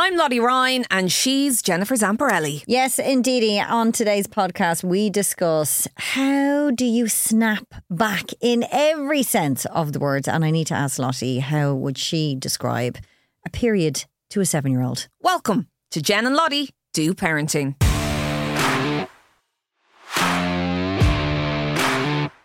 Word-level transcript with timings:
I'm 0.00 0.14
Lottie 0.14 0.38
Ryan 0.38 0.84
and 0.92 1.10
she's 1.10 1.60
Jennifer 1.60 1.96
Zamparelli. 1.96 2.62
Yes, 2.68 3.00
indeedy. 3.00 3.58
On 3.58 3.90
today's 3.90 4.28
podcast, 4.28 4.84
we 4.84 5.10
discuss 5.10 5.88
how 5.96 6.70
do 6.70 6.84
you 6.84 7.08
snap 7.08 7.66
back 7.90 8.26
in 8.40 8.64
every 8.70 9.24
sense 9.24 9.64
of 9.64 9.92
the 9.92 9.98
words. 9.98 10.28
And 10.28 10.44
I 10.44 10.52
need 10.52 10.68
to 10.68 10.74
ask 10.74 11.00
Lottie, 11.00 11.40
how 11.40 11.74
would 11.74 11.98
she 11.98 12.36
describe 12.36 12.98
a 13.44 13.50
period 13.50 14.04
to 14.30 14.40
a 14.40 14.46
seven 14.46 14.70
year 14.70 14.82
old? 14.82 15.08
Welcome 15.20 15.66
to 15.90 16.00
Jen 16.00 16.26
and 16.26 16.36
Lottie 16.36 16.70
Do 16.92 17.12
Parenting. 17.12 17.74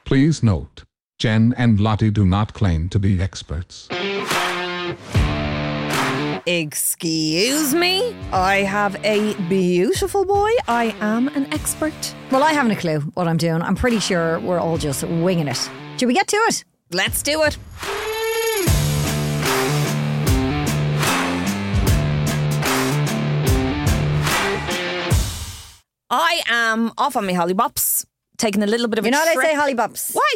Please 0.06 0.42
note, 0.42 0.86
Jen 1.20 1.54
and 1.56 1.80
Lottie 1.80 2.10
do 2.10 2.26
not 2.26 2.56
claim 2.56 2.90
to 2.90 2.98
be 2.98 3.22
experts. 3.22 3.90
Excuse 6.46 7.74
me? 7.74 8.14
I 8.34 8.58
have 8.64 8.96
a 9.06 9.34
beautiful 9.48 10.26
boy. 10.26 10.52
I 10.68 10.96
am 11.00 11.30
an 11.30 11.52
expert. 11.54 11.94
Well, 12.32 12.44
I 12.44 12.52
haven't 12.52 12.72
a 12.72 12.76
clue 12.76 13.00
what 13.14 13.28
I'm 13.30 13.38
doing. 13.38 13.62
I'm 13.62 13.76
pretty 13.76 14.00
sure 14.00 14.40
we're 14.42 14.60
all 14.60 14.78
just 14.78 15.04
winging 15.04 15.48
it. 15.48 15.70
Should 15.98 16.08
we 16.08 16.14
get 16.14 16.28
to 16.28 16.38
it? 16.38 16.66
Let's 16.92 17.24
do 17.24 17.44
it. 17.44 17.58
I 26.10 26.42
am 26.48 26.92
off 26.98 27.16
on 27.16 27.26
my 27.26 27.34
hollybops, 27.34 28.06
taking 28.38 28.62
a 28.62 28.68
little 28.68 28.88
bit 28.88 29.00
of 29.00 29.06
You're 29.06 29.14
a 29.14 29.18
allowed 29.18 29.26
to 29.26 29.34
trip. 29.34 29.48
say 29.48 29.56
hollybops. 29.56 30.14
Why? 30.16 30.34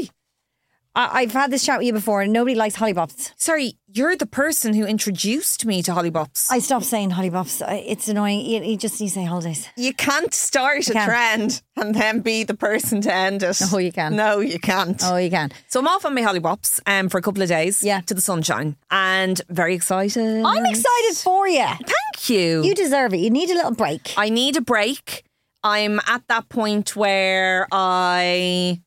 I- 0.98 1.20
I've 1.22 1.32
had 1.32 1.52
this 1.52 1.64
chat 1.64 1.78
with 1.78 1.88
you 1.88 1.94
before, 1.94 2.22
and 2.24 2.34
nobody 2.34 2.56
likes 2.56 2.76
hollybops. 2.76 3.32
Sorry, 3.38 3.78
you're 3.94 4.16
the 4.18 4.26
person 4.26 4.74
who 4.74 4.86
introduced 4.86 5.64
me 5.66 5.82
to 5.84 5.92
hollybops. 5.92 6.48
I 6.50 6.60
stopped 6.60 6.86
saying 6.86 7.12
hollybops. 7.12 7.62
It's 7.88 8.08
annoying. 8.08 8.42
You, 8.46 8.64
you 8.64 8.78
just 8.78 9.00
need 9.00 9.08
to 9.10 9.14
say 9.14 9.24
holidays. 9.24 9.68
You 9.78 9.94
can't 9.94 10.34
start 10.34 10.88
a 10.90 10.94
can't. 10.94 11.06
trend 11.10 11.62
and 11.76 11.94
then 11.96 12.22
be 12.22 12.44
the 12.44 12.56
person 12.56 13.02
to 13.02 13.14
end 13.14 13.44
it. 13.44 13.62
No, 13.72 13.78
you 13.78 13.92
can't. 13.92 14.16
No, 14.16 14.40
you 14.40 14.60
can't. 14.60 15.00
Oh, 15.06 15.18
you 15.18 15.30
can. 15.30 15.52
So 15.68 15.80
I'm 15.80 15.88
off 15.88 16.04
on 16.06 16.16
my 16.16 16.22
hollybops 16.22 16.80
um, 16.88 17.10
for 17.10 17.18
a 17.18 17.22
couple 17.22 17.44
of 17.44 17.50
days 17.50 17.84
Yeah. 17.84 18.02
to 18.02 18.14
the 18.16 18.22
sunshine 18.22 18.76
and 18.90 19.40
very 19.50 19.76
excited. 19.76 20.44
I'm 20.44 20.66
excited 20.66 21.16
for 21.18 21.48
you. 21.48 21.64
Thank 21.66 22.30
you. 22.30 22.64
You 22.64 22.74
deserve 22.74 23.14
it. 23.14 23.18
You 23.20 23.30
need 23.30 23.50
a 23.52 23.54
little 23.56 23.76
break. 23.76 24.14
I 24.18 24.30
need 24.30 24.58
a 24.58 24.62
break. 24.62 25.24
I'm 25.64 26.00
at 26.08 26.24
that 26.30 26.50
point 26.50 26.96
where 26.96 27.68
I 27.72 28.82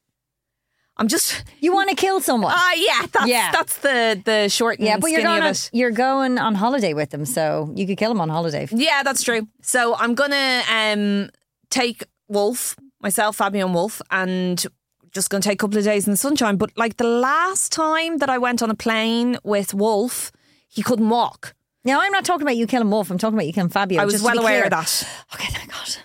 I'm 1.00 1.08
just 1.08 1.42
You 1.60 1.72
want 1.72 1.88
to 1.90 1.96
kill 1.96 2.20
someone. 2.20 2.52
Ah 2.54 2.72
yeah, 2.76 3.06
that's 3.10 3.26
Yeah. 3.26 3.50
that's 3.50 3.76
the 3.78 4.22
the 4.24 4.48
short 4.48 4.78
yeah, 4.78 4.98
but 4.98 5.10
you're 5.10 5.22
going 5.22 5.42
on, 5.42 5.54
you're 5.72 5.90
going 5.90 6.38
on 6.38 6.54
holiday 6.54 6.94
with 6.94 7.10
them, 7.10 7.24
so 7.24 7.72
you 7.74 7.86
could 7.86 7.98
kill 7.98 8.10
them 8.10 8.20
on 8.20 8.28
holiday. 8.28 8.68
Yeah, 8.70 9.02
that's 9.02 9.22
true. 9.22 9.48
So 9.62 9.96
I'm 9.96 10.14
gonna 10.14 10.62
um 10.70 11.30
take 11.70 12.04
Wolf, 12.28 12.76
myself, 13.02 13.36
Fabio 13.36 13.66
and 13.66 13.74
Wolf, 13.74 14.00
and 14.10 14.64
just 15.10 15.30
gonna 15.30 15.42
take 15.42 15.54
a 15.54 15.62
couple 15.64 15.78
of 15.78 15.84
days 15.84 16.06
in 16.06 16.12
the 16.12 16.16
sunshine. 16.16 16.56
But 16.56 16.70
like 16.76 16.96
the 16.98 17.08
last 17.08 17.72
time 17.72 18.18
that 18.18 18.30
I 18.30 18.38
went 18.38 18.62
on 18.62 18.70
a 18.70 18.76
plane 18.76 19.38
with 19.42 19.74
Wolf, 19.74 20.30
he 20.68 20.82
couldn't 20.82 21.08
walk. 21.08 21.54
Now, 21.82 22.02
I'm 22.02 22.12
not 22.12 22.26
talking 22.26 22.42
about 22.42 22.58
you 22.58 22.66
killing 22.66 22.90
Wolf. 22.90 23.10
I'm 23.10 23.16
talking 23.16 23.34
about 23.34 23.46
you 23.46 23.54
killing 23.54 23.70
Fabio. 23.70 24.02
I 24.02 24.04
was 24.04 24.22
well 24.22 24.38
aware 24.38 24.60
clear. 24.60 24.64
of 24.64 24.70
that. 24.70 25.08
Okay, 25.34 25.48
thank 25.50 25.70
God. 25.72 25.96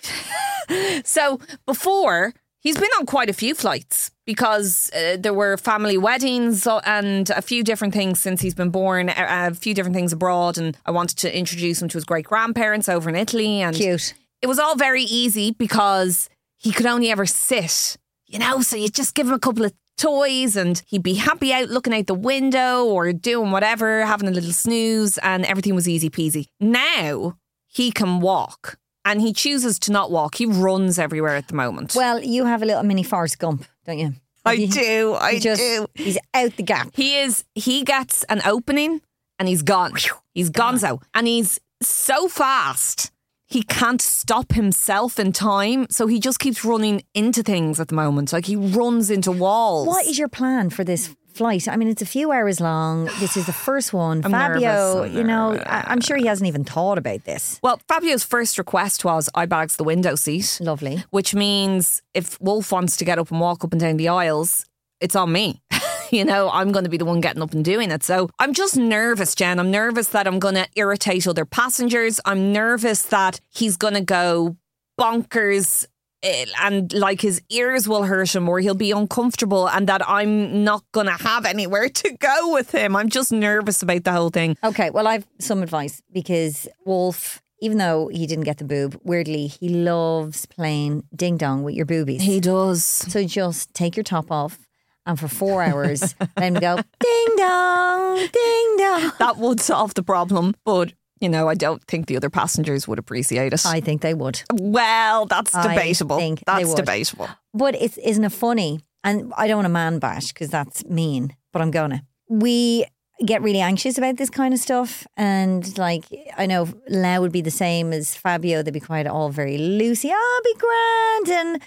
So 1.04 1.38
before, 1.64 2.34
he's 2.58 2.76
been 2.76 2.90
on 2.98 3.06
quite 3.06 3.30
a 3.30 3.32
few 3.32 3.54
flights 3.54 4.10
because 4.26 4.90
uh, 4.92 5.16
there 5.18 5.32
were 5.32 5.56
family 5.56 5.96
weddings 5.96 6.66
and 6.66 7.30
a 7.30 7.40
few 7.40 7.62
different 7.62 7.94
things 7.94 8.20
since 8.20 8.40
he's 8.40 8.54
been 8.54 8.70
born, 8.70 9.08
a, 9.08 9.14
a 9.16 9.54
few 9.54 9.72
different 9.72 9.94
things 9.94 10.12
abroad. 10.12 10.58
And 10.58 10.76
I 10.84 10.90
wanted 10.90 11.18
to 11.18 11.36
introduce 11.36 11.80
him 11.80 11.88
to 11.88 11.96
his 11.96 12.04
great 12.04 12.26
grandparents 12.26 12.88
over 12.88 13.08
in 13.08 13.16
Italy. 13.16 13.60
And 13.62 13.74
Cute. 13.74 14.14
it 14.42 14.48
was 14.48 14.58
all 14.58 14.76
very 14.76 15.02
easy 15.02 15.52
because 15.52 16.28
he 16.56 16.72
could 16.72 16.86
only 16.86 17.10
ever 17.10 17.26
sit, 17.26 17.96
you 18.26 18.38
know, 18.38 18.60
so 18.60 18.76
you 18.76 18.88
just 18.88 19.14
give 19.14 19.28
him 19.28 19.34
a 19.34 19.38
couple 19.38 19.64
of 19.64 19.72
toys 19.96 20.56
and 20.56 20.82
he'd 20.86 21.02
be 21.02 21.14
happy 21.14 21.52
out 21.52 21.68
looking 21.68 21.94
out 21.94 22.06
the 22.06 22.14
window 22.14 22.84
or 22.84 23.12
doing 23.12 23.50
whatever, 23.50 24.04
having 24.04 24.28
a 24.28 24.32
little 24.32 24.52
snooze, 24.52 25.18
and 25.18 25.44
everything 25.46 25.74
was 25.74 25.88
easy 25.88 26.10
peasy. 26.10 26.48
Now 26.60 27.38
he 27.66 27.92
can 27.92 28.20
walk 28.20 28.78
and 29.06 29.20
he 29.20 29.32
chooses 29.32 29.78
to 29.78 29.92
not 29.92 30.10
walk. 30.10 30.34
He 30.34 30.44
runs 30.44 30.98
everywhere 30.98 31.36
at 31.36 31.48
the 31.48 31.54
moment. 31.54 31.94
Well, 31.94 32.22
you 32.22 32.44
have 32.44 32.60
a 32.60 32.66
little 32.66 32.82
mini 32.82 33.04
Forrest 33.04 33.38
Gump, 33.38 33.64
don't 33.86 33.98
you? 33.98 34.14
I 34.44 34.66
do, 34.66 35.14
I 35.18 35.38
just, 35.38 35.60
do. 35.60 35.86
He's 35.94 36.18
out 36.34 36.56
the 36.56 36.62
gap. 36.62 36.90
He 36.94 37.18
is, 37.18 37.44
he 37.54 37.84
gets 37.84 38.24
an 38.24 38.42
opening 38.44 39.00
and 39.38 39.48
he's 39.48 39.62
gone. 39.62 39.92
He's 40.34 40.50
gonzo. 40.50 41.02
And 41.14 41.26
he's 41.26 41.58
so 41.80 42.28
fast. 42.28 43.10
He 43.48 43.62
can't 43.62 44.02
stop 44.02 44.52
himself 44.52 45.20
in 45.20 45.32
time. 45.32 45.86
So 45.88 46.08
he 46.08 46.18
just 46.18 46.40
keeps 46.40 46.64
running 46.64 47.02
into 47.14 47.42
things 47.42 47.78
at 47.80 47.88
the 47.88 47.94
moment. 47.94 48.32
Like 48.32 48.46
he 48.46 48.56
runs 48.56 49.10
into 49.10 49.30
walls. 49.30 49.86
What 49.86 50.06
is 50.06 50.18
your 50.18 50.28
plan 50.28 50.70
for 50.70 50.84
this 50.84 51.14
flight? 51.36 51.68
I 51.68 51.76
mean, 51.76 51.88
it's 51.88 52.02
a 52.02 52.06
few 52.06 52.32
hours 52.32 52.60
long. 52.60 53.04
This 53.20 53.36
is 53.36 53.46
the 53.46 53.52
first 53.68 53.92
one. 53.92 54.22
I'm 54.24 54.30
Fabio, 54.30 55.04
you 55.04 55.22
know, 55.24 55.56
I- 55.66 55.84
I'm 55.86 56.00
sure 56.00 56.16
he 56.16 56.26
hasn't 56.26 56.48
even 56.48 56.64
thought 56.64 56.98
about 56.98 57.24
this. 57.24 57.60
Well, 57.62 57.80
Fabio's 57.88 58.24
first 58.24 58.58
request 58.58 59.04
was 59.04 59.28
I 59.34 59.46
bags 59.46 59.76
the 59.76 59.84
window 59.84 60.14
seat, 60.14 60.58
Lovely. 60.60 61.04
which 61.10 61.34
means 61.34 62.02
if 62.14 62.40
Wolf 62.40 62.72
wants 62.72 62.96
to 62.96 63.04
get 63.04 63.18
up 63.18 63.30
and 63.30 63.40
walk 63.40 63.64
up 63.64 63.72
and 63.72 63.80
down 63.80 63.96
the 63.96 64.08
aisles, 64.08 64.64
it's 65.00 65.14
on 65.16 65.30
me. 65.32 65.62
you 66.10 66.24
know, 66.24 66.48
I'm 66.50 66.72
going 66.72 66.84
to 66.84 66.90
be 66.90 66.96
the 66.96 67.04
one 67.04 67.20
getting 67.20 67.42
up 67.42 67.52
and 67.52 67.64
doing 67.64 67.90
it. 67.90 68.02
So 68.02 68.30
I'm 68.38 68.54
just 68.54 68.76
nervous, 68.76 69.34
Jen. 69.34 69.58
I'm 69.58 69.70
nervous 69.70 70.08
that 70.08 70.26
I'm 70.26 70.38
going 70.38 70.54
to 70.54 70.66
irritate 70.76 71.26
other 71.26 71.44
passengers. 71.44 72.20
I'm 72.24 72.52
nervous 72.52 73.02
that 73.02 73.40
he's 73.50 73.76
going 73.76 73.94
to 73.94 74.00
go 74.00 74.56
bonkers 74.98 75.86
Eh, 76.22 76.46
and 76.62 76.92
like 76.92 77.20
his 77.20 77.42
ears 77.50 77.86
will 77.86 78.04
hurt 78.04 78.34
him 78.34 78.48
or 78.48 78.58
he'll 78.58 78.74
be 78.74 78.90
uncomfortable 78.90 79.68
and 79.68 79.86
that 79.88 80.08
I'm 80.08 80.64
not 80.64 80.82
going 80.92 81.06
to 81.06 81.12
have 81.12 81.44
anywhere 81.44 81.88
to 81.88 82.12
go 82.12 82.52
with 82.52 82.72
him. 82.72 82.96
I'm 82.96 83.08
just 83.08 83.32
nervous 83.32 83.82
about 83.82 84.04
the 84.04 84.12
whole 84.12 84.30
thing. 84.30 84.56
Okay, 84.64 84.90
well, 84.90 85.06
I've 85.06 85.26
some 85.38 85.62
advice 85.62 86.02
because 86.12 86.68
Wolf, 86.84 87.42
even 87.60 87.78
though 87.78 88.08
he 88.08 88.26
didn't 88.26 88.44
get 88.44 88.58
the 88.58 88.64
boob, 88.64 88.98
weirdly, 89.04 89.46
he 89.46 89.68
loves 89.68 90.46
playing 90.46 91.04
ding 91.14 91.36
dong 91.36 91.62
with 91.62 91.74
your 91.74 91.86
boobies. 91.86 92.22
He 92.22 92.40
does. 92.40 92.82
So 92.82 93.24
just 93.24 93.74
take 93.74 93.96
your 93.96 94.04
top 94.04 94.30
off 94.32 94.58
and 95.06 95.18
for 95.18 95.28
four 95.28 95.62
hours, 95.62 96.14
let 96.36 96.38
him 96.38 96.54
go 96.54 96.76
ding 97.00 97.26
dong, 97.36 98.16
ding 98.16 98.76
dong. 98.78 99.12
that 99.18 99.36
would 99.38 99.60
solve 99.60 99.94
the 99.94 100.02
problem, 100.02 100.54
but 100.64 100.92
you 101.20 101.28
know, 101.28 101.48
I 101.48 101.54
don't 101.54 101.82
think 101.84 102.06
the 102.06 102.16
other 102.16 102.30
passengers 102.30 102.86
would 102.86 102.98
appreciate 102.98 103.52
it. 103.52 103.64
I 103.66 103.80
think 103.80 104.02
they 104.02 104.14
would. 104.14 104.42
well, 104.52 105.26
that's 105.26 105.50
debatable. 105.52 105.70
I 105.70 105.74
debatable. 105.76 106.18
think 106.18 106.38
they 106.40 106.44
That's 106.46 106.68
would. 106.68 106.76
debatable. 106.76 107.28
But 107.54 107.74
it's 107.74 107.98
isn't 107.98 108.24
it 108.24 108.32
funny? 108.32 108.80
And 109.04 109.32
I 109.36 109.46
don't 109.46 109.58
want 109.58 109.66
to 109.66 109.70
man 109.70 109.98
bash 109.98 110.28
because 110.28 110.50
that's 110.50 110.84
mean, 110.86 111.34
but 111.52 111.62
I'm 111.62 111.70
gonna. 111.70 112.02
We 112.28 112.84
get 113.24 113.40
really 113.40 113.60
anxious 113.60 113.96
about 113.96 114.16
this 114.18 114.28
kind 114.28 114.52
of 114.52 114.60
stuff, 114.60 115.06
and 115.16 115.76
like 115.78 116.04
I 116.36 116.46
know 116.46 116.68
Lau 116.88 117.20
would 117.20 117.32
be 117.32 117.40
the 117.40 117.50
same 117.50 117.92
as 117.92 118.14
Fabio. 118.14 118.62
They'd 118.62 118.74
be 118.74 118.80
quite 118.80 119.06
all 119.06 119.30
very 119.30 119.56
loosey. 119.58 120.10
Oh, 120.12 120.40
be 120.44 120.54
grand, 120.58 121.40
and 121.46 121.62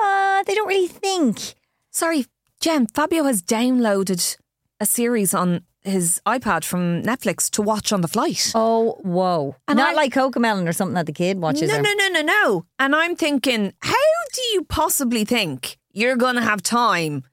uh, 0.00 0.42
they 0.44 0.54
don't 0.54 0.68
really 0.68 0.88
think. 0.88 1.54
Sorry, 1.90 2.26
Jen, 2.60 2.86
Fabio 2.86 3.24
has 3.24 3.42
downloaded 3.42 4.36
a 4.80 4.86
series 4.86 5.34
on 5.34 5.62
his 5.84 6.20
iPad 6.26 6.64
from 6.64 7.02
Netflix 7.02 7.50
to 7.50 7.62
watch 7.62 7.92
on 7.92 8.00
the 8.00 8.08
flight. 8.08 8.52
Oh, 8.54 8.98
whoa! 9.02 9.56
And 9.68 9.76
Not 9.76 9.90
I- 9.92 9.96
like 9.96 10.12
Cocomelon 10.12 10.68
or 10.68 10.72
something 10.72 10.94
that 10.94 11.06
the 11.06 11.12
kid 11.12 11.38
watches. 11.38 11.68
no, 11.68 11.80
no, 11.80 11.92
no, 11.96 12.08
no, 12.08 12.22
no. 12.22 12.66
And 12.78 12.96
I'm 12.96 13.14
thinking, 13.16 13.72
how 13.80 13.94
do 14.32 14.42
you 14.52 14.64
possibly 14.64 15.24
think 15.24 15.76
you're 15.92 16.16
going 16.16 16.34
to 16.36 16.42
have 16.42 16.62
time 16.62 17.24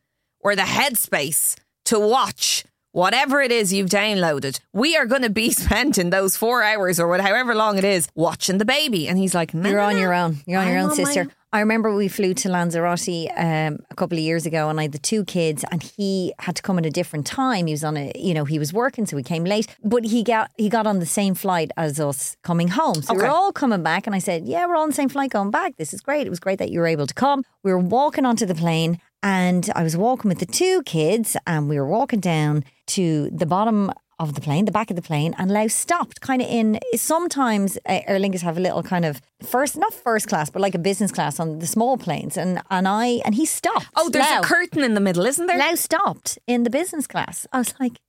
or 0.41 0.55
the 0.55 0.63
headspace 0.63 1.55
to 1.85 1.99
watch 1.99 2.63
whatever 2.91 3.41
it 3.41 3.51
is 3.51 3.71
you've 3.71 3.89
downloaded, 3.89 4.59
we 4.73 4.97
are 4.97 5.05
going 5.05 5.21
to 5.21 5.29
be 5.29 5.49
spent 5.51 5.97
in 5.97 6.09
those 6.09 6.35
four 6.35 6.61
hours 6.61 6.99
or 6.99 7.07
whatever 7.07 7.29
however 7.29 7.55
long 7.55 7.77
it 7.77 7.83
is, 7.85 8.07
watching 8.15 8.57
the 8.57 8.65
baby. 8.65 9.07
And 9.07 9.17
he's 9.17 9.33
like, 9.33 9.53
no, 9.53 9.69
You're 9.69 9.79
no, 9.79 9.85
on 9.85 9.93
no. 9.93 9.99
your 9.99 10.13
own. 10.13 10.37
You're 10.45 10.59
on 10.59 10.67
your 10.67 10.77
I'm 10.77 10.83
own, 10.85 10.89
on 10.91 10.95
sister. 10.97 11.27
I 11.53 11.59
remember 11.59 11.93
we 11.93 12.07
flew 12.07 12.33
to 12.35 12.49
Lanzarote 12.49 13.09
um, 13.35 13.79
a 13.89 13.95
couple 13.95 14.17
of 14.17 14.23
years 14.23 14.45
ago, 14.45 14.69
and 14.69 14.79
I 14.79 14.83
had 14.83 14.93
the 14.93 14.97
two 14.97 15.25
kids, 15.25 15.65
and 15.69 15.83
he 15.83 16.33
had 16.39 16.55
to 16.55 16.61
come 16.61 16.77
at 16.79 16.85
a 16.85 16.89
different 16.89 17.27
time. 17.27 17.67
He 17.67 17.73
was 17.73 17.83
on 17.83 17.97
a, 17.97 18.13
you 18.15 18.33
know, 18.33 18.45
he 18.45 18.57
was 18.57 18.71
working, 18.71 19.05
so 19.05 19.17
he 19.17 19.23
came 19.23 19.43
late. 19.43 19.67
But 19.83 20.05
he 20.05 20.23
got 20.23 20.51
he 20.57 20.69
got 20.69 20.87
on 20.87 20.99
the 20.99 21.05
same 21.05 21.35
flight 21.35 21.71
as 21.75 21.99
us 21.99 22.37
coming 22.41 22.69
home. 22.69 23.01
So 23.01 23.13
we 23.13 23.19
Okay. 23.19 23.27
were 23.27 23.33
all 23.33 23.51
coming 23.51 23.83
back, 23.83 24.07
and 24.07 24.15
I 24.15 24.19
said, 24.19 24.45
"Yeah, 24.47 24.65
we're 24.65 24.75
all 24.75 24.83
on 24.83 24.89
the 24.89 24.95
same 24.95 25.09
flight 25.09 25.31
going 25.31 25.51
back. 25.51 25.75
This 25.75 25.93
is 25.93 25.99
great. 25.99 26.25
It 26.25 26.29
was 26.29 26.39
great 26.39 26.57
that 26.59 26.69
you 26.69 26.79
were 26.79 26.87
able 26.87 27.05
to 27.05 27.13
come." 27.13 27.43
We 27.63 27.71
were 27.73 27.79
walking 27.79 28.25
onto 28.25 28.45
the 28.45 28.55
plane, 28.55 29.01
and 29.21 29.69
I 29.75 29.83
was 29.83 29.97
walking 29.97 30.29
with 30.29 30.39
the 30.39 30.45
two 30.45 30.83
kids, 30.83 31.35
and 31.45 31.67
we 31.67 31.75
were 31.77 31.87
walking 31.87 32.21
down 32.21 32.63
to 32.95 33.29
the 33.29 33.45
bottom 33.45 33.91
of 34.21 34.33
the 34.35 34.41
plane, 34.41 34.65
the 34.65 34.71
back 34.71 34.89
of 34.89 34.95
the 34.95 35.01
plane, 35.01 35.33
and 35.37 35.51
Lau 35.51 35.67
stopped 35.67 36.21
kind 36.21 36.41
of 36.41 36.47
in. 36.47 36.79
Sometimes 36.95 37.77
uh, 37.85 37.99
Aer 38.07 38.19
Lingus 38.19 38.41
have 38.41 38.57
a 38.57 38.59
little 38.61 38.83
kind 38.83 39.05
of 39.05 39.21
first, 39.43 39.75
not 39.77 39.93
first 39.93 40.27
class, 40.27 40.49
but 40.49 40.61
like 40.61 40.75
a 40.75 40.79
business 40.79 41.11
class 41.11 41.39
on 41.39 41.59
the 41.59 41.67
small 41.67 41.97
planes, 41.97 42.37
and 42.37 42.61
and 42.69 42.87
I 42.87 43.21
and 43.25 43.35
he 43.35 43.45
stopped. 43.45 43.87
Oh, 43.95 44.09
there's 44.09 44.25
Lau. 44.29 44.39
a 44.39 44.43
curtain 44.43 44.83
in 44.83 44.93
the 44.93 45.01
middle, 45.01 45.25
isn't 45.25 45.45
there? 45.47 45.57
Lau 45.57 45.75
stopped 45.75 46.39
in 46.47 46.63
the 46.63 46.69
business 46.69 47.07
class. 47.07 47.45
I 47.51 47.57
was 47.59 47.73
like, 47.79 47.99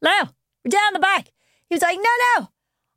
Lau, 0.00 0.28
we're 0.64 0.70
down 0.70 0.92
the 0.92 0.98
back. 1.00 1.30
He 1.68 1.74
was 1.74 1.82
like, 1.82 1.96
No, 1.96 2.10
no, 2.40 2.48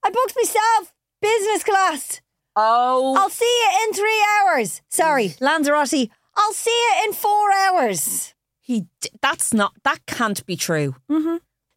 I 0.04 0.10
booked 0.10 0.36
myself 0.36 0.94
business 1.22 1.64
class. 1.64 2.22
oh. 2.56 3.16
I'll 3.18 3.30
see 3.30 3.46
you 3.46 3.88
in 3.88 3.94
three 3.94 4.24
hours. 4.40 4.82
Sorry, 4.90 5.34
Lanzarote. 5.42 6.10
I'll 6.38 6.54
see 6.54 6.72
you 6.72 7.06
in 7.08 7.14
four 7.14 7.52
hours. 7.52 8.34
He, 8.60 8.88
d- 9.00 9.10
that's 9.22 9.54
not, 9.54 9.72
that 9.84 10.00
can't 10.08 10.46
be 10.46 10.56
true. 10.58 10.96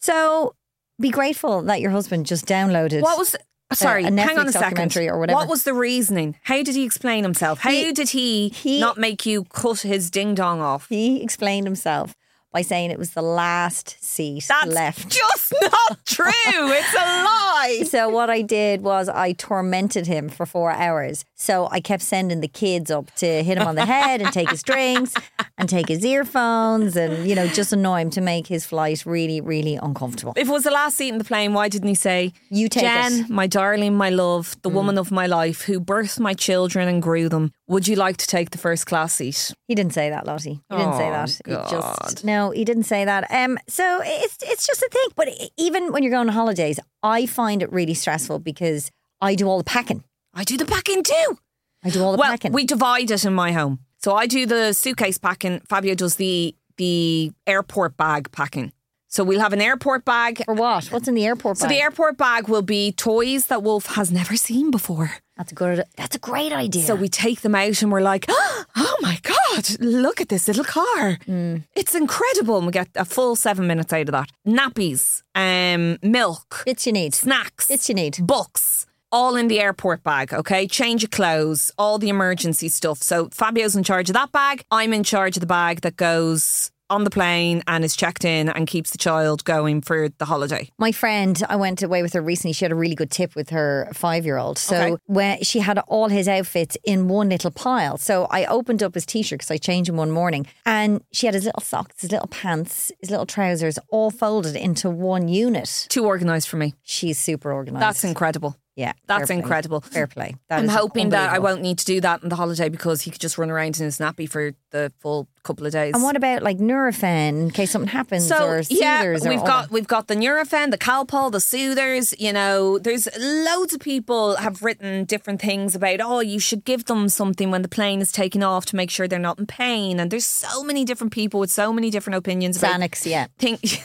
So 0.00 0.55
be 1.00 1.11
grateful 1.11 1.62
that 1.62 1.81
your 1.81 1.91
husband 1.91 2.27
just 2.27 2.47
downloaded. 2.47 3.03
What 3.03 3.19
was, 3.19 3.35
uh, 3.35 3.75
sorry, 3.75 4.05
a 4.05 4.11
hang 4.11 4.39
on 4.39 4.49
a 4.49 4.53
second. 4.53 4.97
or 4.97 5.19
whatever. 5.19 5.37
What 5.37 5.49
was 5.49 5.65
the 5.65 5.75
reasoning? 5.75 6.37
How 6.43 6.62
did 6.62 6.75
he 6.75 6.85
explain 6.85 7.23
himself? 7.25 7.61
How 7.61 7.71
He- 7.71 7.93
did 7.93 8.11
he, 8.11 8.49
he- 8.49 8.81
not 8.81 8.99
make 8.99 9.25
you 9.27 9.45
cut 9.45 9.81
his 9.81 10.11
ding 10.11 10.35
dong 10.35 10.61
off? 10.61 10.89
He 10.89 11.23
explained 11.23 11.67
himself 11.67 12.15
by 12.59 12.63
saying 12.63 12.91
it 12.91 12.99
was 12.99 13.13
the 13.13 13.23
last 13.23 14.03
seat 14.03 14.45
That's 14.49 14.67
left. 14.75 15.09
just 15.11 15.55
not 15.63 16.05
true. 16.05 16.33
It's 16.81 16.93
a 16.95 17.07
lie. 17.29 17.85
So 17.89 18.09
what 18.09 18.31
I 18.31 18.43
did 18.43 18.83
was 18.83 19.09
I 19.09 19.31
tormented 19.33 20.09
him 20.09 20.29
for 20.29 20.45
four 20.45 20.73
hours. 20.73 21.25
So 21.37 21.69
I 21.71 21.79
kept 21.79 22.03
sending 22.03 22.41
the 22.41 22.49
kids 22.49 22.91
up 22.91 23.15
to 23.17 23.45
hit 23.45 23.59
him 23.59 23.69
on 23.69 23.77
the 23.77 23.87
head 23.87 24.21
and 24.21 24.33
take 24.33 24.51
his 24.51 24.63
drinks 24.71 25.15
and 25.57 25.69
take 25.69 25.87
his 25.87 26.05
earphones 26.05 26.97
and 26.97 27.29
you 27.29 27.37
know 27.37 27.47
just 27.47 27.73
annoy 27.73 28.01
him 28.01 28.11
to 28.11 28.21
make 28.21 28.49
his 28.49 28.67
flight 28.67 29.07
really 29.07 29.41
really 29.41 29.77
uncomfortable. 29.77 30.33
If 30.35 30.49
it 30.49 30.53
was 30.53 30.65
the 30.65 30.73
last 30.73 30.97
seat 30.97 31.11
in 31.11 31.19
the 31.19 31.25
plane, 31.33 31.53
why 31.55 31.69
didn't 31.69 31.89
he 31.89 31.95
say, 31.95 32.33
You 32.51 32.69
take 32.69 32.83
Jen, 32.83 33.13
it." 33.13 33.27
Mm. 33.27 33.31
my 33.31 33.47
darling, 33.47 33.95
my 33.95 34.11
love, 34.11 34.57
the 34.63 34.69
woman 34.69 34.99
of 34.99 35.13
my 35.13 35.27
life 35.29 35.63
who 35.63 35.79
birthed 35.81 36.19
my 36.19 36.35
children 36.35 36.89
and 36.89 37.01
grew 37.01 37.29
them, 37.29 37.53
would 37.69 37.87
you 37.87 37.97
like 37.97 38.17
to 38.17 38.26
take 38.26 38.50
the 38.50 38.59
first 38.59 38.87
class 38.87 39.15
seat? 39.15 39.53
He 39.69 39.75
didn't 39.75 39.93
say 39.93 40.11
that, 40.11 40.26
Lottie. 40.26 40.61
He 40.70 40.76
didn't 40.76 40.94
say 40.94 41.09
Oh, 41.09 41.12
that. 41.12 41.41
It 41.41 41.47
God. 41.47 41.70
just 41.70 42.25
no, 42.25 42.50
he 42.50 42.65
didn't 42.65 42.85
say 42.85 43.05
that. 43.05 43.31
Um, 43.31 43.59
so 43.69 44.00
it's 44.03 44.38
it's 44.43 44.67
just 44.67 44.82
a 44.82 44.88
thing. 44.91 45.09
But 45.17 45.29
even 45.56 45.93
when 45.93 46.03
you're 46.03 46.11
going 46.12 46.29
on 46.29 46.35
holidays, 46.35 46.81
I 47.03 47.26
find 47.26 47.62
it 47.62 47.70
really 47.73 47.94
stressful 47.94 48.38
because 48.41 48.91
I 49.20 49.35
do 49.35 49.47
all 49.47 49.59
the 49.59 49.65
packing. 49.65 50.03
I 50.35 50.44
do 50.44 50.56
the 50.56 50.67
packing 50.67 51.03
too. 51.03 51.38
I 51.85 51.91
do 51.91 52.03
all 52.03 52.12
the 52.12 52.19
well, 52.19 52.31
packing. 52.31 52.53
we 52.53 52.65
divide 52.65 53.11
it 53.11 53.25
in 53.25 53.35
my 53.35 53.53
home. 53.53 53.81
So 53.99 54.14
I 54.14 54.26
do 54.26 54.47
the 54.47 54.73
suitcase 54.73 55.19
packing. 55.19 55.61
Fabio 55.69 55.94
does 55.94 56.17
the 56.17 56.55
the 56.76 57.32
airport 57.47 57.97
bag 57.97 58.31
packing. 58.32 58.73
So 59.11 59.25
we'll 59.25 59.41
have 59.41 59.53
an 59.55 59.61
airport 59.62 60.05
bag. 60.05 60.43
for 60.44 60.55
what? 60.55 60.87
What's 60.93 61.09
in 61.09 61.14
the 61.14 61.25
airport? 61.26 61.56
So 61.59 61.67
bag? 61.67 61.76
the 61.76 61.82
airport 61.82 62.17
bag 62.19 62.47
will 62.49 62.62
be 62.62 62.93
toys 62.93 63.47
that 63.47 63.62
Wolf 63.62 63.87
has 63.97 64.11
never 64.12 64.37
seen 64.37 64.71
before. 64.71 65.12
That's 65.38 65.52
a 65.52 65.55
good. 65.55 65.85
That's 65.96 66.17
a 66.17 66.19
great 66.19 66.52
idea. 66.52 66.82
So 66.82 66.96
we 66.96 67.08
take 67.08 67.40
them 67.43 67.55
out 67.55 67.81
and 67.81 67.90
we're 67.93 68.00
like, 68.02 68.26
oh 68.76 68.96
my 69.00 69.19
God, 69.23 69.67
look 69.81 70.20
at 70.20 70.29
this 70.29 70.49
little 70.49 70.64
car. 70.64 71.17
Mm. 71.29 71.62
It's 71.76 71.94
incredible. 71.94 72.56
And 72.58 72.67
we 72.67 72.73
get 72.73 72.88
a 72.96 73.05
full 73.05 73.37
seven 73.37 73.67
minutes 73.69 73.93
out 73.93 74.08
of 74.08 74.12
that. 74.12 74.31
Nappies, 74.46 75.23
um, 75.37 75.96
milk, 76.02 76.62
bits 76.67 76.87
you 76.87 76.93
need. 76.93 77.14
snacks, 77.14 77.69
Bits 77.69 77.88
you 77.88 77.94
need. 77.94 78.19
books, 78.20 78.85
all 79.12 79.37
in 79.37 79.46
the 79.46 79.61
airport 79.61 80.02
bag, 80.02 80.35
okay? 80.35 80.67
Change 80.67 81.05
of 81.05 81.11
clothes, 81.11 81.70
all 81.79 81.99
the 81.99 82.08
emergency 82.08 82.69
stuff. 82.69 82.99
So 83.00 83.29
Fabio's 83.31 83.76
in 83.76 83.85
charge 83.85 84.11
of 84.11 84.14
that 84.14 84.32
bag. 84.32 84.64
I'm 84.73 84.93
in 84.93 85.05
charge 85.05 85.37
of 85.37 85.40
the 85.40 85.46
bag 85.46 85.82
that 85.82 85.96
goes 85.96 86.73
on 86.90 87.05
the 87.05 87.11
plane 87.11 87.62
and 87.67 87.85
is 87.85 87.94
checked 87.96 88.25
in 88.25 88.49
and 88.49 88.67
keeps 88.67 88.90
the 88.90 88.99
child 88.99 89.44
going 89.44 89.81
for 89.81 90.08
the 90.08 90.25
holiday. 90.25 90.70
My 90.79 90.93
friend, 90.93 91.43
I 91.49 91.56
went 91.56 91.82
away 91.82 92.02
with 92.02 92.12
her 92.14 92.23
recently. 92.23 92.52
She 92.52 92.64
had 92.64 92.73
a 92.73 92.76
really 92.76 92.94
good 92.94 93.11
tip 93.11 93.35
with 93.35 93.50
her 93.50 93.88
five 93.93 94.25
year 94.25 94.37
old. 94.38 94.58
So 94.58 94.76
Okay. 94.79 94.96
when 95.06 95.43
she 95.43 95.61
had 95.61 95.79
all 95.88 96.08
his 96.08 96.29
outfits 96.29 96.76
in 96.85 97.08
one 97.08 97.29
little 97.29 97.50
pile. 97.50 97.96
So 97.99 98.26
I 98.31 98.44
opened 98.46 98.82
up 98.82 98.94
his 98.94 99.05
t 99.06 99.23
shirt 99.23 99.38
because 99.40 99.50
I 99.50 99.56
changed 99.58 99.88
him 99.90 99.96
one 99.96 100.11
morning, 100.11 100.46
and 100.64 101.02
she 101.12 101.26
had 101.26 101.35
his 101.35 101.44
little 101.44 101.62
socks, 101.62 102.00
his 102.02 102.11
little 102.12 102.29
pants, 102.29 102.90
his 103.00 103.11
little 103.11 103.26
trousers, 103.26 103.79
all 103.90 104.11
folded 104.11 104.56
into 104.56 104.88
one 104.90 105.29
unit. 105.29 105.87
Too 105.88 106.06
organised 106.06 106.49
for 106.49 106.56
me. 106.56 106.75
She's 106.82 107.19
super 107.19 107.52
organized. 107.52 107.82
That's 107.82 108.05
incredible. 108.05 108.56
Yeah, 108.79 108.93
That's 109.07 109.29
incredible. 109.29 109.81
Fair 109.81 110.07
play. 110.07 110.37
That 110.49 110.61
I'm 110.61 110.69
hoping 110.69 111.09
that 111.09 111.33
I 111.33 111.41
won't 111.41 111.63
need 111.63 111.81
to 111.81 111.85
do 111.85 112.01
that 112.01 112.23
on 112.23 112.29
the 112.29 112.37
holiday 112.37 112.69
because 112.69 113.03
he 113.03 113.11
could 113.11 113.21
just 113.21 113.37
run 113.37 113.51
around 113.51 113.81
in 113.81 113.85
his 113.85 113.99
nappy 113.99 114.31
for 114.31 114.53
the 114.71 114.93
full 115.01 115.27
couple 115.43 115.67
of 115.67 115.73
days. 115.73 115.95
And 115.95 116.03
what 116.05 116.15
about 116.15 116.45
like 116.45 116.59
Nurofen 116.59 117.41
in 117.41 117.51
case 117.51 117.73
something 117.73 117.89
happens 117.89 118.29
so 118.29 118.47
or 118.47 118.63
yeah, 118.71 119.01
soothers 119.01 119.27
or 119.27 119.31
we've 119.31 119.41
got 119.41 119.63
that? 119.63 119.71
we've 119.73 119.89
got 119.89 120.07
the 120.07 120.15
Nurofen, 120.15 120.71
the 120.71 120.79
Calpol, 120.79 121.33
the 121.33 121.41
soothers. 121.41 122.15
You 122.21 122.33
know, 122.33 122.79
there's 122.79 123.09
loads 123.19 123.75
of 123.75 123.81
people 123.81 124.37
have 124.37 124.63
written 124.63 125.07
different 125.07 125.41
things 125.41 125.75
about. 125.75 126.01
Oh, 126.01 126.21
you 126.21 126.39
should 126.39 126.65
give 126.65 126.85
them 126.85 127.09
something 127.09 127.51
when 127.51 127.63
the 127.63 127.69
plane 127.69 128.01
is 128.01 128.13
taking 128.13 128.45
off 128.45 128.65
to 128.67 128.77
make 128.77 128.91
sure 128.91 129.09
they're 129.09 129.19
not 129.19 129.41
in 129.41 129.47
pain. 129.47 129.99
And 129.99 130.09
there's 130.09 130.25
so 130.25 130.63
many 130.63 130.85
different 130.85 131.13
people 131.13 131.41
with 131.41 131.51
so 131.51 131.73
many 131.73 131.91
different 131.91 132.17
opinions 132.17 132.57
about 132.57 132.79
Xanax, 132.79 133.05
yeah. 133.05 133.27
things. 133.41 133.77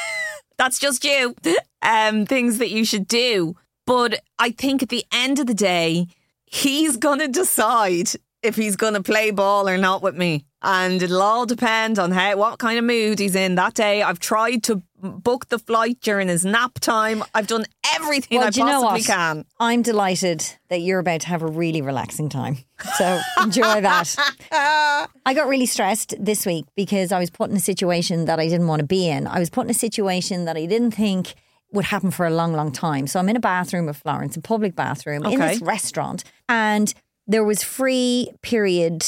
That's 0.58 0.78
just 0.78 1.04
you. 1.04 1.34
Um, 1.82 2.26
things 2.26 2.58
that 2.58 2.70
you 2.70 2.84
should 2.84 3.06
do. 3.06 3.54
But 3.86 4.20
I 4.38 4.50
think 4.50 4.82
at 4.82 4.88
the 4.88 5.04
end 5.12 5.38
of 5.38 5.46
the 5.46 5.54
day, 5.54 6.08
he's 6.44 6.96
going 6.96 7.20
to 7.20 7.28
decide 7.28 8.10
if 8.42 8.56
he's 8.56 8.76
going 8.76 8.94
to 8.94 9.02
play 9.02 9.30
ball 9.30 9.68
or 9.68 9.78
not 9.78 10.02
with 10.02 10.16
me. 10.16 10.44
And 10.62 11.02
it'll 11.02 11.22
all 11.22 11.46
depend 11.46 11.98
on 11.98 12.10
how 12.10 12.36
what 12.36 12.58
kind 12.58 12.78
of 12.78 12.84
mood 12.84 13.18
he's 13.18 13.36
in 13.36 13.54
that 13.54 13.74
day. 13.74 14.02
I've 14.02 14.18
tried 14.18 14.64
to 14.64 14.82
book 15.00 15.48
the 15.48 15.58
flight 15.58 15.98
during 16.00 16.28
his 16.28 16.44
nap 16.44 16.80
time. 16.80 17.22
I've 17.34 17.46
done 17.46 17.66
everything 17.94 18.38
Well, 18.38 18.48
I 18.48 18.50
possibly 18.50 19.02
can. 19.02 19.44
I'm 19.60 19.82
delighted 19.82 20.44
that 20.68 20.80
you're 20.80 20.98
about 20.98 21.20
to 21.22 21.28
have 21.28 21.42
a 21.42 21.46
really 21.46 21.82
relaxing 21.82 22.28
time. 22.28 22.58
So 22.96 23.20
enjoy 23.40 23.80
that. 23.80 24.16
I 24.50 25.34
got 25.34 25.46
really 25.46 25.66
stressed 25.66 26.14
this 26.18 26.44
week 26.46 26.64
because 26.74 27.12
I 27.12 27.20
was 27.20 27.30
put 27.30 27.50
in 27.50 27.56
a 27.56 27.60
situation 27.60 28.24
that 28.24 28.40
I 28.40 28.48
didn't 28.48 28.66
want 28.66 28.80
to 28.80 28.86
be 28.86 29.08
in. 29.08 29.26
I 29.26 29.38
was 29.38 29.50
put 29.50 29.64
in 29.66 29.70
a 29.70 29.74
situation 29.74 30.46
that 30.46 30.56
I 30.56 30.66
didn't 30.66 30.92
think 30.92 31.34
would 31.76 31.84
happen 31.86 32.10
for 32.10 32.26
a 32.26 32.30
long, 32.30 32.52
long 32.52 32.72
time. 32.72 33.06
So 33.06 33.20
I'm 33.20 33.28
in 33.28 33.36
a 33.36 33.40
bathroom 33.40 33.88
of 33.88 33.96
Florence, 33.96 34.36
a 34.36 34.40
public 34.40 34.74
bathroom 34.74 35.24
in 35.24 35.38
this 35.38 35.60
restaurant, 35.60 36.24
and 36.48 36.92
there 37.26 37.44
was 37.44 37.62
free 37.62 38.30
period 38.42 39.04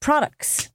products. 0.00 0.68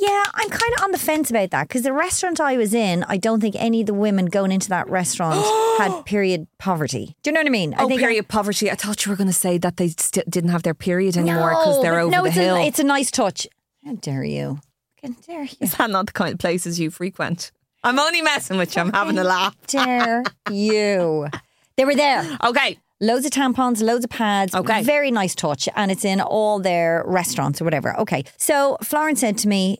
Yeah, 0.00 0.22
I'm 0.34 0.48
kind 0.48 0.72
of 0.76 0.84
on 0.84 0.92
the 0.92 0.98
fence 0.98 1.28
about 1.30 1.50
that 1.50 1.66
because 1.66 1.82
the 1.82 1.92
restaurant 1.92 2.40
I 2.40 2.56
was 2.56 2.72
in, 2.72 3.04
I 3.08 3.16
don't 3.16 3.40
think 3.40 3.56
any 3.58 3.80
of 3.80 3.86
the 3.86 3.94
women 3.94 4.26
going 4.26 4.52
into 4.52 4.68
that 4.68 4.88
restaurant 4.88 5.40
had 5.78 6.02
period 6.04 6.46
poverty. 6.58 7.16
Do 7.22 7.30
you 7.30 7.34
know 7.34 7.40
what 7.40 7.46
I 7.46 7.50
mean? 7.50 7.74
I 7.74 7.82
Oh, 7.82 7.88
think 7.88 8.00
period 8.00 8.28
poverty. 8.28 8.70
I 8.70 8.74
thought 8.76 9.04
you 9.04 9.10
were 9.10 9.16
going 9.16 9.26
to 9.28 9.32
say 9.32 9.58
that 9.58 9.76
they 9.76 9.88
st- 9.88 10.30
didn't 10.30 10.50
have 10.50 10.62
their 10.62 10.74
period 10.74 11.16
anymore 11.16 11.50
because 11.50 11.76
No, 11.78 11.82
they're 11.82 11.98
over 12.00 12.10
no, 12.12 12.22
the 12.22 12.28
it's 12.28 12.36
hill. 12.36 12.56
A, 12.56 12.66
it's 12.66 12.78
a 12.78 12.84
nice 12.84 13.10
touch. 13.10 13.48
How 13.84 13.94
dare 13.94 14.22
you? 14.24 14.60
How 15.02 15.08
dare 15.26 15.44
you? 15.44 15.56
Is 15.60 15.74
that 15.76 15.90
not 15.90 16.06
the 16.06 16.12
kind 16.12 16.32
of 16.34 16.38
places 16.38 16.78
you 16.78 16.90
frequent? 16.90 17.50
I'm 17.82 17.98
only 17.98 18.22
messing 18.22 18.58
with 18.58 18.74
you. 18.74 18.82
I'm 18.82 18.92
having 18.92 19.18
a 19.18 19.24
laugh. 19.24 19.56
dare 19.66 20.22
you? 20.50 21.28
They 21.76 21.84
were 21.84 21.94
there. 21.94 22.38
Okay. 22.44 22.78
Loads 23.00 23.24
of 23.24 23.30
tampons, 23.32 23.80
loads 23.80 24.04
of 24.04 24.10
pads. 24.10 24.54
Okay. 24.54 24.82
Very 24.82 25.12
nice 25.12 25.34
touch. 25.34 25.68
And 25.76 25.90
it's 25.92 26.04
in 26.04 26.20
all 26.20 26.58
their 26.58 27.04
restaurants 27.06 27.60
or 27.60 27.64
whatever. 27.64 27.96
Okay. 28.00 28.24
So 28.36 28.76
Florence 28.82 29.20
said 29.20 29.38
to 29.38 29.48
me, 29.48 29.78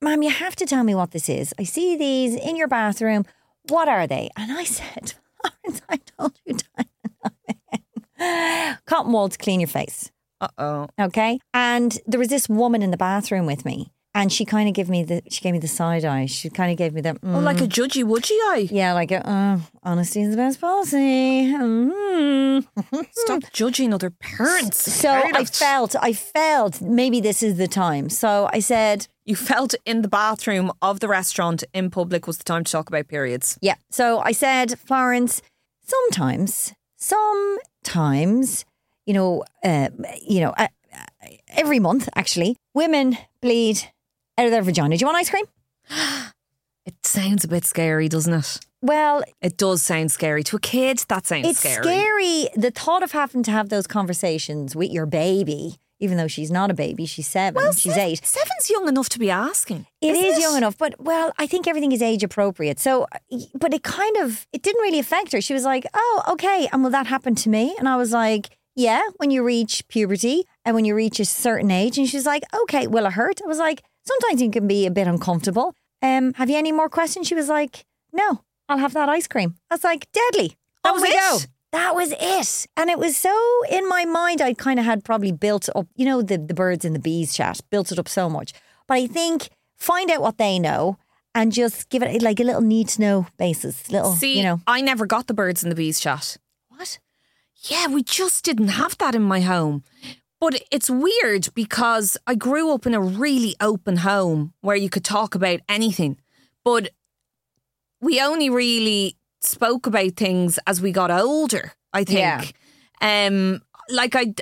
Mom, 0.00 0.22
you 0.22 0.30
have 0.30 0.56
to 0.56 0.66
tell 0.66 0.84
me 0.84 0.94
what 0.94 1.10
this 1.10 1.28
is. 1.28 1.52
I 1.58 1.64
see 1.64 1.96
these 1.96 2.34
in 2.34 2.56
your 2.56 2.68
bathroom. 2.68 3.26
What 3.68 3.88
are 3.88 4.06
they? 4.06 4.30
And 4.36 4.52
I 4.52 4.64
said, 4.64 5.14
Florence, 5.62 5.82
I 5.88 5.98
told 6.18 6.38
you 6.46 6.54
time. 6.54 6.86
Cotton 8.86 9.12
wool 9.12 9.28
to 9.28 9.38
clean 9.38 9.60
your 9.60 9.68
face. 9.68 10.10
Uh 10.40 10.48
oh. 10.58 10.86
Okay. 10.98 11.38
And 11.52 11.98
there 12.06 12.18
was 12.18 12.28
this 12.28 12.48
woman 12.48 12.82
in 12.82 12.90
the 12.90 12.96
bathroom 12.96 13.46
with 13.46 13.64
me. 13.64 13.92
And 14.16 14.32
she 14.32 14.44
kind 14.44 14.68
of 14.68 14.74
gave 14.74 14.88
me 14.88 15.02
the 15.02 15.22
she 15.28 15.40
gave 15.40 15.52
me 15.54 15.58
the 15.58 15.66
side 15.68 16.04
eye. 16.04 16.26
She 16.26 16.48
kind 16.48 16.70
of 16.70 16.76
gave 16.78 16.92
me 16.94 17.00
the 17.00 17.18
Oh, 17.24 17.40
like 17.40 17.60
a 17.60 17.66
judgy 17.66 18.04
wudgy 18.04 18.30
eye. 18.52 18.68
yeah, 18.70 18.92
like 18.92 19.10
a, 19.10 19.28
uh, 19.28 19.58
honesty 19.82 20.22
is 20.22 20.30
the 20.30 20.36
best 20.36 20.60
policy. 20.60 21.50
Mm. 21.52 22.64
Stop 23.10 23.42
judging 23.52 23.92
other 23.92 24.10
parents. 24.10 24.92
So 24.92 25.10
I 25.10 25.44
felt, 25.44 25.96
I 26.00 26.12
felt 26.12 26.80
maybe 26.80 27.20
this 27.20 27.42
is 27.42 27.56
the 27.56 27.66
time. 27.66 28.08
So 28.08 28.48
I 28.52 28.60
said, 28.60 29.08
You 29.24 29.34
felt 29.34 29.74
in 29.84 30.02
the 30.02 30.08
bathroom 30.08 30.70
of 30.80 31.00
the 31.00 31.08
restaurant 31.08 31.64
in 31.74 31.90
public 31.90 32.26
was 32.28 32.38
the 32.38 32.44
time 32.44 32.62
to 32.64 32.70
talk 32.70 32.88
about 32.88 33.08
periods. 33.08 33.58
Yeah. 33.60 33.74
So 33.90 34.20
I 34.20 34.30
said, 34.32 34.78
Florence, 34.78 35.42
sometimes, 35.82 36.72
sometimes, 36.96 38.64
you 39.06 39.14
know, 39.14 39.44
uh, 39.64 39.88
you 40.26 40.40
know, 40.40 40.50
uh, 40.56 40.68
uh, 40.94 41.28
every 41.48 41.80
month 41.80 42.08
actually, 42.14 42.56
women 42.74 43.18
bleed 43.40 43.90
out 44.38 44.46
of 44.46 44.50
their 44.52 44.62
vagina. 44.62 44.96
Do 44.96 45.02
you 45.02 45.06
want 45.06 45.18
ice 45.18 45.30
cream? 45.30 45.44
It 46.86 47.06
sounds 47.06 47.44
a 47.44 47.48
bit 47.48 47.64
scary, 47.64 48.10
doesn't 48.10 48.34
it? 48.34 48.58
Well, 48.82 49.24
It 49.40 49.56
does 49.56 49.82
sound 49.82 50.12
scary. 50.12 50.42
To 50.44 50.56
a 50.56 50.60
kid, 50.60 50.98
that 51.08 51.26
sounds 51.26 51.48
it's 51.48 51.60
scary. 51.60 51.82
scary. 51.82 52.48
The 52.54 52.70
thought 52.70 53.02
of 53.02 53.12
having 53.12 53.42
to 53.44 53.50
have 53.50 53.70
those 53.70 53.86
conversations 53.86 54.76
with 54.76 54.90
your 54.90 55.06
baby, 55.06 55.76
even 55.98 56.18
though 56.18 56.28
she's 56.28 56.50
not 56.50 56.70
a 56.70 56.74
baby, 56.74 57.06
she's 57.06 57.26
seven, 57.26 57.62
she's 57.72 57.94
seven- 57.94 58.00
eight. 58.00 58.26
Seven's 58.26 58.68
young 58.68 58.86
enough 58.86 59.08
to 59.10 59.18
be 59.18 59.30
asking. 59.30 59.86
It 60.02 60.14
isn't 60.14 60.24
is 60.36 60.38
young 60.42 60.58
enough, 60.58 60.76
but 60.76 60.94
well, 61.00 61.32
I 61.38 61.46
think 61.46 61.66
everything 61.66 61.92
is 61.92 62.02
age 62.02 62.22
appropriate. 62.22 62.78
So, 62.78 63.06
but 63.54 63.72
it 63.72 63.82
kind 63.82 64.18
of 64.18 64.46
it 64.52 64.60
didn't 64.62 64.82
really 64.82 64.98
affect 64.98 65.32
her. 65.32 65.40
She 65.40 65.54
was 65.54 65.64
like, 65.64 65.86
"Oh, 65.94 66.22
okay, 66.32 66.68
and 66.70 66.82
will 66.82 66.90
that 66.90 67.06
happen 67.06 67.34
to 67.36 67.48
me?" 67.48 67.74
And 67.78 67.88
I 67.88 67.96
was 67.96 68.12
like, 68.12 68.50
"Yeah, 68.76 69.00
when 69.16 69.30
you 69.30 69.42
reach 69.42 69.88
puberty 69.88 70.44
and 70.66 70.74
when 70.76 70.84
you 70.84 70.94
reach 70.94 71.18
a 71.18 71.24
certain 71.24 71.70
age." 71.70 71.96
And 71.96 72.06
she's 72.06 72.26
like, 72.26 72.42
"Okay, 72.64 72.86
will 72.86 73.06
it 73.06 73.14
hurt?" 73.14 73.40
I 73.42 73.48
was 73.48 73.56
like, 73.58 73.82
"Sometimes 74.06 74.40
it 74.42 74.52
can 74.52 74.66
be 74.66 74.86
a 74.86 74.90
bit 74.90 75.06
uncomfortable." 75.06 75.74
Um, 76.02 76.34
have 76.34 76.50
you 76.50 76.56
any 76.56 76.72
more 76.72 76.88
questions? 76.88 77.26
She 77.26 77.34
was 77.34 77.48
like, 77.48 77.84
"No, 78.12 78.42
I'll 78.68 78.78
have 78.78 78.94
that 78.94 79.08
ice 79.08 79.26
cream." 79.26 79.56
I 79.70 79.74
was 79.74 79.84
like, 79.84 80.06
"Deadly." 80.12 80.56
That 80.82 80.90
Oh, 80.90 81.00
was 81.00 81.02
go. 81.02 81.36
it? 81.36 81.46
That 81.72 81.94
was 81.96 82.12
it. 82.20 82.66
And 82.76 82.88
it 82.90 82.98
was 82.98 83.16
so 83.16 83.34
in 83.70 83.88
my 83.88 84.04
mind, 84.04 84.40
I 84.40 84.54
kind 84.54 84.78
of 84.78 84.84
had 84.84 85.02
probably 85.04 85.32
built 85.32 85.68
up, 85.74 85.86
you 85.96 86.04
know, 86.04 86.22
the, 86.22 86.38
the 86.38 86.54
birds 86.54 86.84
and 86.84 86.94
the 86.94 87.00
bees 87.00 87.34
chat, 87.34 87.60
built 87.70 87.90
it 87.90 87.98
up 87.98 88.08
so 88.08 88.28
much. 88.30 88.52
But 88.86 88.94
I 88.98 89.06
think 89.08 89.48
find 89.76 90.10
out 90.10 90.20
what 90.22 90.38
they 90.38 90.58
know 90.60 90.98
and 91.34 91.50
just 91.50 91.88
give 91.88 92.02
it 92.02 92.22
like 92.22 92.38
a 92.38 92.44
little 92.44 92.60
need 92.62 92.88
to 92.90 93.00
know 93.00 93.26
basis. 93.38 93.90
Little, 93.90 94.12
See, 94.12 94.36
you 94.36 94.44
know. 94.44 94.60
I 94.68 94.82
never 94.82 95.04
got 95.06 95.26
the 95.26 95.34
birds 95.34 95.64
and 95.64 95.72
the 95.72 95.76
bees 95.76 95.98
chat. 95.98 96.36
What? 96.68 96.98
Yeah, 97.56 97.88
we 97.88 98.02
just 98.04 98.44
didn't 98.44 98.68
have 98.68 98.96
that 98.98 99.14
in 99.16 99.22
my 99.22 99.40
home. 99.40 99.82
But 100.44 100.62
it's 100.70 100.90
weird 100.90 101.48
because 101.54 102.18
I 102.26 102.34
grew 102.34 102.74
up 102.74 102.84
in 102.84 102.92
a 102.92 103.00
really 103.00 103.56
open 103.62 103.96
home 103.96 104.52
where 104.60 104.76
you 104.76 104.90
could 104.90 105.02
talk 105.02 105.34
about 105.34 105.60
anything. 105.70 106.18
But 106.62 106.90
we 108.02 108.20
only 108.20 108.50
really 108.50 109.16
spoke 109.40 109.86
about 109.86 110.16
things 110.16 110.58
as 110.66 110.82
we 110.82 110.92
got 110.92 111.10
older, 111.10 111.72
I 111.94 112.04
think. 112.04 112.54
Yeah. 113.00 113.26
Um 113.26 113.62
like 113.88 114.14
I 114.14 114.34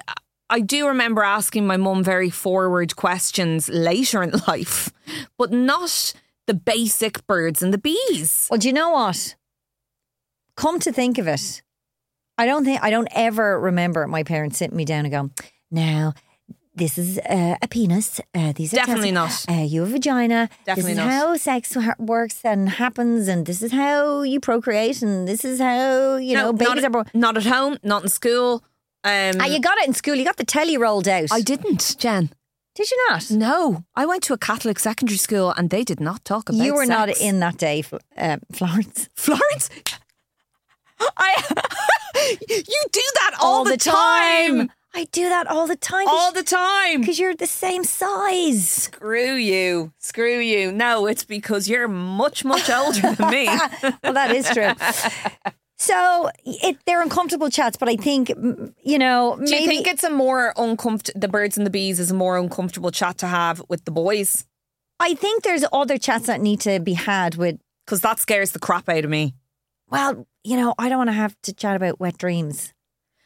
I 0.51 0.59
do 0.59 0.89
remember 0.89 1.23
asking 1.23 1.69
my 1.69 1.77
mum 1.77 2.03
very 2.03 2.31
forward 2.31 2.97
questions 2.97 3.69
later 3.69 4.25
in 4.25 4.33
life, 4.49 4.91
but 5.39 5.53
not 5.53 6.15
the 6.49 6.55
basic 6.55 7.25
birds 7.29 7.63
and 7.63 7.73
the 7.73 7.79
bees. 7.79 8.49
Well, 8.51 8.59
do 8.59 8.67
you 8.67 8.75
know 8.75 8.91
what? 8.91 9.37
Come 10.57 10.81
to 10.81 10.91
think 10.91 11.19
of 11.19 11.29
it, 11.29 11.63
I 12.39 12.47
don't 12.47 12.65
think 12.65 12.83
I 12.83 12.91
don't 12.91 13.09
ever 13.13 13.61
remember 13.61 14.05
my 14.09 14.25
parents 14.25 14.59
sitting 14.59 14.77
me 14.77 14.85
down 14.85 15.05
and 15.05 15.13
going, 15.13 15.31
"Now, 15.73 16.15
this 16.75 16.97
is 16.99 17.19
uh, 17.19 17.57
a 17.61 17.69
penis. 17.69 18.21
Uh, 18.35 18.53
these 18.53 18.73
are 18.73 18.77
Definitely 18.77 19.13
testicles. 19.13 19.49
not. 19.49 19.59
Uh, 19.59 19.65
you 19.65 19.81
have 19.81 19.91
a 19.91 19.93
vagina. 19.93 20.49
Definitely 20.65 20.95
this 20.95 21.03
is 21.03 21.07
not. 21.07 21.13
how 21.13 21.37
sex 21.37 21.75
ha- 21.75 21.95
works 21.99 22.45
and 22.45 22.69
happens, 22.69 23.27
and 23.29 23.45
this 23.47 23.61
is 23.63 23.73
how 23.73 24.23
you 24.23 24.39
procreate, 24.41 25.03
and 25.03 25.27
this 25.27 25.45
is 25.45 25.59
how 25.61 26.17
you 26.17 26.35
know 26.35 26.53
babies 26.53 26.85
at, 26.85 26.85
are 26.85 26.91
born." 26.91 27.07
Not 27.15 27.37
at 27.37 27.45
home, 27.47 27.79
not 27.83 28.05
in 28.05 28.09
school. 28.09 28.63
Um, 29.05 29.35
Ah, 29.41 29.47
you 29.47 29.61
got 29.61 29.79
it 29.79 29.89
in 29.89 29.95
school. 29.95 30.15
You 30.15 30.25
got 30.25 30.37
the 30.37 30.45
telly 30.47 30.77
rolled 30.79 31.09
out. 31.09 31.33
I 31.33 31.41
didn't, 31.41 31.97
Jen. 31.99 32.31
Did 32.75 32.91
you 32.91 32.97
not? 33.11 33.31
No, 33.31 33.85
I 33.95 34.07
went 34.07 34.23
to 34.25 34.33
a 34.33 34.39
Catholic 34.39 34.79
secondary 34.79 35.19
school 35.19 35.51
and 35.57 35.69
they 35.69 35.85
did 35.85 36.01
not 36.01 36.25
talk 36.25 36.49
about. 36.49 36.65
You 36.65 36.75
were 36.75 36.87
not 36.87 37.09
in 37.21 37.41
that 37.41 37.59
day, 37.59 37.83
Fl- 37.83 37.97
uh, 38.17 38.39
Florence. 38.53 39.11
Florence. 39.15 39.69
I. 41.19 41.43
you 42.49 42.83
do 42.93 43.03
that 43.15 43.37
all, 43.41 43.65
the, 43.65 43.77
time. 43.77 44.71
I 44.95 45.05
do 45.11 45.29
that 45.29 45.47
all 45.47 45.67
the 45.67 45.77
time. 45.77 46.07
all 46.09 46.33
the 46.33 46.43
time. 46.43 47.01
because 47.01 47.19
you're 47.19 47.35
the 47.35 47.47
same 47.47 47.85
size. 47.85 48.69
Screw 48.69 49.35
you, 49.35 49.93
screw 49.99 50.39
you. 50.39 50.71
No, 50.71 51.07
it's 51.07 51.25
because 51.25 51.69
you're 51.69 51.89
much, 51.89 52.45
much 52.45 52.69
older 52.69 53.15
than 53.15 53.31
me. 53.31 53.47
well, 54.03 54.13
that 54.13 54.33
is 54.33 54.49
true. 54.51 54.73
So 55.79 56.31
it, 56.45 56.77
they're 56.87 57.03
uncomfortable 57.03 57.51
chats, 57.51 57.77
but 57.77 57.89
I 57.89 57.97
think 57.97 58.29
you 58.29 58.99
know 58.99 59.37
Do 59.37 59.51
maybe 59.51 59.57
you 59.63 59.69
think 59.69 59.87
it's 59.89 60.05
a 60.05 60.11
more 60.11 60.53
uncomfortable? 60.57 61.19
The 61.19 61.29
birds 61.29 61.57
and 61.57 61.67
the 61.67 61.71
bees 61.71 61.99
is 61.99 62.11
a 62.11 62.15
more 62.15 62.37
uncomfortable 62.39 62.91
chat 62.93 63.19
to 63.19 63.27
have 63.27 63.63
with 63.69 63.85
the 63.85 63.91
boys 63.91 64.47
I 65.01 65.15
think 65.15 65.43
there's 65.43 65.65
other 65.73 65.99
chats 65.99 66.27
that 66.27 66.41
need 66.41 66.61
to 66.61 66.79
be 66.79 66.93
had 66.93 67.35
with. 67.35 67.59
because 67.85 68.03
that 68.03 68.21
scares 68.21 68.53
the 68.53 68.61
crap 68.61 68.89
out 68.89 69.03
of 69.03 69.11
me. 69.11 69.35
Well, 69.89 70.29
you 70.45 70.57
know, 70.57 70.75
I 70.79 70.89
don't 70.89 70.99
want 70.99 71.09
to 71.09 71.15
have 71.15 71.35
to 71.43 71.53
chat 71.53 71.75
about 71.75 71.99
wet 71.99 72.17
dreams 72.17 72.73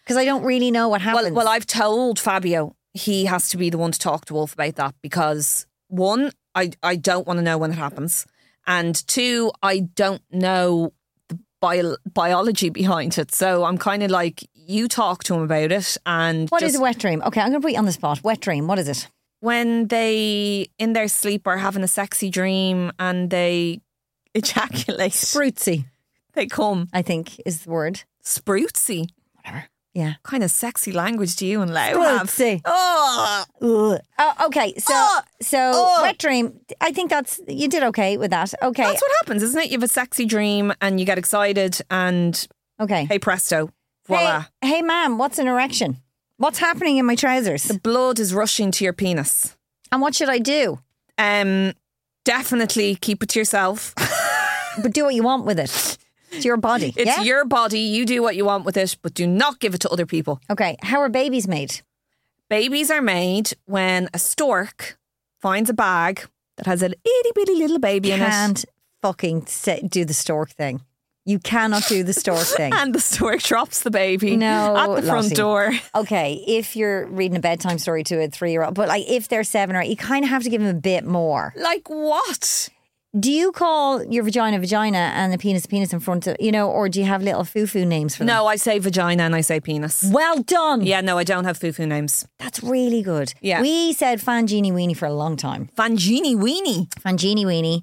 because 0.07 0.17
I 0.17 0.25
don't 0.25 0.45
really 0.45 0.71
know 0.71 0.89
what 0.89 1.01
happens. 1.03 1.33
Well, 1.33 1.45
well, 1.45 1.49
I've 1.49 1.67
told 1.67 2.21
Fabio 2.21 2.77
he 2.95 3.25
has 3.25 3.49
to 3.51 3.57
be 3.57 3.69
the 3.71 3.79
one 3.79 3.91
to 3.91 3.99
talk 3.99 4.27
to 4.27 4.35
Wolf 4.35 4.53
about 4.55 4.77
that 4.77 4.95
because 5.03 5.67
one, 5.89 6.31
I 6.55 6.71
I 6.83 6.95
don't 6.97 7.27
want 7.27 7.39
to 7.39 7.43
know 7.43 7.59
when 7.59 7.73
it 7.73 7.77
happens, 7.79 8.25
and 8.67 8.95
two, 9.09 9.51
I 9.63 9.81
don't 9.81 10.23
know 10.31 10.93
the 11.29 11.39
bio- 11.61 11.97
biology 12.13 12.71
behind 12.71 13.19
it. 13.19 13.35
So 13.35 13.65
I'm 13.65 13.79
kind 13.79 14.03
of 14.03 14.11
like, 14.11 14.49
you 14.55 14.87
talk 14.89 15.25
to 15.25 15.35
him 15.35 15.43
about 15.43 15.73
it, 15.73 15.97
and 16.07 16.49
What 16.51 16.63
is 16.63 16.73
just 16.73 16.79
a 16.79 16.83
wet 16.83 16.99
dream? 16.99 17.21
Okay, 17.27 17.41
I'm 17.41 17.51
going 17.51 17.61
to 17.61 17.65
put 17.67 17.73
you 17.73 17.79
on 17.79 17.85
the 17.87 17.93
spot. 17.93 18.23
Wet 18.23 18.41
dream. 18.41 18.67
What 18.69 18.79
is 18.79 18.89
it? 18.89 19.09
when 19.41 19.87
they 19.89 20.67
in 20.79 20.95
their 20.95 21.09
sleep 21.09 21.47
are 21.47 21.59
having 21.59 21.83
a 21.85 21.89
sexy 21.89 22.31
dream 22.31 22.91
and 22.99 23.29
they 23.31 23.81
ejaculate, 24.35 25.13
Spruitsy, 25.13 25.85
they 26.33 26.47
come 26.47 26.89
I 26.93 27.03
think 27.03 27.41
is 27.45 27.63
the 27.65 27.71
word. 27.71 28.03
spruitsy. 28.25 29.09
Yeah. 29.97 30.15
Kind 30.25 30.43
of 30.45 30.50
sexy 30.50 30.93
language 30.93 31.37
do 31.37 31.47
you 31.47 31.62
and 31.62 31.73
Lau 31.73 32.00
have? 32.03 32.38
Oh, 32.67 33.45
Ugh. 33.62 34.00
Oh, 34.19 34.47
okay. 34.47 34.75
So, 34.79 34.93
Oh. 34.95 35.21
so 35.41 35.59
Oh. 35.75 36.03
wet 36.03 36.19
dream. 36.19 36.61
I 36.83 36.93
think 36.93 37.09
that's 37.11 37.41
you 37.49 37.67
did 37.67 37.83
okay 37.85 38.19
with 38.19 38.31
that. 38.31 38.53
Okay. 38.62 38.83
That's 38.83 39.00
what 39.00 39.11
happens, 39.21 39.43
isn't 39.43 39.59
it? 39.62 39.71
You 39.71 39.79
have 39.79 39.83
a 39.83 39.88
sexy 39.88 40.26
dream 40.26 40.73
and 40.83 41.00
you 41.00 41.07
get 41.07 41.17
excited, 41.19 41.81
and 41.91 42.47
okay. 42.79 43.07
hey 43.07 43.19
presto, 43.19 43.71
voila. 44.07 44.45
Hey, 44.61 44.69
hey, 44.69 44.83
ma'am, 44.83 45.17
what's 45.17 45.38
an 45.38 45.49
erection? 45.49 45.97
What's 46.37 46.59
happening 46.59 46.99
in 46.99 47.07
my 47.07 47.15
trousers? 47.15 47.62
The 47.65 47.79
blood 47.81 48.19
is 48.19 48.35
rushing 48.35 48.71
to 48.73 48.85
your 48.85 48.93
penis. 48.93 49.57
and 49.91 50.03
what 50.03 50.15
should 50.15 50.29
I 50.29 50.38
do? 50.41 50.79
Um, 51.17 51.73
definitely 52.26 52.97
keep 52.97 53.23
it 53.23 53.31
to 53.31 53.38
yourself. 53.38 53.95
But 54.83 54.93
do 54.93 55.05
what 55.05 55.15
you 55.15 55.23
want 55.23 55.47
with 55.47 55.59
it. 55.59 55.97
It's 56.33 56.45
your 56.45 56.56
body. 56.56 56.92
It's 56.97 57.06
yeah? 57.06 57.23
your 57.23 57.45
body. 57.45 57.80
You 57.80 58.04
do 58.04 58.23
what 58.23 58.37
you 58.37 58.45
want 58.45 58.64
with 58.64 58.76
it, 58.76 58.97
but 59.02 59.14
do 59.14 59.26
not 59.26 59.61
give 59.61 59.75
it 59.75 59.80
to 59.83 59.88
other 59.90 60.06
people. 60.06 60.40
Okay. 60.50 60.76
How 60.83 61.00
are 61.00 61.09
babies 61.09 61.47
made? 61.49 61.80
Babies 62.49 62.90
are 62.90 63.02
made 63.02 63.52
when 63.64 64.09
a 64.14 64.18
stork 64.18 64.99
finds 65.40 65.68
a 65.71 65.75
bag 65.75 66.26
that 66.56 66.66
has 66.66 66.83
an 66.83 66.92
itty 67.04 67.30
bitty 67.35 67.54
little 67.56 67.78
baby 67.78 68.12
in 68.12 68.21
it. 68.21 68.26
Can't 68.26 68.64
fucking 69.02 69.47
say, 69.47 69.80
do 69.88 70.04
the 70.04 70.14
stork 70.14 70.50
thing. 70.50 70.80
You 71.28 71.40
cannot 71.40 71.83
do 71.88 72.04
the 72.04 72.12
stork 72.12 72.47
thing. 72.47 72.73
And 72.76 72.95
the 72.95 73.00
stork 73.00 73.42
drops 73.42 73.83
the 73.83 73.90
baby 73.90 74.37
No, 74.37 74.76
at 74.76 74.87
the 75.00 75.02
front 75.02 75.25
Lottie. 75.25 75.35
door. 75.35 75.73
Okay, 75.97 76.45
if 76.47 76.76
you're 76.76 77.06
reading 77.06 77.37
a 77.37 77.40
bedtime 77.40 77.78
story 77.78 78.04
to 78.04 78.23
a 78.23 78.28
three 78.28 78.52
year 78.52 78.62
old, 78.62 78.75
but 78.75 78.87
like 78.87 79.04
if 79.09 79.26
they're 79.26 79.42
seven 79.42 79.75
or 79.75 79.80
eight, 79.83 79.88
you 79.90 79.97
kind 79.97 80.25
of 80.25 80.30
have 80.30 80.45
to 80.45 80.50
give 80.50 80.61
them 80.62 80.71
a 80.76 80.80
bit 80.80 81.04
more. 81.04 81.52
Like 81.56 81.88
what? 81.90 82.68
Do 83.19 83.33
you 83.33 83.51
call 83.53 84.05
your 84.05 84.25
vagina 84.25 84.59
vagina 84.59 84.99
and 85.15 85.33
the 85.33 85.39
penis 85.39 85.65
penis 85.65 85.93
in 85.93 86.01
front 86.01 86.27
of, 86.27 86.37
you 86.39 86.53
know, 86.53 86.71
or 86.71 86.89
do 86.89 87.01
you 87.01 87.07
have 87.07 87.23
little 87.23 87.45
foo 87.45 87.67
names 87.85 88.15
for 88.15 88.25
them? 88.25 88.27
No, 88.27 88.47
I 88.47 88.57
say 88.57 88.79
vagina 88.79 89.23
and 89.23 89.35
I 89.35 89.41
say 89.41 89.59
penis. 89.59 90.05
Well 90.13 90.43
done. 90.43 90.83
Yeah, 90.85 91.01
no, 91.01 91.17
I 91.17 91.25
don't 91.25 91.45
have 91.45 91.57
foo-foo 91.57 91.87
names. 91.87 92.27
That's 92.39 92.63
really 92.63 93.03
good. 93.03 93.33
Yeah. 93.41 93.63
We 93.63 93.95
said 93.95 94.21
Fangini 94.21 94.71
Weenie 94.71 94.97
for 94.97 95.07
a 95.07 95.15
long 95.15 95.37
time. 95.37 95.71
Fangini 95.79 96.37
weenie. 96.37 96.89
Fangini 97.01 97.45
Weenie. 97.47 97.83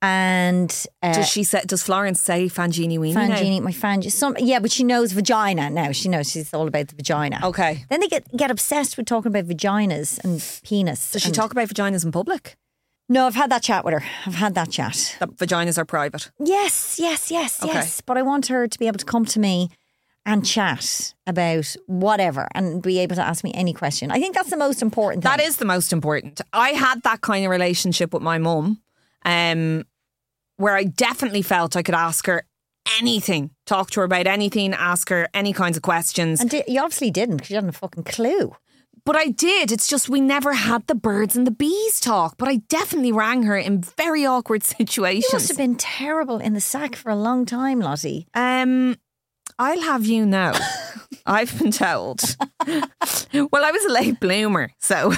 And 0.00 0.86
uh, 1.02 1.12
Does 1.12 1.28
she 1.28 1.42
say? 1.42 1.62
Does 1.66 1.82
Florence 1.82 2.20
say 2.20 2.46
Fangini 2.46 2.98
weenie? 2.98 3.14
now? 3.14 3.34
Fangini, 3.36 3.60
my 3.60 3.72
Fang, 3.72 4.02
some 4.10 4.36
yeah, 4.38 4.60
but 4.60 4.70
she 4.70 4.84
knows 4.84 5.10
vagina 5.10 5.70
now. 5.70 5.90
She 5.90 6.08
knows 6.08 6.30
she's 6.30 6.54
all 6.54 6.68
about 6.68 6.86
the 6.88 6.94
vagina. 6.94 7.40
Okay. 7.42 7.84
Then 7.90 7.98
they 8.00 8.06
get 8.06 8.24
get 8.36 8.50
obsessed 8.50 8.96
with 8.96 9.06
talking 9.06 9.30
about 9.30 9.46
vaginas 9.46 10.22
and 10.22 10.40
penis. 10.62 11.10
Does 11.10 11.22
she 11.22 11.28
and- 11.28 11.34
talk 11.34 11.50
about 11.50 11.68
vaginas 11.68 12.04
in 12.04 12.12
public? 12.12 12.56
No, 13.08 13.26
I've 13.26 13.34
had 13.34 13.50
that 13.50 13.62
chat 13.62 13.84
with 13.84 13.94
her. 13.94 14.04
I've 14.26 14.34
had 14.34 14.54
that 14.54 14.70
chat. 14.70 15.16
That 15.18 15.30
vaginas 15.36 15.78
are 15.78 15.84
private. 15.84 16.30
Yes, 16.38 16.98
yes, 16.98 17.30
yes, 17.30 17.62
Okay. 17.62 17.72
yes. 17.72 18.00
But 18.02 18.18
I 18.18 18.22
want 18.22 18.48
her 18.48 18.66
to 18.68 18.78
be 18.78 18.86
able 18.86 18.98
to 18.98 19.04
come 19.06 19.24
to 19.26 19.40
me 19.40 19.70
and 20.26 20.44
chat 20.44 21.14
about 21.26 21.74
whatever 21.86 22.48
and 22.54 22.82
be 22.82 22.98
able 22.98 23.16
to 23.16 23.22
ask 23.22 23.42
me 23.42 23.50
any 23.54 23.72
question. 23.72 24.10
I 24.10 24.20
think 24.20 24.34
that's 24.34 24.50
the 24.50 24.58
most 24.58 24.82
important 24.82 25.22
thing. 25.24 25.30
That 25.30 25.40
is 25.40 25.56
the 25.56 25.64
most 25.64 25.90
important. 25.92 26.42
I 26.52 26.70
had 26.70 27.02
that 27.04 27.22
kind 27.22 27.46
of 27.46 27.50
relationship 27.50 28.12
with 28.12 28.22
my 28.22 28.36
mum, 28.36 28.82
um, 29.24 29.84
where 30.58 30.74
I 30.76 30.84
definitely 30.84 31.40
felt 31.42 31.76
I 31.76 31.82
could 31.82 31.94
ask 31.94 32.26
her 32.26 32.42
anything, 33.00 33.50
talk 33.64 33.90
to 33.92 34.00
her 34.00 34.04
about 34.04 34.26
anything, 34.26 34.74
ask 34.74 35.08
her 35.08 35.28
any 35.32 35.54
kinds 35.54 35.78
of 35.78 35.82
questions. 35.82 36.40
And 36.42 36.52
you 36.66 36.80
obviously 36.82 37.10
didn't 37.10 37.36
because 37.36 37.50
you 37.50 37.56
hadn't 37.56 37.70
a 37.70 37.72
fucking 37.72 38.04
clue. 38.04 38.54
But 39.08 39.16
I 39.16 39.28
did. 39.28 39.72
It's 39.72 39.88
just 39.88 40.10
we 40.10 40.20
never 40.20 40.52
had 40.52 40.86
the 40.86 40.94
birds 40.94 41.34
and 41.34 41.46
the 41.46 41.50
bees 41.50 41.98
talk. 41.98 42.36
But 42.36 42.48
I 42.48 42.56
definitely 42.68 43.10
rang 43.10 43.44
her 43.44 43.56
in 43.56 43.80
very 43.80 44.26
awkward 44.26 44.62
situations. 44.62 45.24
You 45.32 45.36
must 45.36 45.48
have 45.48 45.56
been 45.56 45.76
terrible 45.76 46.36
in 46.36 46.52
the 46.52 46.60
sack 46.60 46.94
for 46.94 47.08
a 47.08 47.16
long 47.16 47.46
time, 47.46 47.80
Lottie. 47.80 48.28
Um, 48.34 48.98
I'll 49.58 49.80
have 49.80 50.04
you 50.04 50.26
know, 50.26 50.52
I've 51.26 51.58
been 51.58 51.70
told. 51.70 52.20
well, 52.66 53.64
I 53.64 53.70
was 53.70 53.84
a 53.86 53.92
late 53.92 54.20
bloomer, 54.20 54.72
so 54.78 55.10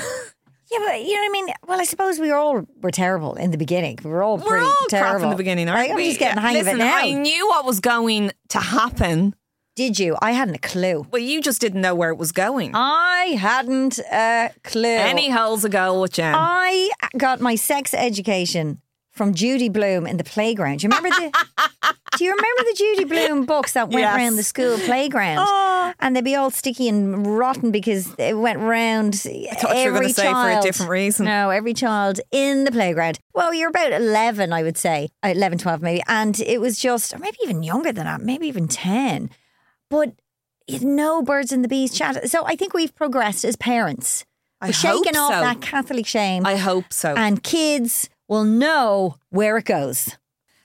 Yeah, 0.70 0.78
but 0.86 1.00
you 1.00 1.14
know 1.14 1.22
what 1.22 1.28
I 1.28 1.32
mean. 1.32 1.48
Well, 1.66 1.80
I 1.80 1.84
suppose 1.84 2.20
we 2.20 2.30
all 2.30 2.64
were 2.80 2.92
terrible 2.92 3.34
in 3.34 3.50
the 3.50 3.58
beginning. 3.58 3.98
We 4.04 4.10
were 4.10 4.22
all 4.22 4.36
we're 4.36 4.44
pretty 4.44 4.66
all 4.66 4.86
terrible 4.88 5.24
in 5.24 5.30
the 5.30 5.36
beginning, 5.36 5.68
aren't 5.68 5.80
Right? 5.80 5.90
I'm 5.90 5.98
just 5.98 6.20
getting 6.20 6.36
the 6.36 6.42
hang 6.42 6.54
Listen, 6.54 6.74
of 6.74 6.80
it 6.80 6.84
now. 6.84 6.96
I 6.96 7.10
knew 7.10 7.48
what 7.48 7.64
was 7.64 7.80
going 7.80 8.30
to 8.50 8.60
happen. 8.60 9.34
Did 9.76 9.98
you? 9.98 10.16
I 10.20 10.32
hadn't 10.32 10.56
a 10.56 10.58
clue. 10.58 11.06
Well, 11.10 11.22
you 11.22 11.40
just 11.40 11.60
didn't 11.60 11.80
know 11.80 11.94
where 11.94 12.10
it 12.10 12.18
was 12.18 12.32
going. 12.32 12.72
I 12.74 13.36
hadn't 13.38 13.98
a 13.98 14.50
clue. 14.64 14.84
Any 14.88 15.30
holes 15.30 15.64
a 15.64 15.68
go 15.68 16.00
with 16.02 16.12
Jen? 16.12 16.34
I 16.34 16.90
got 17.16 17.40
my 17.40 17.54
sex 17.54 17.94
education 17.94 18.82
from 19.12 19.32
Judy 19.34 19.68
Blume 19.68 20.06
in 20.06 20.16
the 20.16 20.24
playground. 20.24 20.78
Do 20.80 20.86
you 20.86 20.90
remember 20.94 21.10
the? 21.10 21.30
do 22.18 22.24
you 22.24 22.30
remember 22.30 22.62
the 22.64 22.74
Judy 22.76 23.04
Blume 23.04 23.46
books 23.46 23.72
that 23.74 23.88
went 23.88 24.02
Yes. 24.02 24.16
around 24.16 24.36
the 24.36 24.42
school 24.42 24.76
playground? 24.78 25.46
Oh. 25.48 25.92
And 26.00 26.14
they'd 26.16 26.24
be 26.24 26.34
all 26.34 26.50
sticky 26.50 26.88
and 26.88 27.26
rotten 27.26 27.70
because 27.70 28.14
it 28.18 28.36
went 28.36 28.58
round 28.58 29.14
I 29.26 29.54
thought 29.54 29.76
you 29.76 29.90
were 29.92 29.98
gonna 30.00 30.08
say 30.10 30.30
for 30.30 30.50
a 30.50 30.62
different 30.62 30.90
reason. 30.90 31.26
No, 31.26 31.50
every 31.50 31.74
child 31.74 32.20
in 32.30 32.64
the 32.64 32.70
playground. 32.72 33.18
Well, 33.34 33.52
you're 33.54 33.70
about 33.70 33.92
11, 33.92 34.52
I 34.52 34.62
would 34.62 34.76
say. 34.78 35.08
Uh, 35.24 35.28
11, 35.28 35.58
12 35.58 35.82
maybe. 35.82 36.02
And 36.06 36.38
it 36.40 36.60
was 36.60 36.78
just, 36.78 37.12
or 37.14 37.18
maybe 37.18 37.36
even 37.42 37.62
younger 37.62 37.92
than 37.92 38.04
that, 38.06 38.20
maybe 38.20 38.46
even 38.46 38.68
10. 38.68 39.30
But 39.90 40.12
you 40.66 40.80
no 40.80 41.20
birds 41.22 41.52
and 41.52 41.62
the 41.64 41.68
bees 41.68 41.92
chat. 41.92 42.30
So 42.30 42.46
I 42.46 42.54
think 42.56 42.72
we've 42.72 42.94
progressed 42.94 43.44
as 43.44 43.56
parents. 43.56 44.24
I 44.60 44.68
We're 44.68 44.72
shaking 44.72 45.14
hope 45.14 45.30
off 45.30 45.34
so. 45.34 45.40
that 45.40 45.60
Catholic 45.60 46.06
shame 46.06 46.46
I 46.46 46.56
hope 46.56 46.92
so. 46.92 47.14
and 47.16 47.42
kids 47.42 48.08
will 48.28 48.44
know 48.44 49.16
where 49.30 49.56
it 49.58 49.64
goes. 49.64 50.16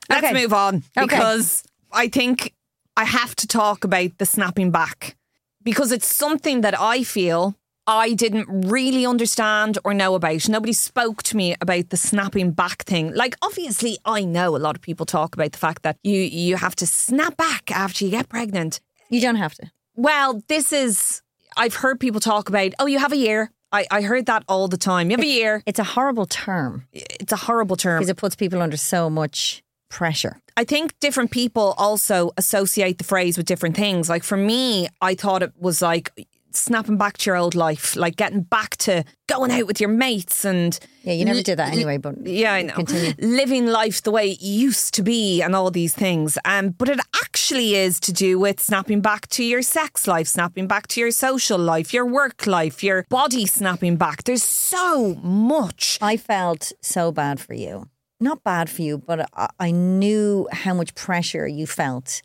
Let's 0.10 0.25
Okay. 0.27 0.34
move 0.34 0.53
on 0.53 0.84
Okay. 0.98 1.05
because 1.08 1.63
I 1.91 2.08
think 2.10 2.53
I 2.98 3.05
have 3.05 3.36
to 3.38 3.48
talk 3.48 3.84
about 3.84 4.17
the 4.20 4.25
snapping 4.25 4.70
back 4.70 5.15
because 5.63 5.91
it's 5.91 6.13
something 6.13 6.62
that 6.62 6.79
I 6.79 7.03
feel 7.03 7.55
I 7.88 8.13
didn't 8.13 8.48
really 8.67 9.05
understand 9.05 9.77
or 9.86 9.94
know 9.94 10.13
about. 10.15 10.48
Nobody 10.50 10.74
spoke 10.74 11.24
to 11.24 11.38
me 11.38 11.55
about 11.62 11.89
the 11.89 11.98
snapping 11.98 12.51
back 12.51 12.84
thing. 12.84 13.13
Like 13.13 13.36
obviously 13.41 13.98
I 14.05 14.25
know 14.25 14.55
a 14.55 14.60
lot 14.60 14.75
of 14.75 14.82
people 14.82 15.05
talk 15.05 15.34
about 15.36 15.53
the 15.53 15.58
fact 15.58 15.82
that 15.84 15.98
you 16.03 16.20
you 16.20 16.58
have 16.58 16.75
to 16.77 16.86
snap 16.86 17.38
back 17.38 17.72
after 17.72 18.03
you 18.05 18.12
get 18.12 18.27
pregnant. 18.29 18.82
You 19.09 19.21
don't 19.21 19.35
have 19.35 19.53
to. 19.55 19.71
Well, 19.95 20.41
this 20.47 20.74
is 20.74 21.21
I've 21.57 21.75
heard 21.75 22.00
people 22.00 22.19
talk 22.19 22.50
about, 22.50 22.74
oh, 22.79 22.85
you 22.85 23.00
have 23.00 23.12
a 23.13 23.17
year. 23.17 23.51
I, 23.71 23.85
I 23.91 24.01
heard 24.01 24.25
that 24.27 24.43
all 24.47 24.67
the 24.67 24.77
time. 24.77 25.09
You 25.09 25.17
have 25.17 25.24
a 25.25 25.27
year. 25.27 25.63
It's 25.65 25.79
a 25.79 25.83
horrible 25.83 26.25
term 26.25 26.85
It's 26.93 27.31
a 27.33 27.38
horrible 27.38 27.75
term. 27.75 28.00
because 28.00 28.09
it 28.09 28.17
puts 28.17 28.35
people 28.35 28.62
under 28.62 28.77
so 28.77 29.09
much 29.09 29.63
pressure. 29.89 30.39
I 30.57 30.63
think 30.63 30.97
different 31.00 31.31
people 31.31 31.74
also 31.77 32.31
associate 32.38 32.97
the 32.97 33.03
phrase 33.03 33.38
with 33.38 33.45
different 33.45 33.75
things. 33.75 34.09
Like 34.09 34.24
for 34.24 34.38
me, 34.38 34.88
I 35.01 35.15
thought 35.15 35.43
it 35.43 35.51
was 35.57 35.81
like 35.81 36.12
snapping 36.57 36.97
back 36.97 37.17
to 37.19 37.29
your 37.29 37.38
old 37.38 37.55
life, 37.55 37.95
like 37.95 38.15
getting 38.15 38.41
back 38.41 38.77
to 38.77 39.03
going 39.27 39.51
out 39.51 39.67
with 39.67 39.79
your 39.79 39.89
mates 39.89 40.45
and 40.45 40.77
Yeah, 41.03 41.13
you 41.13 41.25
never 41.25 41.41
did 41.41 41.57
that 41.59 41.74
anyway, 41.74 41.97
but 41.97 42.25
yeah, 42.25 42.53
I 42.53 42.62
know. 42.63 42.74
Continue. 42.74 43.13
Living 43.19 43.67
life 43.67 44.01
the 44.03 44.12
way 44.12 44.31
it 44.31 44.41
used 44.41 44.93
to 44.95 45.03
be 45.03 45.41
and 45.41 45.55
all 45.55 45.71
these 45.71 45.93
things. 45.93 46.38
Um, 46.45 46.69
but 46.69 46.89
it 46.89 47.00
actually 47.24 47.75
is 47.75 48.00
to 48.01 48.13
do 48.13 48.39
with 48.39 48.59
snapping 48.59 49.01
back 49.01 49.27
to 49.29 49.43
your 49.43 49.62
sex 49.62 50.07
life, 50.07 50.27
snapping 50.27 50.67
back 50.67 50.88
to 50.88 51.00
your 51.00 51.12
social 51.12 51.57
life, 51.57 51.93
your 51.93 52.05
work 52.05 52.47
life, 52.47 52.83
your 52.83 53.05
body 53.09 53.45
snapping 53.45 53.97
back. 53.97 54.24
There's 54.24 54.43
so 54.43 55.15
much. 55.15 55.97
I 56.01 56.17
felt 56.17 56.71
so 56.81 57.12
bad 57.12 57.39
for 57.39 57.53
you. 57.53 57.89
Not 58.19 58.43
bad 58.43 58.69
for 58.69 58.81
you, 58.81 58.97
but 58.97 59.29
I, 59.33 59.50
I 59.59 59.71
knew 59.71 60.47
how 60.51 60.74
much 60.74 60.95
pressure 60.95 61.47
you 61.47 61.67
felt 61.67 62.21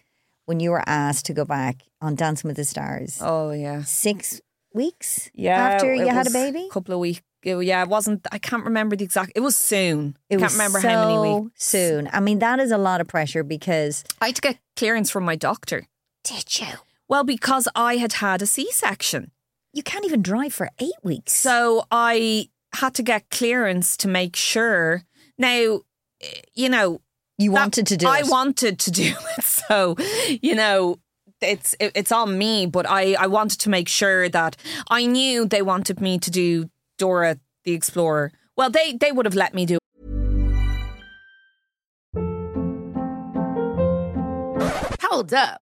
when 0.51 0.59
you 0.59 0.71
were 0.73 0.83
asked 0.87 1.27
to 1.27 1.33
go 1.33 1.45
back 1.45 1.77
on 2.03 2.17
Dancing 2.17 2.49
with 2.49 2.57
the 2.57 2.65
Stars. 2.65 3.19
Oh, 3.23 3.53
yeah. 3.53 3.83
Six 3.85 4.41
weeks 4.75 5.31
Yeah. 5.33 5.57
after 5.57 5.95
you 5.95 6.09
had 6.09 6.27
a 6.27 6.31
baby, 6.31 6.67
a 6.69 6.73
couple 6.75 6.93
of 6.95 6.99
weeks. 7.01 7.23
Yeah, 7.45 7.83
it 7.83 7.89
wasn't. 7.89 8.27
I 8.33 8.39
can't 8.39 8.65
remember 8.65 8.97
the 8.97 9.05
exact. 9.05 9.31
It 9.37 9.41
was 9.41 9.57
soon. 9.57 10.17
It 10.29 10.35
can't 10.39 10.43
was 10.43 10.53
remember 10.55 10.81
so 10.81 10.89
how 10.89 11.07
many 11.09 11.41
weeks. 11.45 11.65
soon. 11.65 12.09
I 12.13 12.19
mean, 12.21 12.41
that 12.41 12.59
is 12.59 12.71
a 12.73 12.79
lot 12.79 13.01
of 13.01 13.07
pressure 13.07 13.45
because 13.45 14.03
I 14.21 14.27
had 14.27 14.35
to 14.37 14.43
get 14.43 14.59
clearance 14.77 15.09
from 15.11 15.25
my 15.25 15.37
doctor. 15.37 15.87
did 16.25 16.59
you? 16.61 16.67
Well, 17.09 17.25
because 17.25 17.67
I 17.75 17.97
had 17.97 18.13
had 18.15 18.43
a 18.43 18.47
C-section, 18.47 19.31
You 19.73 19.83
can't 19.85 20.05
even 20.05 20.21
drive 20.23 20.53
for 20.53 20.69
eight 20.81 21.01
weeks. 21.03 21.33
so 21.33 21.85
I 21.91 22.49
had 22.75 22.93
to 22.95 23.03
get 23.03 23.31
clearance 23.31 23.97
to 23.99 24.09
make 24.09 24.35
sure. 24.37 25.05
Now, 25.39 25.81
eh, 26.21 26.41
you 26.55 26.69
know, 26.69 27.01
you 27.41 27.53
wanted 27.53 27.87
to 27.89 27.97
do 27.97 28.07
it. 28.07 28.11
I 28.11 28.21
it. 28.21 28.29
wanted 28.29 28.79
to 28.81 28.91
do 28.91 29.15
it. 29.39 29.45
So, 29.45 29.97
you 30.43 30.55
know, 30.55 30.99
it's 31.41 31.75
it, 31.81 31.93
it's 31.95 32.13
on 32.13 32.37
me, 32.37 32.67
but 32.67 32.89
I 32.89 33.15
I 33.15 33.27
wanted 33.27 33.61
to 33.61 33.71
make 33.71 33.89
sure 33.89 34.29
that 34.29 34.57
I 34.91 35.07
knew 35.07 35.47
they 35.47 35.63
wanted 35.63 36.01
me 36.01 36.19
to 36.19 36.31
do 36.31 36.71
Dora 36.99 37.39
the 37.65 37.73
Explorer. 37.73 38.33
Well, 38.57 38.71
they 38.71 38.93
they 38.93 39.13
would 39.13 39.27
have 39.27 39.35
let 39.35 39.55
me 39.55 39.67
do 39.67 39.79
Hold 45.03 45.33
up. 45.35 45.61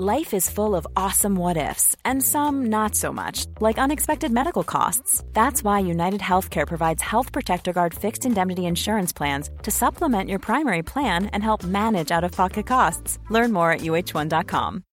Life 0.00 0.32
is 0.32 0.48
full 0.48 0.76
of 0.76 0.86
awesome 0.94 1.34
what 1.34 1.56
ifs, 1.56 1.96
and 2.04 2.22
some 2.22 2.66
not 2.66 2.94
so 2.94 3.12
much, 3.12 3.46
like 3.58 3.78
unexpected 3.78 4.30
medical 4.30 4.62
costs. 4.62 5.24
That's 5.32 5.64
why 5.64 5.80
United 5.80 6.20
Healthcare 6.20 6.68
provides 6.68 7.02
Health 7.02 7.32
Protector 7.32 7.72
Guard 7.72 7.94
fixed 7.94 8.24
indemnity 8.24 8.66
insurance 8.66 9.12
plans 9.12 9.50
to 9.64 9.72
supplement 9.72 10.30
your 10.30 10.38
primary 10.38 10.84
plan 10.84 11.26
and 11.32 11.42
help 11.42 11.64
manage 11.64 12.12
out 12.12 12.22
of 12.22 12.30
pocket 12.30 12.64
costs. 12.64 13.18
Learn 13.28 13.52
more 13.52 13.72
at 13.72 13.80
uhone.com. 13.80 14.84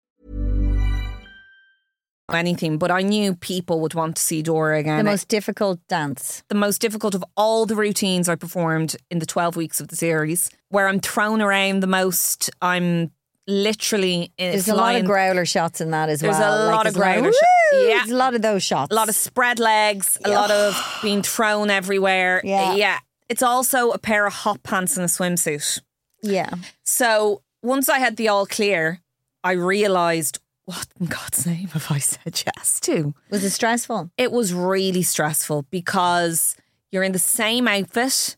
anything, 2.34 2.80
but 2.80 2.90
I 2.90 3.04
knew 3.04 3.36
people 3.36 3.82
would 3.82 3.94
want 3.94 4.16
to 4.16 4.24
see 4.24 4.42
Dora 4.42 4.80
again. 4.80 4.98
the 4.98 5.04
most 5.04 5.28
difficult 5.28 5.80
dance. 5.88 6.42
the 6.50 6.56
most 6.56 6.82
difficult 6.82 7.14
of 7.14 7.24
all 7.38 7.68
the 7.68 7.76
routines 7.76 8.28
I 8.28 8.34
performed 8.34 8.96
in 9.12 9.20
the 9.20 9.28
12 9.28 9.56
weeks 9.56 9.80
of 9.80 9.90
the 9.90 9.96
series, 9.96 10.50
where 10.70 10.88
I'm 10.88 11.00
thrown 11.00 11.44
around 11.44 11.82
the 11.82 11.88
most. 12.02 12.50
I'm 12.60 13.12
literally 13.48 14.32
in 14.38 14.52
There's 14.52 14.68
a 14.68 14.76
lot 14.76 14.96
of 14.96 15.06
growler 15.06 15.46
shots 15.46 15.82
in 15.82 15.92
that 15.92 16.10
as 16.10 16.20
There's 16.22 16.38
well. 16.38 16.58
There's 16.58 16.70
a 16.70 16.76
lot 16.76 16.88
of 16.88 16.94
growler 16.94 17.22
Woo! 17.30 17.32
sho- 17.32 17.88
yeah. 17.88 17.98
There's 17.98 18.12
a 18.12 18.16
lot 18.16 18.36
of 18.36 18.42
those 18.42 18.64
shots. 18.64 18.92
a 18.92 18.96
lot 18.96 19.10
of 19.10 19.16
spread 19.16 19.60
legs, 19.60 20.18
a 20.24 20.30
lot 20.32 20.52
of 20.52 21.00
being 21.02 21.22
thrown 21.22 21.70
everywhere. 21.70 22.40
Uh, 22.40 22.48
yeah. 22.48 22.76
Yeah. 22.76 23.00
It's 23.30 23.44
also 23.44 23.92
a 23.92 23.98
pair 23.98 24.26
of 24.28 24.34
hot 24.34 24.62
pants 24.64 24.98
and 24.98 25.04
a 25.06 25.08
swimsuit. 25.08 25.82
yeah. 26.22 26.50
So 26.84 27.42
once 27.64 27.90
I 27.90 28.00
had 28.00 28.18
the 28.18 28.28
all 28.28 28.46
clear, 28.46 29.02
I 29.44 29.52
realised 29.54 30.40
what 30.66 30.88
in 31.00 31.06
God's 31.08 31.46
name 31.46 31.68
have 31.70 31.92
I 31.92 32.00
said 32.00 32.42
yes 32.46 32.80
to? 32.82 33.14
Was 33.30 33.44
it 33.44 33.52
stressful? 33.52 34.10
It 34.18 34.32
was 34.32 34.54
really 34.54 35.04
stressful 35.04 35.66
because 35.70 36.56
you're 36.92 37.04
in 37.04 37.12
the 37.12 37.20
same 37.20 37.68
outfit, 37.68 38.36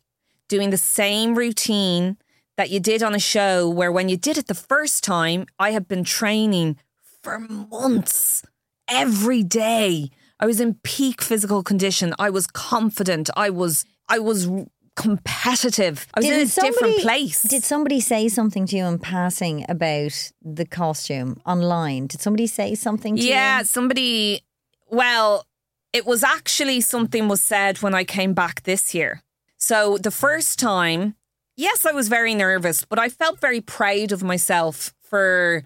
doing 0.50 0.70
the 0.70 0.78
same 0.78 1.36
routine 1.36 2.18
that 2.58 2.70
you 2.70 2.80
did 2.80 3.02
on 3.04 3.16
a 3.16 3.20
show 3.20 3.70
where 3.70 3.92
when 3.92 4.10
you 4.10 4.18
did 4.18 4.38
it 4.38 4.48
the 4.48 4.54
first 4.56 5.04
time, 5.04 5.46
I 5.58 5.72
had 5.72 5.88
been 5.88 6.04
training 6.04 6.78
for 7.22 7.40
months, 7.40 8.44
every 8.88 9.44
day. 9.44 10.10
I 10.40 10.46
was 10.46 10.60
in 10.60 10.76
peak 10.84 11.22
physical 11.22 11.64
condition. 11.64 12.14
I 12.20 12.30
was 12.30 12.48
confident. 12.48 13.30
I 13.36 13.50
was 13.50 13.86
I 14.10 14.20
was 14.20 14.50
competitive. 14.96 16.08
I 16.14 16.20
was 16.20 16.30
in 16.30 16.40
a 16.40 16.70
different 16.70 17.00
place. 17.00 17.44
Did 17.44 17.64
somebody 17.64 18.00
say 18.00 18.28
something 18.28 18.66
to 18.68 18.78
you 18.78 18.86
in 18.86 19.00
passing 19.00 19.66
about 19.70 20.32
the 20.42 20.66
costume 20.66 21.40
online? 21.46 22.08
Did 22.08 22.22
somebody 22.22 22.48
say 22.48 22.76
something 22.76 23.16
to 23.16 23.22
Yeah, 23.22 23.28
you? 23.28 23.32
Yeah, 23.34 23.64
somebody. 23.64 24.42
Well, 24.90 25.46
it 25.94 26.06
was 26.06 26.24
actually 26.24 26.82
something 26.82 27.28
was 27.28 27.42
said 27.42 27.82
when 27.82 27.94
I 27.94 28.04
came 28.04 28.34
back 28.34 28.64
this 28.64 28.94
year. 28.96 29.22
So 29.58 29.98
the 29.98 30.12
first 30.12 30.60
time, 30.60 31.16
yes, 31.58 31.86
I 31.86 31.92
was 31.92 32.08
very 32.08 32.36
nervous, 32.36 32.86
but 32.86 33.00
I 33.00 33.10
felt 33.10 33.42
very 33.42 33.60
proud 33.62 34.12
of 34.12 34.24
myself 34.24 34.94
for 35.02 35.64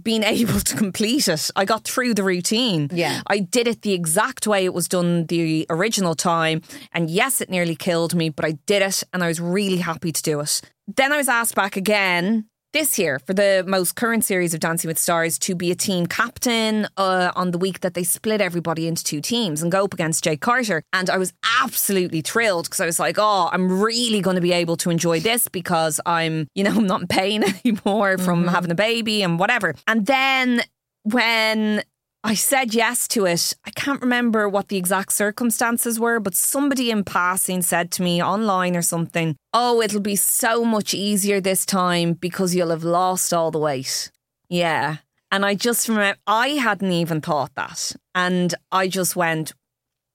being 0.00 0.22
able 0.24 0.60
to 0.60 0.76
complete 0.76 1.28
it. 1.28 1.50
I 1.56 1.64
got 1.64 1.84
through 1.84 2.14
the 2.14 2.22
routine. 2.22 2.88
Yeah. 2.92 3.20
I 3.26 3.40
did 3.40 3.66
it 3.66 3.82
the 3.82 3.92
exact 3.92 4.46
way 4.46 4.64
it 4.64 4.74
was 4.74 4.88
done 4.88 5.26
the 5.26 5.66
original 5.68 6.14
time. 6.14 6.62
And 6.92 7.10
yes, 7.10 7.40
it 7.40 7.50
nearly 7.50 7.76
killed 7.76 8.14
me, 8.14 8.30
but 8.30 8.44
I 8.44 8.52
did 8.66 8.82
it 8.82 9.02
and 9.12 9.22
I 9.22 9.28
was 9.28 9.40
really 9.40 9.78
happy 9.78 10.12
to 10.12 10.22
do 10.22 10.40
it. 10.40 10.60
Then 10.86 11.12
I 11.12 11.18
was 11.18 11.28
asked 11.28 11.54
back 11.54 11.76
again 11.76 12.46
this 12.72 12.98
year 12.98 13.18
for 13.20 13.32
the 13.34 13.64
most 13.66 13.96
current 13.96 14.24
series 14.24 14.52
of 14.54 14.60
Dancing 14.60 14.88
with 14.88 14.98
Stars 14.98 15.38
to 15.40 15.54
be 15.54 15.70
a 15.70 15.74
team 15.74 16.06
captain 16.06 16.86
uh, 16.96 17.32
on 17.34 17.50
the 17.50 17.58
week 17.58 17.80
that 17.80 17.94
they 17.94 18.04
split 18.04 18.40
everybody 18.40 18.86
into 18.86 19.02
two 19.02 19.20
teams 19.20 19.62
and 19.62 19.72
go 19.72 19.84
up 19.84 19.94
against 19.94 20.24
Jake 20.24 20.40
Carter. 20.40 20.82
And 20.92 21.08
I 21.08 21.16
was 21.16 21.32
absolutely 21.62 22.20
thrilled 22.20 22.66
because 22.66 22.80
I 22.80 22.86
was 22.86 22.98
like, 22.98 23.16
oh, 23.18 23.48
I'm 23.52 23.80
really 23.80 24.20
going 24.20 24.36
to 24.36 24.42
be 24.42 24.52
able 24.52 24.76
to 24.78 24.90
enjoy 24.90 25.20
this 25.20 25.48
because 25.48 26.00
I'm, 26.04 26.48
you 26.54 26.64
know, 26.64 26.70
I'm 26.76 26.86
not 26.86 27.02
in 27.02 27.08
pain 27.08 27.44
anymore 27.64 28.18
from 28.18 28.46
having 28.46 28.70
a 28.70 28.76
baby 28.76 29.22
and 29.22 29.38
whatever. 29.38 29.74
And 29.86 30.06
then 30.06 30.62
when 31.04 31.82
I 32.28 32.34
said 32.34 32.74
yes 32.74 33.08
to 33.08 33.24
it. 33.24 33.54
I 33.64 33.70
can't 33.70 34.02
remember 34.02 34.50
what 34.50 34.68
the 34.68 34.76
exact 34.76 35.14
circumstances 35.14 35.98
were, 35.98 36.20
but 36.20 36.34
somebody 36.34 36.90
in 36.90 37.02
passing 37.02 37.62
said 37.62 37.90
to 37.92 38.02
me 38.02 38.22
online 38.22 38.76
or 38.76 38.82
something, 38.82 39.34
Oh, 39.54 39.80
it'll 39.80 40.02
be 40.02 40.14
so 40.14 40.62
much 40.62 40.92
easier 40.92 41.40
this 41.40 41.64
time 41.64 42.12
because 42.12 42.54
you'll 42.54 42.68
have 42.68 42.84
lost 42.84 43.32
all 43.32 43.50
the 43.50 43.58
weight. 43.58 44.10
Yeah. 44.50 44.98
And 45.32 45.46
I 45.46 45.54
just 45.54 45.88
remember, 45.88 46.18
I 46.26 46.48
hadn't 46.48 46.92
even 46.92 47.22
thought 47.22 47.54
that. 47.54 47.96
And 48.14 48.54
I 48.70 48.88
just 48.88 49.16
went, 49.16 49.54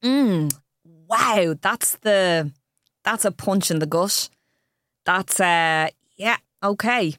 mm, 0.03 0.55
wow, 0.85 1.55
that's 1.59 1.95
the, 1.95 2.51
that's 3.03 3.25
a 3.25 3.31
punch 3.31 3.71
in 3.71 3.79
the 3.79 3.87
gut. 3.87 4.29
That's, 5.03 5.39
uh, 5.39 5.89
yeah, 6.15 6.37
okay. 6.61 7.15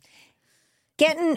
Getting 0.99 1.37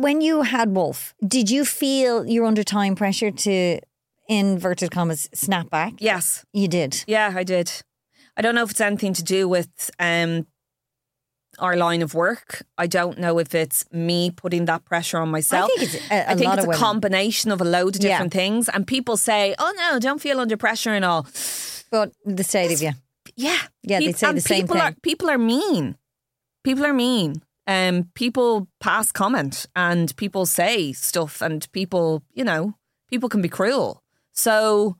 when 0.00 0.20
you 0.20 0.42
had 0.42 0.74
Wolf, 0.74 1.14
did 1.26 1.50
you 1.50 1.64
feel 1.64 2.26
you're 2.26 2.46
under 2.46 2.64
time 2.64 2.94
pressure 2.94 3.30
to 3.30 3.80
inverted 4.28 4.90
commas 4.90 5.28
snap 5.34 5.70
back? 5.70 5.94
Yes. 5.98 6.44
You 6.52 6.68
did. 6.68 7.04
Yeah, 7.06 7.32
I 7.34 7.44
did. 7.44 7.70
I 8.36 8.42
don't 8.42 8.54
know 8.54 8.62
if 8.62 8.70
it's 8.70 8.80
anything 8.80 9.14
to 9.14 9.22
do 9.22 9.48
with 9.48 9.90
um, 9.98 10.46
our 11.58 11.76
line 11.76 12.02
of 12.02 12.14
work. 12.14 12.62
I 12.76 12.86
don't 12.86 13.18
know 13.18 13.38
if 13.38 13.54
it's 13.54 13.84
me 13.90 14.30
putting 14.30 14.66
that 14.66 14.84
pressure 14.84 15.18
on 15.18 15.30
myself. 15.30 15.70
I 15.74 15.78
think 15.78 15.94
it's 15.94 16.10
a, 16.10 16.32
a 16.32 16.36
think 16.36 16.48
lot 16.48 16.58
it's 16.58 16.66
of 16.68 16.74
a 16.74 16.76
combination 16.76 17.50
of 17.50 17.60
a 17.60 17.64
load 17.64 17.96
of 17.96 18.02
Yeah. 18.02 18.10
different 18.10 18.32
things. 18.32 18.68
And 18.68 18.86
people 18.86 19.16
say, 19.16 19.54
"Oh 19.58 19.72
no, 19.76 19.98
don't 19.98 20.20
feel 20.20 20.38
under 20.40 20.56
pressure 20.56 20.90
and 20.94 21.04
all." 21.04 21.26
but 21.90 22.12
the 22.26 22.44
state 22.44 22.70
of 22.70 22.82
you. 22.82 22.92
Yeah, 23.34 23.58
Yeah, 23.82 24.00
they 24.00 24.12
say 24.12 24.32
the 24.32 24.40
same 24.40 24.62
people 24.62 24.76
Are, 24.78 24.90
thing. 24.90 25.00
people 25.02 25.30
are 25.30 25.38
mean. 25.38 25.96
People 26.64 26.84
are 26.84 26.92
mean. 26.92 27.42
Um, 27.68 28.08
people 28.14 28.66
pass 28.80 29.12
comment 29.12 29.66
and 29.76 30.16
people 30.16 30.46
say 30.46 30.92
stuff, 30.94 31.42
and 31.42 31.70
people, 31.72 32.22
you 32.32 32.42
know, 32.42 32.74
people 33.10 33.28
can 33.28 33.42
be 33.42 33.48
cruel. 33.50 34.02
So, 34.32 34.96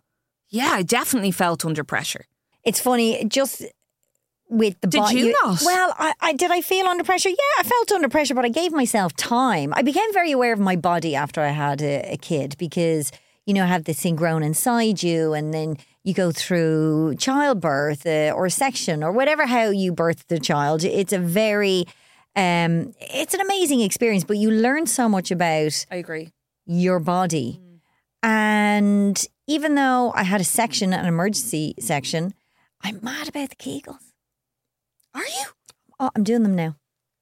yeah, 0.51 0.73
I 0.73 0.83
definitely 0.83 1.31
felt 1.31 1.65
under 1.65 1.83
pressure. 1.83 2.27
It's 2.65 2.79
funny, 2.79 3.25
just 3.25 3.65
with 4.51 4.79
the 4.83 4.87
Did 4.87 5.01
bo- 5.01 5.09
you 5.09 5.35
not? 5.43 5.63
Well, 5.65 5.95
I, 5.99 6.13
I 6.21 6.33
did. 6.35 6.51
I 6.51 6.61
feel 6.61 6.87
under 6.87 7.05
pressure. 7.05 7.31
Yeah, 7.31 7.37
I 7.59 7.63
felt 7.63 7.93
under 7.93 8.09
pressure, 8.11 8.35
but 8.35 8.45
I 8.45 8.51
gave 8.51 8.73
myself 8.73 9.15
time. 9.17 9.73
I 9.75 9.81
became 9.81 10.13
very 10.13 10.33
aware 10.33 10.53
of 10.53 10.59
my 10.59 10.77
body 10.77 11.15
after 11.15 11.41
I 11.41 11.49
had 11.49 11.81
a, 11.81 12.13
a 12.13 12.17
kid 12.19 12.57
because 12.59 13.13
you 13.47 13.55
know 13.55 13.65
I 13.65 13.67
have 13.67 13.85
this 13.85 14.01
thing 14.01 14.17
grown 14.17 14.43
inside 14.43 15.03
you, 15.03 15.33
and 15.33 15.55
then 15.55 15.79
you 16.05 16.13
go 16.15 16.33
through 16.33 17.17
childbirth 17.17 18.07
uh, 18.07 18.33
or 18.35 18.51
section 18.51 19.03
or 19.03 19.13
whatever 19.13 19.47
how 19.47 19.71
you 19.71 19.93
birth 19.93 20.27
the 20.29 20.39
child. 20.39 20.85
It's 20.85 21.13
a 21.13 21.19
very 21.19 21.87
um, 22.37 22.95
it's 23.01 23.35
an 23.35 23.41
amazing 23.41 23.81
experience, 23.81 24.25
but 24.25 24.37
you 24.37 24.51
learn 24.51 24.87
so 24.87 25.09
much 25.09 25.31
about 25.31 25.87
I 25.91 25.97
agree. 25.97 26.33
your 26.67 27.01
body. 27.01 27.61
And 28.23 29.25
even 29.47 29.75
though 29.75 30.13
I 30.15 30.23
had 30.25 30.41
a 30.41 30.45
section, 30.45 30.93
an 30.93 31.07
emergency 31.07 31.75
section, 31.79 32.35
I'm 32.83 33.01
mad 33.03 33.29
about 33.29 33.51
the 33.51 33.57
Kegels. 33.57 34.13
Are 35.15 35.23
you? 35.25 35.47
Oh, 35.99 36.11
I'm 36.15 36.25
doing 36.25 36.43
them 36.43 36.55
now. 36.55 36.77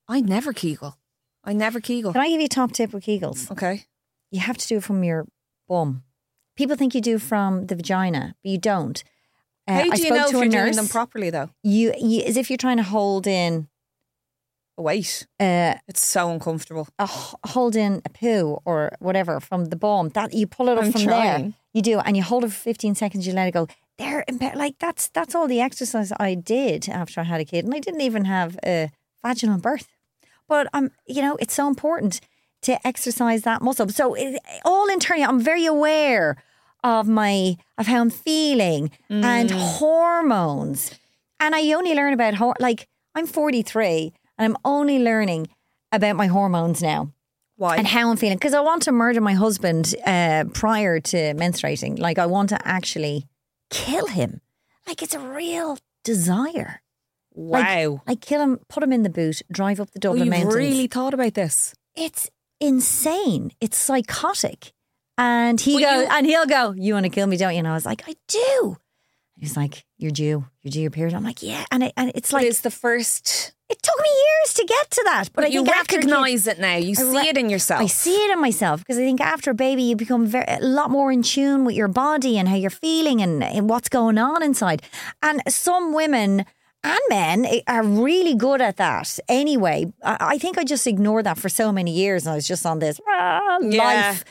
I 0.09 0.21
never 0.21 0.53
kegel. 0.53 0.99
I 1.45 1.53
never 1.53 1.81
kegel. 1.81 2.13
Can 2.13 2.21
I 2.21 2.29
give 2.29 2.41
you 2.41 2.47
a 2.47 2.49
top 2.49 2.73
tip 2.73 2.93
with 2.93 3.05
Kegels? 3.05 3.51
Okay. 3.51 3.85
You 4.31 4.41
have 4.41 4.59
to 4.59 4.67
do 4.69 4.77
it 4.79 4.85
from 4.85 5.03
your 5.03 5.27
bum. 5.69 6.03
People 6.57 6.77
think 6.77 6.95
you 6.95 7.01
do 7.01 7.19
from 7.19 7.67
the 7.67 7.75
vagina, 7.77 8.35
but 8.43 8.51
you 8.51 8.59
don't. 8.59 9.03
Uh, 9.69 9.75
How 9.75 9.81
I 9.81 9.97
do 9.97 10.03
you 10.03 10.11
know 10.11 10.25
if 10.25 10.31
to 10.31 10.39
a 10.39 10.41
you're 10.43 10.51
doing 10.51 10.77
them 10.77 10.89
properly 10.89 11.31
though? 11.31 11.51
you, 11.63 11.95
you, 11.99 12.23
as 12.23 12.37
if 12.37 12.51
you're 12.51 12.57
trying 12.57 12.77
to 12.77 12.83
hold 12.83 13.27
in, 13.27 13.69
Wait, 14.79 15.27
uh, 15.41 15.75
it's 15.89 16.05
so 16.05 16.31
uncomfortable. 16.31 16.87
a, 16.99 17.05
h- 17.05 17.35
hold 17.47 17.75
in 17.77 18.03
a 18.05 18.11
poo 18.11 18.59
or 18.65 18.93
whatever 18.99 19.41
from 19.41 19.67
the 19.67 19.77
bomb 19.77 20.11
That 20.11 20.35
you 20.35 20.47
pull 20.47 20.69
it 20.69 20.77
up 20.79 20.85
I'm 20.85 20.93
from 20.93 21.05
there. 21.05 21.53
You 21.73 21.83
do, 21.83 21.99
and 22.01 22.17
you 22.17 22.23
hold 22.23 22.45
it 22.45 22.49
for 22.49 22.55
15 22.61 22.95
seconds. 22.95 23.27
You 23.27 23.33
let 23.33 23.49
it 23.49 23.53
go. 23.53 23.69
They're 23.99 24.25
impe- 24.29 24.55
like 24.55 24.79
that's 24.79 25.09
that's 25.09 25.35
all 25.35 25.49
the 25.49 25.61
exercise 25.61 26.13
I 26.21 26.35
did 26.35 26.89
after 26.89 27.21
I 27.21 27.25
had 27.25 27.41
a 27.41 27.45
kid, 27.45 27.65
and 27.65 27.75
I 27.75 27.79
didn't 27.79 28.03
even 28.03 28.27
have 28.27 28.59
a 28.65 28.91
vaginal 29.25 29.59
birth. 29.59 29.89
But 30.49 30.69
I'm, 30.75 30.91
you 31.07 31.23
know, 31.23 31.37
it's 31.41 31.55
so 31.55 31.67
important 31.69 32.21
to 32.63 32.87
exercise 32.87 33.43
that 33.43 33.63
muscle. 33.63 33.89
So 33.89 34.15
it, 34.15 34.39
all 34.65 34.89
internally, 34.89 35.25
I'm 35.25 35.41
very 35.41 35.65
aware 35.67 36.37
of 36.85 37.09
my 37.09 37.57
of 37.79 37.87
how 37.87 38.01
I'm 38.01 38.11
feeling 38.11 38.91
and 39.09 39.51
hormones. 39.51 40.93
And 41.41 41.55
I 41.55 41.73
only 41.73 41.95
learn 41.95 42.13
about 42.13 42.35
hor- 42.35 42.57
like 42.61 42.89
I'm 43.15 43.27
43 43.27 44.13
and 44.39 44.45
I'm 44.45 44.57
only 44.65 44.99
learning 44.99 45.49
about 45.93 46.17
my 46.17 46.27
hormones 46.27 46.83
now 46.83 47.13
Why? 47.57 47.77
and 47.77 47.87
how 47.87 48.11
I'm 48.11 48.17
feeling 48.17 48.37
because 48.37 48.55
I 48.55 48.61
want 48.61 48.83
to 48.83 48.93
murder 48.93 49.21
my 49.21 49.35
husband 49.35 49.95
uh, 50.05 50.45
prior 50.53 51.01
to 51.01 51.17
menstruating. 51.35 51.99
Like 51.99 52.19
I 52.19 52.27
want 52.27 52.49
to 52.51 52.59
actually 52.67 53.27
kill 53.71 54.07
him. 54.07 54.41
Like 54.87 55.03
it's 55.03 55.15
a 55.15 55.21
real 55.21 55.79
desire. 56.05 56.83
Wow. 57.33 58.03
like 58.07 58.21
kill 58.21 58.41
him, 58.41 58.61
put 58.69 58.83
him 58.83 58.93
in 58.93 59.03
the 59.03 59.11
boot, 59.11 59.43
drive 59.53 59.79
up 59.81 59.91
the 59.91 59.99
oh, 59.99 60.13
Dublin 60.13 60.25
you've 60.25 60.31
mountains. 60.31 60.55
really 60.55 60.87
thought 60.87 61.13
about 61.15 61.35
this. 61.35 61.75
it's 61.95 62.31
insane. 62.61 63.53
It's 63.61 63.77
psychotic. 63.77 64.73
And 65.19 65.61
he 65.61 65.81
goes, 65.83 66.03
you- 66.03 66.09
and 66.11 66.27
he'll 66.27 66.47
go, 66.47 66.73
"You 66.77 66.95
want 66.95 67.05
to 67.05 67.11
kill 67.11 67.27
me, 67.27 67.37
don't 67.39 67.53
you?" 67.53 67.59
And 67.61 67.69
I 67.69 67.73
was 67.75 67.87
like, 67.87 68.03
"I 68.07 68.15
do." 68.29 68.77
He's 69.39 69.57
like, 69.57 69.85
"You're 69.97 70.11
due. 70.11 70.47
You're 70.63 70.71
due 70.71 70.81
your 70.83 70.91
period." 70.91 71.15
I'm 71.15 71.25
like, 71.25 71.43
"Yeah," 71.43 71.65
and 71.71 71.85
it, 71.85 71.93
and 71.97 72.13
it's 72.15 72.33
like 72.35 72.45
it's 72.45 72.61
the 72.61 72.71
first. 72.71 73.55
It 73.69 73.83
took 73.83 73.99
me 74.01 74.09
years 74.09 74.55
to 74.55 74.65
get 74.65 74.91
to 74.93 75.03
that, 75.07 75.25
but, 75.33 75.43
But 75.43 75.45
I 75.45 75.49
you 75.49 75.65
think 75.65 75.77
after 75.77 75.97
a 75.97 76.01
kid- 76.01 76.07
recognise 76.11 76.47
it 76.47 76.59
now. 76.61 76.77
You 76.77 76.91
I 76.93 76.95
see 76.95 77.29
it 77.29 77.37
in 77.37 77.51
yourself. 77.51 77.81
I 77.83 77.87
see 77.87 78.15
it 78.15 78.31
in 78.31 78.41
myself 78.41 78.81
because 78.81 78.97
I 78.97 79.01
think 79.01 79.21
after 79.21 79.51
a 79.51 79.55
baby, 79.55 79.83
you 79.83 79.97
become 79.97 80.27
very, 80.27 80.45
a 80.49 80.61
lot 80.61 80.91
more 80.91 81.11
in 81.11 81.23
tune 81.23 81.65
with 81.65 81.75
your 81.75 81.89
body 81.89 82.39
and 82.39 82.49
how 82.49 82.55
you're 82.55 82.71
feeling 82.71 83.21
and, 83.21 83.43
and 83.43 83.69
what's 83.69 83.89
going 83.89 84.19
on 84.19 84.43
inside. 84.43 84.83
And 85.23 85.43
some 85.49 85.93
women 85.93 86.45
and 86.85 86.99
men 87.09 87.47
are 87.67 87.83
really 87.83 88.37
good 88.37 88.61
at 88.61 88.77
that 88.77 89.19
anyway. 89.29 89.93
I, 90.05 90.17
I 90.21 90.39
think 90.39 90.59
I 90.59 90.63
just 90.65 90.87
ignored 90.87 91.27
that 91.27 91.37
for 91.39 91.49
so 91.49 91.73
many 91.73 91.91
years 91.91 92.25
and 92.27 92.33
I 92.33 92.37
was 92.37 92.47
just 92.47 92.65
on 92.65 92.79
this 92.79 93.01
ah, 93.09 93.59
Yeah. 93.61 93.85
life. 93.85 94.25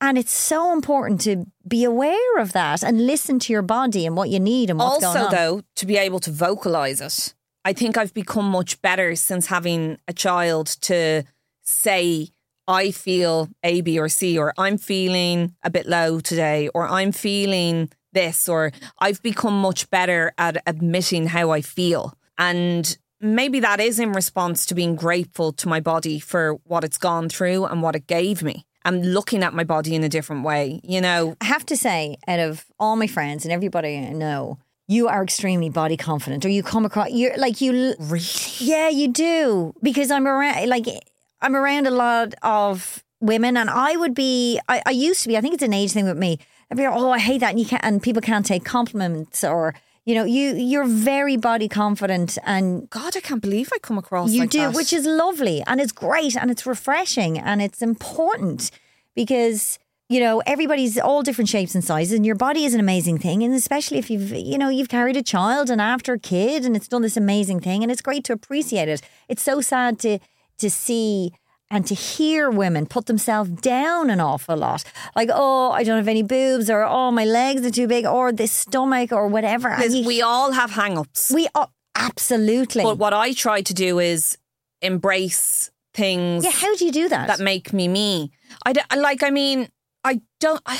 And 0.00 0.16
it's 0.18 0.32
so 0.32 0.72
important 0.72 1.22
to 1.22 1.44
be 1.66 1.82
aware 1.84 2.38
of 2.38 2.52
that 2.52 2.82
and 2.84 3.06
listen 3.06 3.38
to 3.40 3.52
your 3.52 3.62
body 3.62 4.06
and 4.06 4.16
what 4.16 4.28
you 4.28 4.38
need 4.38 4.70
and 4.70 4.78
what's 4.78 5.02
also 5.04 5.14
going 5.14 5.26
on. 5.26 5.30
though 5.32 5.62
to 5.76 5.86
be 5.86 5.96
able 5.96 6.20
to 6.20 6.30
vocalize 6.30 7.00
it 7.00 7.34
i 7.64 7.72
think 7.72 7.96
i've 7.96 8.14
become 8.14 8.46
much 8.46 8.80
better 8.82 9.14
since 9.14 9.46
having 9.46 9.98
a 10.08 10.12
child 10.12 10.66
to 10.66 11.22
say 11.62 12.28
i 12.68 12.90
feel 12.90 13.48
a 13.62 13.80
b 13.80 13.98
or 13.98 14.08
c 14.08 14.38
or 14.38 14.52
i'm 14.58 14.78
feeling 14.78 15.54
a 15.62 15.70
bit 15.70 15.86
low 15.86 16.20
today 16.20 16.68
or 16.74 16.88
i'm 16.88 17.12
feeling 17.12 17.88
this 18.12 18.48
or 18.48 18.72
i've 18.98 19.22
become 19.22 19.58
much 19.60 19.88
better 19.90 20.32
at 20.38 20.62
admitting 20.66 21.26
how 21.26 21.50
i 21.50 21.60
feel. 21.60 22.14
And 22.38 22.96
maybe 23.20 23.60
that 23.60 23.80
is 23.80 23.98
in 23.98 24.12
response 24.12 24.66
to 24.66 24.74
being 24.74 24.96
grateful 24.96 25.52
to 25.52 25.68
my 25.68 25.80
body 25.80 26.18
for 26.18 26.54
what 26.64 26.84
it's 26.84 26.98
gone 26.98 27.28
through 27.28 27.64
and 27.66 27.82
what 27.82 27.94
it 27.94 28.06
gave 28.06 28.42
me 28.42 28.66
I'm 28.84 29.00
looking 29.00 29.44
at 29.44 29.54
my 29.54 29.62
body 29.62 29.94
in 29.94 30.02
a 30.02 30.08
different 30.08 30.44
way 30.44 30.80
you 30.82 31.00
know? 31.00 31.36
I 31.40 31.44
have 31.44 31.64
to 31.66 31.76
say, 31.76 32.16
out 32.26 32.40
of 32.40 32.64
all 32.78 32.96
my 32.96 33.06
friends 33.06 33.44
and 33.44 33.52
everybody 33.52 33.96
I 33.96 34.12
know, 34.12 34.58
you 34.92 35.08
are 35.08 35.22
extremely 35.22 35.70
body 35.70 35.96
confident, 35.96 36.44
or 36.44 36.48
you 36.48 36.62
come 36.62 36.84
across 36.84 37.10
you're 37.10 37.36
like 37.36 37.60
you. 37.60 37.94
really 37.98 38.24
Yeah, 38.58 38.88
you 38.88 39.08
do 39.08 39.74
because 39.82 40.10
I'm 40.10 40.26
around. 40.26 40.68
Like 40.68 40.86
I'm 41.40 41.56
around 41.56 41.86
a 41.86 41.90
lot 41.90 42.34
of 42.42 43.02
women, 43.20 43.56
and 43.56 43.70
I 43.70 43.96
would 43.96 44.14
be. 44.14 44.60
I, 44.68 44.82
I 44.86 44.90
used 44.90 45.22
to 45.22 45.28
be. 45.28 45.36
I 45.36 45.40
think 45.40 45.54
it's 45.54 45.62
an 45.62 45.74
age 45.74 45.92
thing 45.92 46.04
with 46.04 46.18
me. 46.18 46.38
I'd 46.70 46.76
be 46.76 46.86
like, 46.86 46.96
oh, 46.96 47.10
I 47.10 47.18
hate 47.18 47.38
that, 47.38 47.50
and 47.50 47.60
you 47.60 47.66
can't. 47.66 47.84
And 47.84 48.02
people 48.02 48.22
can't 48.22 48.46
take 48.46 48.64
compliments, 48.64 49.42
or 49.42 49.74
you 50.04 50.14
know, 50.14 50.24
you 50.24 50.54
you're 50.54 50.86
very 50.86 51.36
body 51.36 51.68
confident, 51.68 52.38
and 52.44 52.90
god 52.90 53.16
i 53.16 53.20
can't 53.20 53.40
believe 53.40 53.70
i 53.74 53.78
come 53.78 53.98
across 53.98 54.30
you 54.30 54.40
like 54.40 54.50
do, 54.50 54.58
that. 54.58 54.74
which 54.74 54.92
is 54.92 55.06
lovely 55.06 55.62
and 55.66 55.80
it's 55.80 55.92
great 55.92 56.36
and 56.36 56.50
it's 56.50 56.66
refreshing 56.66 57.38
and 57.38 57.62
it's 57.62 57.80
important 57.82 58.70
because 59.14 59.78
you 60.12 60.20
know 60.20 60.42
everybody's 60.46 60.98
all 60.98 61.22
different 61.22 61.48
shapes 61.48 61.74
and 61.74 61.84
sizes 61.84 62.12
and 62.16 62.26
your 62.26 62.34
body 62.34 62.64
is 62.64 62.74
an 62.74 62.80
amazing 62.80 63.18
thing 63.18 63.42
and 63.42 63.54
especially 63.54 63.98
if 63.98 64.10
you've 64.10 64.30
you 64.32 64.58
know 64.58 64.68
you've 64.68 64.88
carried 64.88 65.16
a 65.16 65.22
child 65.22 65.70
and 65.70 65.80
after 65.80 66.12
a 66.14 66.18
kid 66.18 66.64
and 66.66 66.76
it's 66.76 66.88
done 66.88 67.02
this 67.02 67.16
amazing 67.16 67.60
thing 67.60 67.82
and 67.82 67.90
it's 67.90 68.02
great 68.02 68.24
to 68.24 68.32
appreciate 68.32 68.88
it. 68.88 69.00
It's 69.28 69.42
so 69.42 69.60
sad 69.60 69.98
to 70.00 70.18
to 70.58 70.68
see 70.70 71.32
and 71.70 71.86
to 71.86 71.94
hear 71.94 72.50
women 72.50 72.84
put 72.84 73.06
themselves 73.06 73.48
down 73.48 74.10
an 74.10 74.20
awful 74.20 74.58
lot. 74.58 74.84
Like, 75.16 75.30
oh, 75.32 75.70
I 75.70 75.82
don't 75.84 75.96
have 75.96 76.06
any 76.06 76.22
boobs, 76.22 76.68
or 76.68 76.84
oh, 76.84 77.10
my 77.10 77.24
legs 77.24 77.64
are 77.64 77.70
too 77.70 77.88
big, 77.88 78.04
or 78.04 78.30
this 78.30 78.52
stomach, 78.52 79.10
or 79.10 79.26
whatever. 79.26 79.74
You- 79.88 80.06
we 80.06 80.20
all 80.20 80.52
have 80.52 80.72
hang 80.72 80.98
ups. 80.98 81.32
we 81.34 81.48
oh, 81.54 81.68
absolutely. 81.94 82.82
But 82.82 82.98
what 82.98 83.14
I 83.14 83.32
try 83.32 83.62
to 83.62 83.72
do 83.72 83.98
is 83.98 84.36
embrace 84.82 85.70
things 85.94 86.44
yeah, 86.44 86.50
how 86.50 86.74
do 86.76 86.84
you 86.84 86.92
do 86.92 87.08
that? 87.08 87.26
that 87.28 87.40
make 87.40 87.72
me 87.72 87.88
me. 87.88 88.30
I 88.66 88.74
d- 88.74 88.80
like. 88.94 89.22
I 89.22 89.30
mean, 89.30 89.68
I 90.04 90.20
don't. 90.40 90.60
I, 90.66 90.78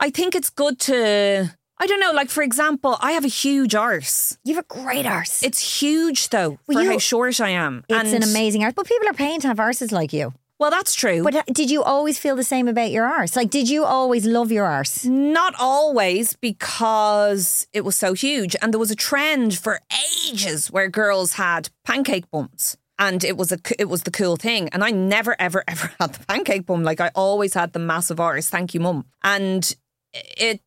I 0.00 0.10
think 0.10 0.34
it's 0.34 0.50
good 0.50 0.78
to. 0.80 1.50
I 1.78 1.86
don't 1.86 2.00
know. 2.00 2.12
Like 2.12 2.30
for 2.30 2.42
example, 2.42 2.96
I 3.00 3.12
have 3.12 3.24
a 3.24 3.28
huge 3.28 3.74
arse. 3.74 4.38
you 4.44 4.54
have 4.54 4.64
a 4.64 4.68
great 4.68 5.06
arse. 5.06 5.42
It's 5.42 5.80
huge 5.80 6.28
though 6.30 6.58
Well, 6.66 6.78
for 6.78 6.82
you- 6.82 6.90
how 6.92 6.98
short 6.98 7.40
I 7.40 7.50
am. 7.50 7.84
It's 7.88 8.12
an 8.12 8.22
amazing 8.22 8.62
arse. 8.64 8.74
But 8.74 8.86
people 8.86 9.08
are 9.08 9.12
paying 9.14 9.40
to 9.40 9.48
have 9.48 9.58
arses 9.58 9.90
like 9.92 10.12
you. 10.12 10.32
Well, 10.56 10.70
that's 10.70 10.94
true. 10.94 11.24
But 11.24 11.34
uh, 11.34 11.42
did 11.52 11.68
you 11.68 11.82
always 11.82 12.16
feel 12.16 12.36
the 12.36 12.44
same 12.44 12.68
about 12.68 12.92
your 12.92 13.04
arse? 13.06 13.34
Like, 13.34 13.50
did 13.50 13.68
you 13.68 13.84
always 13.84 14.24
love 14.24 14.52
your 14.52 14.64
arse? 14.66 15.04
Not 15.04 15.52
always 15.58 16.34
because 16.36 17.66
it 17.72 17.84
was 17.84 17.96
so 17.96 18.12
huge. 18.14 18.54
And 18.62 18.72
there 18.72 18.78
was 18.78 18.92
a 18.92 18.96
trend 18.96 19.58
for 19.58 19.80
ages 20.28 20.68
where 20.70 20.88
girls 20.88 21.32
had 21.34 21.70
pancake 21.84 22.30
bums. 22.30 22.76
And 22.98 23.24
it 23.24 23.36
was 23.36 23.50
a 23.50 23.58
it 23.78 23.88
was 23.88 24.04
the 24.04 24.10
cool 24.10 24.36
thing. 24.36 24.68
And 24.70 24.84
I 24.84 24.90
never, 24.90 25.34
ever, 25.38 25.64
ever 25.68 25.90
had 26.00 26.14
the 26.14 26.24
pancake 26.26 26.66
bum. 26.66 26.82
Like 26.84 27.00
I 27.00 27.10
always 27.14 27.54
had 27.54 27.72
the 27.72 27.78
massive 27.80 28.20
arse. 28.20 28.48
Thank 28.48 28.74
you, 28.74 28.80
mum. 28.80 29.04
And 29.22 29.74
it 30.12 30.60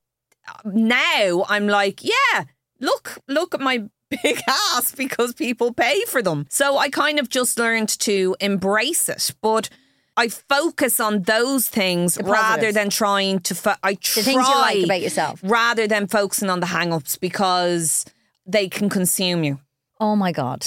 now 0.65 1.45
I'm 1.49 1.67
like, 1.67 2.03
yeah, 2.03 2.43
look, 2.79 3.17
look 3.27 3.53
at 3.53 3.61
my 3.61 3.83
big 4.23 4.39
ass 4.47 4.93
because 4.95 5.33
people 5.33 5.73
pay 5.73 6.01
for 6.07 6.21
them. 6.21 6.45
So 6.49 6.77
I 6.77 6.89
kind 6.89 7.19
of 7.19 7.29
just 7.29 7.57
learned 7.59 7.89
to 7.99 8.35
embrace 8.39 9.09
it. 9.09 9.31
But 9.41 9.69
I 10.15 10.29
focus 10.29 10.99
on 10.99 11.23
those 11.23 11.69
things 11.69 12.17
rather 12.23 12.71
than 12.71 12.89
trying 12.89 13.39
to. 13.41 13.55
Fo- 13.55 13.75
I 13.83 13.93
try 13.95 14.21
The 14.21 14.23
things 14.23 14.47
you 14.47 14.55
like 14.55 14.83
about 14.83 15.01
yourself. 15.01 15.39
rather 15.43 15.87
than 15.87 16.07
focusing 16.07 16.49
on 16.49 16.59
the 16.59 16.65
hang-ups 16.65 17.17
because 17.17 18.05
they 18.45 18.67
can 18.67 18.89
consume 18.89 19.43
you. 19.43 19.59
Oh 19.99 20.15
my 20.15 20.31
God. 20.31 20.65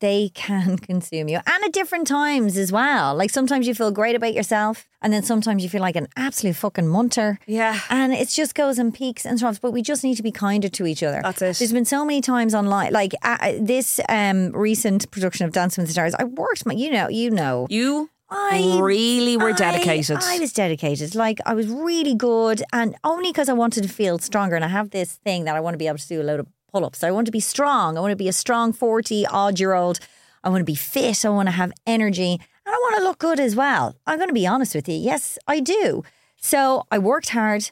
They 0.00 0.28
can 0.34 0.78
consume 0.78 1.28
you. 1.28 1.40
And 1.46 1.64
at 1.64 1.72
different 1.72 2.06
times 2.06 2.56
as 2.56 2.70
well. 2.72 3.14
Like 3.14 3.30
sometimes 3.30 3.66
you 3.66 3.74
feel 3.74 3.90
great 3.90 4.14
about 4.16 4.34
yourself, 4.34 4.86
and 5.02 5.12
then 5.12 5.22
sometimes 5.22 5.62
you 5.62 5.68
feel 5.68 5.80
like 5.80 5.96
an 5.96 6.08
absolute 6.16 6.56
fucking 6.56 6.88
munter. 6.88 7.38
Yeah. 7.46 7.80
And 7.90 8.12
it 8.12 8.28
just 8.28 8.54
goes 8.54 8.78
in 8.78 8.92
peaks 8.92 9.24
and 9.24 9.38
troughs, 9.38 9.58
but 9.58 9.72
we 9.72 9.82
just 9.82 10.04
need 10.04 10.16
to 10.16 10.22
be 10.22 10.32
kinder 10.32 10.68
to 10.68 10.86
each 10.86 11.02
other. 11.02 11.20
That's 11.22 11.42
it. 11.42 11.56
There's 11.58 11.72
been 11.72 11.84
so 11.84 12.04
many 12.04 12.20
times 12.20 12.54
online, 12.54 12.92
like 12.92 13.12
uh, 13.22 13.52
this 13.60 14.00
um, 14.08 14.50
recent 14.52 15.10
production 15.10 15.46
of 15.46 15.52
Dancing 15.52 15.82
with 15.82 15.88
the 15.88 15.92
Stars. 15.92 16.14
I 16.18 16.24
worked 16.24 16.66
my, 16.66 16.72
you 16.74 16.90
know, 16.90 17.08
you 17.08 17.30
know, 17.30 17.66
You 17.70 18.10
I 18.28 18.78
really 18.82 19.36
were 19.36 19.50
I- 19.50 19.56
dedicated. 19.56 20.18
I, 20.20 20.38
was 20.40 20.52
dedicated. 20.52 21.14
Like 21.14 21.38
I 21.46 21.54
was 21.54 21.68
really 21.68 22.14
good, 22.16 22.62
and 22.72 22.96
only 23.04 23.30
because 23.30 23.48
I 23.48 23.52
wanted 23.52 23.82
to 23.84 23.88
feel 23.88 24.18
stronger. 24.18 24.56
And 24.56 24.64
I 24.64 24.68
have 24.68 24.90
this 24.90 25.14
thing 25.24 25.44
that 25.44 25.54
I 25.54 25.60
want 25.60 25.74
to 25.74 25.78
be 25.78 25.86
able 25.86 25.98
to 25.98 26.08
do 26.08 26.20
a 26.20 26.24
load 26.24 26.40
of 26.40 26.46
pull 26.76 26.84
ups. 26.84 27.02
I 27.02 27.10
want 27.10 27.26
to 27.26 27.32
be 27.32 27.40
strong. 27.40 27.96
I 27.96 28.00
want 28.00 28.12
to 28.12 28.16
be 28.16 28.28
a 28.28 28.32
strong 28.32 28.72
forty 28.72 29.24
odd 29.26 29.58
year 29.58 29.72
old. 29.72 29.98
I 30.44 30.48
want 30.50 30.60
to 30.60 30.64
be 30.64 30.74
fit. 30.74 31.24
I 31.24 31.30
want 31.30 31.48
to 31.48 31.52
have 31.52 31.72
energy, 31.86 32.32
and 32.32 32.74
I 32.74 32.78
want 32.84 32.96
to 32.96 33.02
look 33.02 33.18
good 33.18 33.40
as 33.40 33.56
well. 33.56 33.96
I'm 34.06 34.18
going 34.18 34.28
to 34.28 34.34
be 34.34 34.46
honest 34.46 34.74
with 34.74 34.88
you. 34.88 34.96
Yes, 34.96 35.38
I 35.46 35.60
do. 35.60 36.04
So 36.36 36.86
I 36.90 36.98
worked 36.98 37.30
hard. 37.30 37.70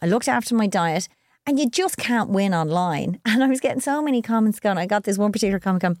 I 0.00 0.06
looked 0.06 0.28
after 0.28 0.54
my 0.54 0.66
diet. 0.66 1.08
And 1.48 1.60
you 1.60 1.70
just 1.70 1.96
can't 1.96 2.30
win 2.30 2.52
online. 2.54 3.20
And 3.26 3.44
I 3.44 3.46
was 3.46 3.60
getting 3.60 3.80
so 3.80 4.02
many 4.02 4.20
comments 4.20 4.58
going. 4.58 4.78
I 4.78 4.86
got 4.86 5.04
this 5.04 5.16
one 5.16 5.30
particular 5.30 5.60
comment 5.60 5.82
going, 5.82 5.98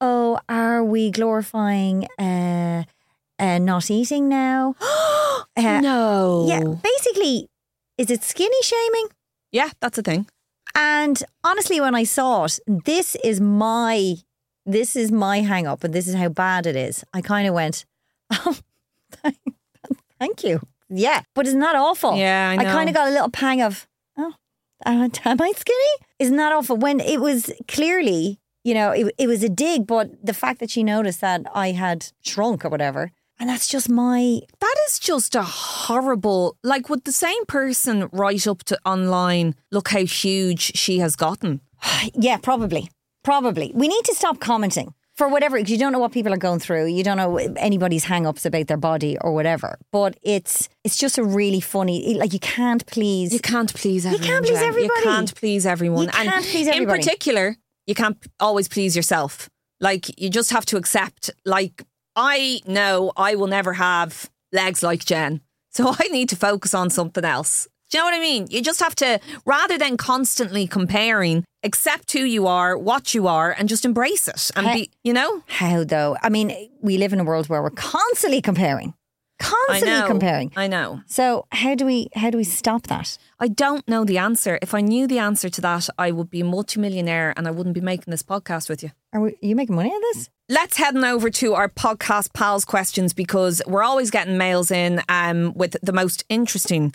Oh, 0.00 0.40
are 0.48 0.82
we 0.82 1.10
glorifying 1.10 2.06
uh, 2.18 2.84
uh, 3.38 3.58
not 3.58 3.90
eating 3.90 4.28
now? 4.28 4.74
Uh, 5.58 5.80
no. 5.80 6.44
Yeah, 6.46 6.60
basically, 6.82 7.48
is 7.96 8.10
it 8.10 8.22
skinny 8.22 8.62
shaming? 8.62 9.08
Yeah, 9.52 9.70
that's 9.80 9.96
a 9.96 10.02
thing. 10.02 10.26
And 10.76 11.22
honestly, 11.42 11.80
when 11.80 11.94
I 11.94 12.04
saw 12.04 12.44
it, 12.44 12.60
this 12.66 13.16
is 13.24 13.40
my 13.40 14.16
this 14.66 14.96
is 14.96 15.10
my 15.12 15.40
hang 15.40 15.66
up, 15.66 15.84
and 15.84 15.94
this 15.94 16.08
is 16.08 16.14
how 16.14 16.28
bad 16.28 16.66
it 16.66 16.76
is. 16.76 17.04
I 17.14 17.20
kind 17.22 17.46
of 17.46 17.54
went, 17.54 17.86
oh, 18.30 18.58
thank, 20.18 20.42
you. 20.42 20.60
Yeah, 20.90 21.22
but 21.34 21.46
isn't 21.46 21.60
that 21.60 21.76
awful? 21.76 22.16
Yeah, 22.16 22.50
I 22.50 22.56
know. 22.56 22.64
kind 22.64 22.88
of 22.88 22.94
got 22.94 23.08
a 23.08 23.12
little 23.12 23.30
pang 23.30 23.62
of, 23.62 23.86
oh, 24.18 24.34
uh, 24.84 25.08
am 25.24 25.40
I 25.40 25.52
skinny? 25.56 26.04
Isn't 26.18 26.36
that 26.36 26.52
awful? 26.52 26.76
When 26.76 26.98
it 26.98 27.20
was 27.20 27.52
clearly, 27.68 28.40
you 28.64 28.74
know, 28.74 28.90
it, 28.90 29.14
it 29.18 29.28
was 29.28 29.44
a 29.44 29.48
dig, 29.48 29.86
but 29.86 30.10
the 30.24 30.34
fact 30.34 30.58
that 30.58 30.70
she 30.70 30.82
noticed 30.82 31.20
that 31.20 31.42
I 31.54 31.70
had 31.70 32.08
shrunk 32.22 32.64
or 32.64 32.68
whatever, 32.68 33.12
and 33.38 33.48
that's 33.48 33.68
just 33.68 33.88
my 33.88 34.40
That 34.60 34.74
is 34.88 34.98
just 34.98 35.34
a 35.34 35.42
horrible. 35.42 36.56
Like, 36.62 36.88
would 36.88 37.04
the 37.04 37.12
same 37.12 37.44
person 37.46 38.08
write 38.12 38.46
up 38.46 38.64
to 38.64 38.78
online, 38.84 39.54
look 39.70 39.88
how 39.88 40.04
huge 40.04 40.76
she 40.76 40.98
has 40.98 41.16
gotten? 41.16 41.60
Yeah, 42.14 42.38
probably. 42.38 42.88
Probably. 43.22 43.72
We 43.74 43.88
need 43.88 44.04
to 44.04 44.14
stop 44.14 44.38
commenting 44.40 44.94
for 45.16 45.28
whatever, 45.28 45.56
because 45.56 45.70
you 45.70 45.78
don't 45.78 45.92
know 45.92 45.98
what 45.98 46.12
people 46.12 46.32
are 46.32 46.36
going 46.38 46.60
through. 46.60 46.86
You 46.86 47.02
don't 47.02 47.16
know 47.16 47.36
anybody's 47.56 48.04
hang 48.04 48.26
ups 48.26 48.44
about 48.46 48.66
their 48.68 48.76
body 48.76 49.16
or 49.20 49.32
whatever. 49.32 49.78
But 49.90 50.16
it's 50.22 50.68
it's 50.84 50.96
just 50.96 51.18
a 51.18 51.24
really 51.24 51.60
funny, 51.60 52.14
like 52.14 52.32
you 52.32 52.38
can't 52.38 52.86
please. 52.86 53.32
You 53.32 53.40
can't 53.40 53.72
please 53.74 54.06
everyone. 54.06 54.22
You 54.22 54.28
can't 54.28 54.46
please 54.46 54.62
everybody. 54.62 55.00
You 55.00 55.02
can't 55.02 55.34
please 55.34 55.66
everyone. 55.66 56.04
You 56.04 56.10
can't 56.10 56.34
and 56.36 56.44
please 56.44 56.68
In 56.68 56.86
particular, 56.86 57.56
you 57.86 57.94
can't 57.94 58.18
always 58.40 58.68
please 58.68 58.94
yourself. 58.94 59.48
Like, 59.80 60.18
you 60.18 60.30
just 60.30 60.50
have 60.52 60.64
to 60.66 60.76
accept, 60.78 61.30
like, 61.44 61.84
I 62.16 62.60
know 62.66 63.12
I 63.16 63.34
will 63.34 63.46
never 63.46 63.74
have 63.74 64.30
legs 64.52 64.82
like 64.82 65.04
Jen. 65.04 65.42
So 65.70 65.94
I 65.98 66.08
need 66.08 66.30
to 66.30 66.36
focus 66.36 66.74
on 66.74 66.90
something 66.90 67.24
else. 67.24 67.68
Do 67.90 67.98
you 67.98 68.02
know 68.02 68.06
what 68.06 68.14
I 68.14 68.20
mean? 68.20 68.48
You 68.50 68.62
just 68.62 68.80
have 68.80 68.96
to, 68.96 69.20
rather 69.44 69.78
than 69.78 69.96
constantly 69.96 70.66
comparing, 70.66 71.44
accept 71.62 72.12
who 72.12 72.20
you 72.20 72.48
are, 72.48 72.76
what 72.76 73.14
you 73.14 73.28
are, 73.28 73.52
and 73.56 73.68
just 73.68 73.84
embrace 73.84 74.26
it. 74.26 74.50
And 74.56 74.66
Hey. 74.66 74.74
be, 74.74 74.90
you 75.04 75.12
know? 75.12 75.42
How 75.46 75.84
though? 75.84 76.16
I 76.20 76.28
mean, 76.28 76.68
we 76.80 76.98
live 76.98 77.12
in 77.12 77.20
a 77.20 77.24
world 77.24 77.48
where 77.48 77.62
we're 77.62 77.70
constantly 77.70 78.42
comparing, 78.42 78.94
I 79.40 79.44
constantly 79.44 80.00
know. 80.00 80.06
comparing. 80.06 80.52
I 80.56 80.66
know. 80.66 81.00
So 81.06 81.46
how 81.52 81.74
do 81.74 81.84
we 81.84 82.08
how 82.14 82.30
do 82.30 82.38
we 82.38 82.44
stop 82.44 82.86
that? 82.86 83.18
I 83.38 83.48
don't 83.48 83.86
know 83.88 84.04
the 84.04 84.18
answer. 84.18 84.58
If 84.62 84.74
I 84.74 84.80
knew 84.80 85.06
the 85.06 85.18
answer 85.18 85.48
to 85.48 85.60
that, 85.60 85.88
I 85.98 86.10
would 86.10 86.30
be 86.30 86.40
a 86.40 86.44
multimillionaire 86.44 87.34
and 87.36 87.46
I 87.46 87.50
wouldn't 87.50 87.74
be 87.74 87.80
making 87.80 88.10
this 88.10 88.22
podcast 88.22 88.68
with 88.68 88.82
you. 88.82 88.90
Are, 89.12 89.20
we, 89.20 89.30
are 89.30 89.34
you 89.42 89.56
making 89.56 89.76
money 89.76 89.94
of 89.94 90.00
this? 90.00 90.30
Let's 90.48 90.76
head 90.76 90.96
on 90.96 91.04
over 91.04 91.28
to 91.30 91.54
our 91.54 91.68
podcast 91.68 92.32
pals 92.32 92.64
questions 92.64 93.12
because 93.12 93.60
we're 93.66 93.82
always 93.82 94.10
getting 94.10 94.38
mails 94.38 94.70
in 94.70 95.02
um, 95.08 95.52
with 95.54 95.76
the 95.82 95.92
most 95.92 96.24
interesting 96.28 96.94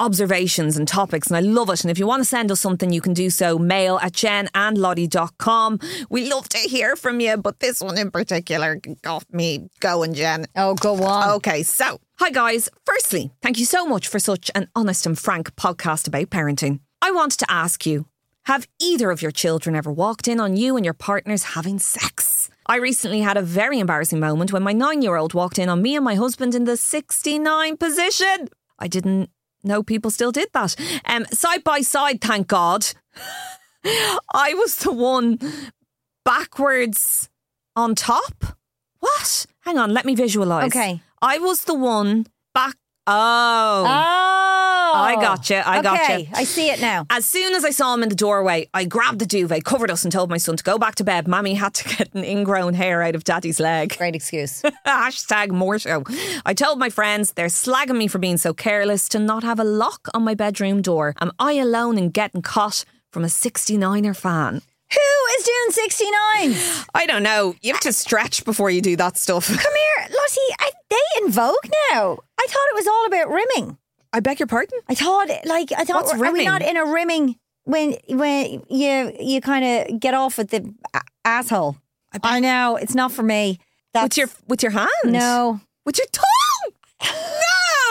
observations 0.00 0.76
and 0.76 0.86
topics 0.86 1.28
and 1.28 1.36
I 1.36 1.40
love 1.40 1.70
it. 1.70 1.82
And 1.82 1.90
if 1.90 1.98
you 1.98 2.06
want 2.06 2.20
to 2.20 2.24
send 2.24 2.50
us 2.50 2.60
something, 2.60 2.92
you 2.92 3.00
can 3.00 3.14
do 3.14 3.30
so 3.30 3.58
mail 3.58 3.98
at 4.02 4.12
jenandlottie.com. 4.12 5.80
We 6.10 6.30
love 6.30 6.48
to 6.50 6.58
hear 6.58 6.96
from 6.96 7.20
you, 7.20 7.36
but 7.36 7.60
this 7.60 7.80
one 7.80 7.98
in 7.98 8.10
particular 8.10 8.80
got 9.02 9.24
me 9.32 9.68
going, 9.80 10.14
Jen. 10.14 10.46
Oh, 10.56 10.74
go 10.74 11.02
on. 11.02 11.30
Okay, 11.36 11.62
so 11.62 12.00
hi 12.18 12.30
guys. 12.30 12.68
Firstly, 12.84 13.32
thank 13.42 13.58
you 13.58 13.64
so 13.64 13.86
much 13.86 14.08
for 14.08 14.18
such 14.18 14.50
an 14.54 14.68
honest 14.74 15.06
and 15.06 15.18
frank 15.18 15.54
podcast 15.56 16.08
about 16.08 16.30
parenting. 16.30 16.80
I 17.02 17.10
wanted 17.10 17.38
to 17.40 17.50
ask 17.50 17.86
you 17.86 18.06
have 18.48 18.66
either 18.80 19.10
of 19.10 19.20
your 19.20 19.30
children 19.30 19.76
ever 19.76 19.92
walked 19.92 20.26
in 20.26 20.40
on 20.40 20.56
you 20.56 20.76
and 20.76 20.84
your 20.84 20.94
partners 20.94 21.42
having 21.42 21.78
sex? 21.78 22.48
I 22.64 22.76
recently 22.76 23.20
had 23.20 23.36
a 23.36 23.42
very 23.42 23.78
embarrassing 23.78 24.20
moment 24.20 24.54
when 24.54 24.62
my 24.62 24.72
nine 24.72 25.02
year 25.02 25.16
old 25.16 25.34
walked 25.34 25.58
in 25.58 25.68
on 25.68 25.82
me 25.82 25.96
and 25.96 26.04
my 26.04 26.14
husband 26.14 26.54
in 26.54 26.64
the 26.64 26.78
69 26.78 27.76
position. 27.76 28.48
I 28.78 28.88
didn't 28.88 29.28
know 29.62 29.82
people 29.82 30.10
still 30.10 30.32
did 30.32 30.48
that. 30.52 30.76
Um, 31.04 31.24
side 31.26 31.64
by 31.64 31.80
side, 31.80 32.20
thank 32.20 32.48
God. 32.48 32.86
I 34.34 34.54
was 34.54 34.76
the 34.76 34.92
one 34.92 35.38
backwards 36.24 37.28
on 37.76 37.94
top. 37.94 38.44
What? 39.00 39.46
Hang 39.60 39.78
on, 39.78 39.92
let 39.92 40.04
me 40.04 40.14
visualize. 40.14 40.66
Okay. 40.72 41.00
I 41.22 41.38
was 41.38 41.64
the 41.64 41.74
one 41.74 42.26
back. 42.54 42.74
Oh. 43.10 43.84
Oh, 43.86 44.92
I 44.94 45.14
gotcha, 45.14 45.66
I 45.66 45.80
gotcha. 45.80 46.26
I 46.34 46.44
see 46.44 46.70
it 46.70 46.80
now. 46.80 47.06
As 47.08 47.24
soon 47.24 47.54
as 47.54 47.64
I 47.64 47.70
saw 47.70 47.94
him 47.94 48.02
in 48.02 48.10
the 48.10 48.14
doorway, 48.14 48.68
I 48.74 48.84
grabbed 48.84 49.18
the 49.18 49.26
duvet, 49.26 49.64
covered 49.64 49.90
us, 49.90 50.02
and 50.02 50.12
told 50.12 50.28
my 50.28 50.36
son 50.36 50.56
to 50.56 50.64
go 50.64 50.76
back 50.78 50.94
to 50.96 51.04
bed. 51.04 51.26
Mammy 51.26 51.54
had 51.54 51.74
to 51.74 51.88
get 51.96 52.14
an 52.14 52.24
ingrown 52.24 52.74
hair 52.74 53.02
out 53.02 53.14
of 53.14 53.24
daddy's 53.24 53.60
leg. 53.60 53.96
Great 53.96 54.14
excuse. 54.14 54.62
Hashtag 54.86 55.50
more 55.50 55.78
so. 55.78 56.04
I 56.44 56.52
told 56.52 56.78
my 56.78 56.90
friends 56.90 57.32
they're 57.32 57.46
slagging 57.46 57.96
me 57.96 58.08
for 58.08 58.18
being 58.18 58.36
so 58.36 58.52
careless 58.52 59.08
to 59.10 59.18
not 59.18 59.42
have 59.42 59.58
a 59.58 59.64
lock 59.64 60.08
on 60.12 60.22
my 60.22 60.34
bedroom 60.34 60.82
door. 60.82 61.14
Am 61.20 61.32
I 61.38 61.52
alone 61.52 61.96
in 61.96 62.10
getting 62.10 62.42
caught 62.42 62.84
from 63.10 63.24
a 63.24 63.28
69er 63.28 64.16
fan? 64.16 64.62
Who 64.92 65.36
is 65.38 65.44
doing 65.44 65.70
69? 65.70 66.86
I 66.94 67.06
don't 67.06 67.22
know. 67.22 67.54
You 67.60 67.72
have 67.72 67.80
to 67.82 67.92
stretch 67.92 68.44
before 68.44 68.70
you 68.70 68.80
do 68.80 68.96
that 68.96 69.16
stuff. 69.18 69.46
Come 69.48 69.56
here, 69.58 70.06
Lottie. 70.08 70.54
I, 70.60 70.70
they 70.88 70.96
in 71.24 71.30
vogue 71.30 71.54
now. 71.92 72.18
I 72.38 72.46
thought 72.46 72.66
it 72.70 72.74
was 72.74 72.86
all 72.86 73.06
about 73.06 73.28
rimming. 73.30 73.76
I 74.12 74.20
beg 74.20 74.40
your 74.40 74.46
pardon? 74.46 74.78
I 74.88 74.94
thought, 74.94 75.28
like, 75.44 75.70
I 75.72 75.84
thought, 75.84 76.04
What's 76.06 76.14
are 76.14 76.32
we 76.32 76.44
not 76.44 76.62
in 76.62 76.78
a 76.78 76.84
rimming 76.86 77.36
when 77.64 77.96
when 78.08 78.62
you 78.70 79.12
you 79.20 79.40
kind 79.42 79.64
of 79.90 80.00
get 80.00 80.14
off 80.14 80.38
with 80.38 80.48
the 80.48 80.72
a- 80.94 81.02
asshole? 81.26 81.76
I, 82.22 82.40
know 82.40 82.76
it's 82.76 82.94
not 82.94 83.12
for 83.12 83.22
me. 83.22 83.58
That's 83.92 84.04
With 84.04 84.16
your 84.16 84.28
with 84.46 84.62
your 84.62 84.72
hand? 84.72 84.88
no. 85.04 85.60
With 85.84 85.98
your 85.98 86.06
tongue? 86.10 87.14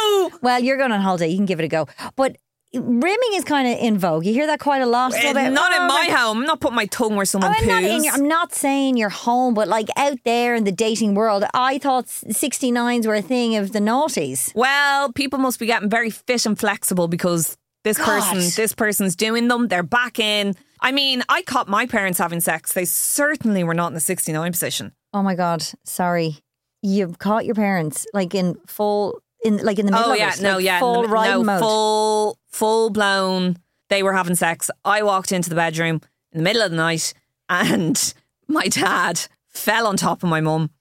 No! 0.02 0.32
Well, 0.42 0.62
you're 0.64 0.78
going 0.78 0.92
on 0.92 1.02
holiday. 1.02 1.28
You 1.28 1.38
can 1.38 1.46
give 1.46 1.60
it 1.60 1.66
a 1.66 1.68
go. 1.68 1.88
But 2.16 2.38
rimming 2.74 3.34
is 3.34 3.44
kind 3.44 3.68
of 3.68 3.78
in 3.80 3.98
vogue. 3.98 4.26
You 4.26 4.34
hear 4.34 4.48
that 4.48 4.60
quite 4.60 4.82
a 4.82 4.86
lot. 4.86 5.14
Eh, 5.14 5.32
about, 5.32 5.52
not 5.52 5.72
in 5.72 5.82
"Oh, 5.82 5.88
my 5.88 6.06
like- 6.08 6.12
home. 6.12 6.40
I'm 6.40 6.46
not 6.46 6.60
putting 6.60 6.76
my 6.76 6.86
tongue 6.88 7.16
where 7.16 7.26
someone 7.26 7.52
I'm 7.52 7.64
poos. 7.64 7.68
not, 7.68 7.84
in 7.84 8.04
your, 8.04 8.14
I'm 8.14 8.28
not 8.28 8.54
saying 8.54 8.98
you're 8.98 9.10
home, 9.10 9.54
but 9.54 9.68
like 9.68 9.88
out 9.98 10.18
there 10.26 10.56
in 10.56 10.64
the 10.64 10.72
dating 10.72 11.16
world, 11.16 11.44
I 11.54 11.78
thought 11.78 12.06
69s 12.08 13.06
were 13.08 13.16
a 13.16 13.22
thing 13.22 13.56
of 13.56 13.72
the 13.74 13.80
noughties. 13.80 14.54
Well, 14.56 15.12
people 15.14 15.40
must 15.40 15.60
be 15.60 15.66
getting 15.66 15.90
very 15.90 16.10
fit 16.10 16.46
and 16.46 16.58
flexible 16.60 17.08
because 17.08 17.58
this 17.84 17.98
God. 17.98 18.06
person, 18.06 18.40
this 18.56 18.74
person's 18.74 19.16
doing 19.16 19.48
them. 19.48 19.68
They're 19.70 19.84
back 19.84 20.20
in. 20.20 20.56
I 20.82 20.92
mean, 20.92 21.24
I 21.30 21.42
caught 21.44 21.68
my 21.68 21.86
parents 21.88 22.20
having 22.20 22.42
sex. 22.42 22.74
They 22.74 22.86
certainly 22.86 23.64
were 23.64 23.74
not 23.74 23.88
in 23.88 23.94
the 23.94 24.00
69 24.00 24.52
position. 24.52 24.92
Oh 25.14 25.24
my 25.24 25.36
God, 25.36 25.64
sorry. 25.86 26.38
You've 26.84 27.18
caught 27.18 27.46
your 27.46 27.56
parents 27.56 28.06
like 28.14 28.36
in 28.36 28.56
full, 28.68 29.20
in 29.44 29.58
like 29.58 29.80
in 29.80 29.86
the 29.88 29.92
middle 29.92 30.10
oh 30.10 30.14
of 30.14 30.20
yeah, 30.20 30.34
no, 30.42 30.56
like 30.58 30.66
yeah, 30.66 30.80
full 30.80 31.08
no, 31.08 31.44
mode. 31.44 31.60
full, 31.60 32.38
full 32.58 32.90
blown. 32.90 33.58
They 33.90 34.04
were 34.04 34.14
having 34.14 34.36
sex. 34.36 34.70
I 34.84 35.04
walked 35.04 35.32
into 35.32 35.50
the 35.50 35.56
bedroom 35.56 36.02
in 36.32 36.40
the 36.40 36.44
middle 36.44 36.62
of 36.64 36.72
the 36.72 36.78
night, 36.78 37.14
and 37.48 38.14
my 38.48 38.68
dad 38.68 39.22
fell 39.48 39.88
on 39.88 39.96
top 39.96 40.24
of 40.24 40.30
my 40.30 40.42
mum 40.42 40.72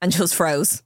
and 0.00 0.12
just 0.12 0.34
froze. 0.34 0.82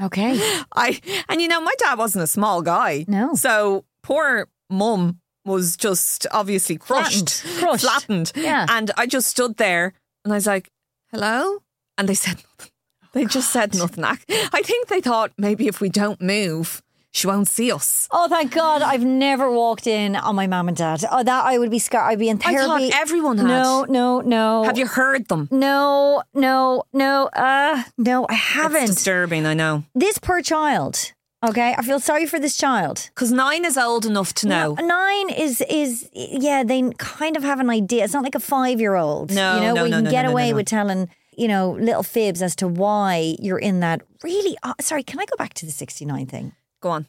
Okay. 0.00 0.38
I 0.74 1.00
and 1.28 1.40
you 1.40 1.48
know 1.48 1.60
my 1.60 1.74
dad 1.78 1.98
wasn't 1.98 2.24
a 2.24 2.26
small 2.26 2.62
guy. 2.62 3.04
No. 3.08 3.34
So 3.34 3.84
poor 4.02 4.48
mum 4.70 5.20
was 5.44 5.76
just 5.76 6.26
obviously 6.30 6.76
crushed, 6.78 7.42
Flattened. 7.42 7.60
Crushed. 7.60 7.84
flattened. 7.84 8.32
Yeah. 8.34 8.66
And 8.68 8.90
I 8.96 9.06
just 9.06 9.28
stood 9.28 9.56
there 9.56 9.92
and 10.24 10.32
I 10.32 10.36
was 10.36 10.46
like, 10.46 10.70
"Hello," 11.10 11.58
and 11.98 12.08
they 12.08 12.14
said 12.14 12.36
nothing. 12.36 12.72
They 13.12 13.24
just 13.24 13.50
said 13.50 13.74
oh, 13.74 13.78
nothing. 13.78 14.04
I 14.04 14.18
I 14.52 14.62
think 14.62 14.86
they 14.86 15.00
thought 15.00 15.32
maybe 15.36 15.66
if 15.66 15.80
we 15.80 15.88
don't 15.88 16.20
move, 16.22 16.80
she 17.12 17.26
won't 17.26 17.48
see 17.48 17.72
us. 17.72 18.08
Oh, 18.10 18.28
thank 18.28 18.52
God! 18.52 18.82
I've 18.82 19.04
never 19.04 19.50
walked 19.50 19.86
in 19.86 20.16
on 20.16 20.36
my 20.36 20.46
mum 20.46 20.68
and 20.68 20.76
dad. 20.76 21.04
Oh, 21.10 21.22
that 21.22 21.44
I 21.44 21.58
would 21.58 21.70
be 21.70 21.78
scared. 21.78 22.04
I'd 22.04 22.18
be 22.18 22.28
in 22.28 22.40
I 22.44 22.54
thought 22.54 22.78
therapy. 22.80 22.90
everyone 22.94 23.38
had. 23.38 23.46
No, 23.46 23.84
no, 23.88 24.20
no. 24.20 24.64
Have 24.64 24.78
you 24.78 24.86
heard 24.86 25.28
them? 25.28 25.48
No, 25.50 26.22
no, 26.34 26.84
no. 26.92 27.28
Uh, 27.32 27.82
no, 27.98 28.26
I 28.28 28.34
haven't. 28.34 28.86
disturbing. 28.86 29.46
I 29.46 29.54
know. 29.54 29.84
This 29.94 30.18
poor 30.18 30.40
child. 30.40 31.12
Okay, 31.42 31.74
I 31.76 31.82
feel 31.82 31.98
sorry 32.00 32.26
for 32.26 32.38
this 32.38 32.56
child. 32.56 33.08
Because 33.14 33.32
nine 33.32 33.64
is 33.64 33.78
old 33.78 34.04
enough 34.04 34.34
to 34.34 34.46
know. 34.46 34.76
Nine 34.78 35.30
is 35.30 35.62
is 35.70 36.08
yeah. 36.12 36.62
They 36.62 36.90
kind 36.98 37.36
of 37.36 37.42
have 37.42 37.60
an 37.60 37.70
idea. 37.70 38.04
It's 38.04 38.12
not 38.12 38.22
like 38.22 38.34
a 38.34 38.40
five 38.40 38.78
year 38.78 38.94
old. 38.94 39.32
No, 39.32 39.54
you 39.54 39.60
know, 39.62 39.74
no, 39.74 39.84
you 39.84 39.90
no, 39.90 39.96
can 39.96 40.04
no, 40.04 40.10
get 40.10 40.22
no, 40.22 40.28
no, 40.28 40.32
away 40.32 40.50
no. 40.50 40.56
with 40.56 40.66
telling 40.66 41.08
you 41.36 41.48
know 41.48 41.72
little 41.72 42.02
fibs 42.02 42.42
as 42.42 42.54
to 42.56 42.68
why 42.68 43.36
you're 43.38 43.58
in 43.58 43.80
that. 43.80 44.02
Really, 44.22 44.56
uh, 44.62 44.74
sorry. 44.80 45.02
Can 45.02 45.18
I 45.18 45.24
go 45.24 45.36
back 45.38 45.54
to 45.54 45.66
the 45.66 45.72
sixty 45.72 46.04
nine 46.04 46.26
thing? 46.26 46.52
Go 46.80 46.90
on. 46.90 47.06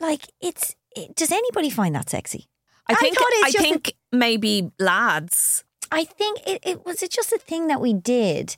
Like, 0.00 0.28
it's 0.40 0.74
it, 0.96 1.14
does 1.16 1.32
anybody 1.32 1.70
find 1.70 1.94
that 1.94 2.08
sexy? 2.10 2.48
I 2.86 2.94
think. 2.94 3.16
it's 3.18 3.44
I, 3.44 3.50
just 3.50 3.58
a- 3.58 3.62
think 3.62 3.94
maybe 4.12 4.70
lads 4.78 5.64
I 5.90 6.04
think 6.04 6.40
it, 6.46 6.60
it 6.62 6.84
was 6.86 7.02
it 7.02 7.10
just 7.10 7.32
a 7.32 7.38
thing 7.38 7.66
that 7.68 7.80
we 7.80 7.92
did 7.94 8.56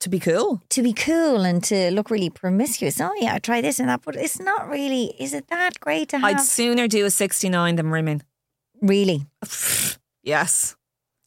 to 0.00 0.08
be 0.08 0.20
cool. 0.20 0.62
to 0.68 0.82
be 0.82 0.92
cool 0.92 1.44
and 1.44 1.62
to 1.64 1.90
look 1.90 2.10
really 2.10 2.30
promiscuous. 2.30 3.00
Oh 3.00 3.12
yeah, 3.20 3.34
I 3.34 3.38
try 3.40 3.60
this 3.60 3.80
and 3.80 3.88
that, 3.88 4.02
but 4.04 4.14
it's 4.14 4.38
not 4.38 4.68
really. 4.68 5.14
Is 5.18 5.34
it 5.34 5.48
that 5.48 5.80
great 5.80 6.08
to 6.10 6.18
have? 6.18 6.24
I'd 6.24 6.40
sooner 6.40 6.86
do 6.86 7.04
a 7.04 7.10
sixty-nine 7.10 7.76
than 7.76 7.90
rimming. 7.90 8.22
really? 8.80 9.26
Yes. 10.24 10.76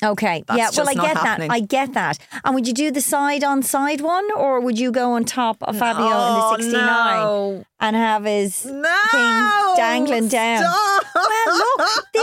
Okay. 0.04 0.44
That's 0.48 0.58
yeah. 0.78 0.84
Well, 0.84 0.90
I 0.90 0.94
get 0.96 1.18
happening. 1.18 1.48
that. 1.50 1.54
I 1.54 1.60
get 1.60 1.94
that. 1.94 2.18
And 2.44 2.56
would 2.56 2.68
you 2.68 2.74
do 2.74 2.90
the 2.92 3.02
side 3.02 3.44
on 3.44 3.62
side 3.62 4.02
one, 4.02 4.32
or 4.36 4.60
would 4.60 4.80
you 4.80 4.92
go 4.92 5.12
on 5.14 5.26
top 5.26 5.58
of 5.62 5.78
Fabio 5.78 6.06
Oh, 6.06 6.10
in 6.10 6.34
the 6.34 6.44
oh, 6.44 6.56
sixty 6.58 6.74
nine 6.74 7.16
no. 7.18 7.66
and 7.80 7.96
have 7.96 8.26
his 8.26 8.66
No. 8.66 8.96
thing 9.12 9.76
dangling 9.78 10.28
down? 10.28 10.64
Stop. 10.64 11.06
Well, 11.14 11.56
look, 11.78 12.06
the- 12.14 12.22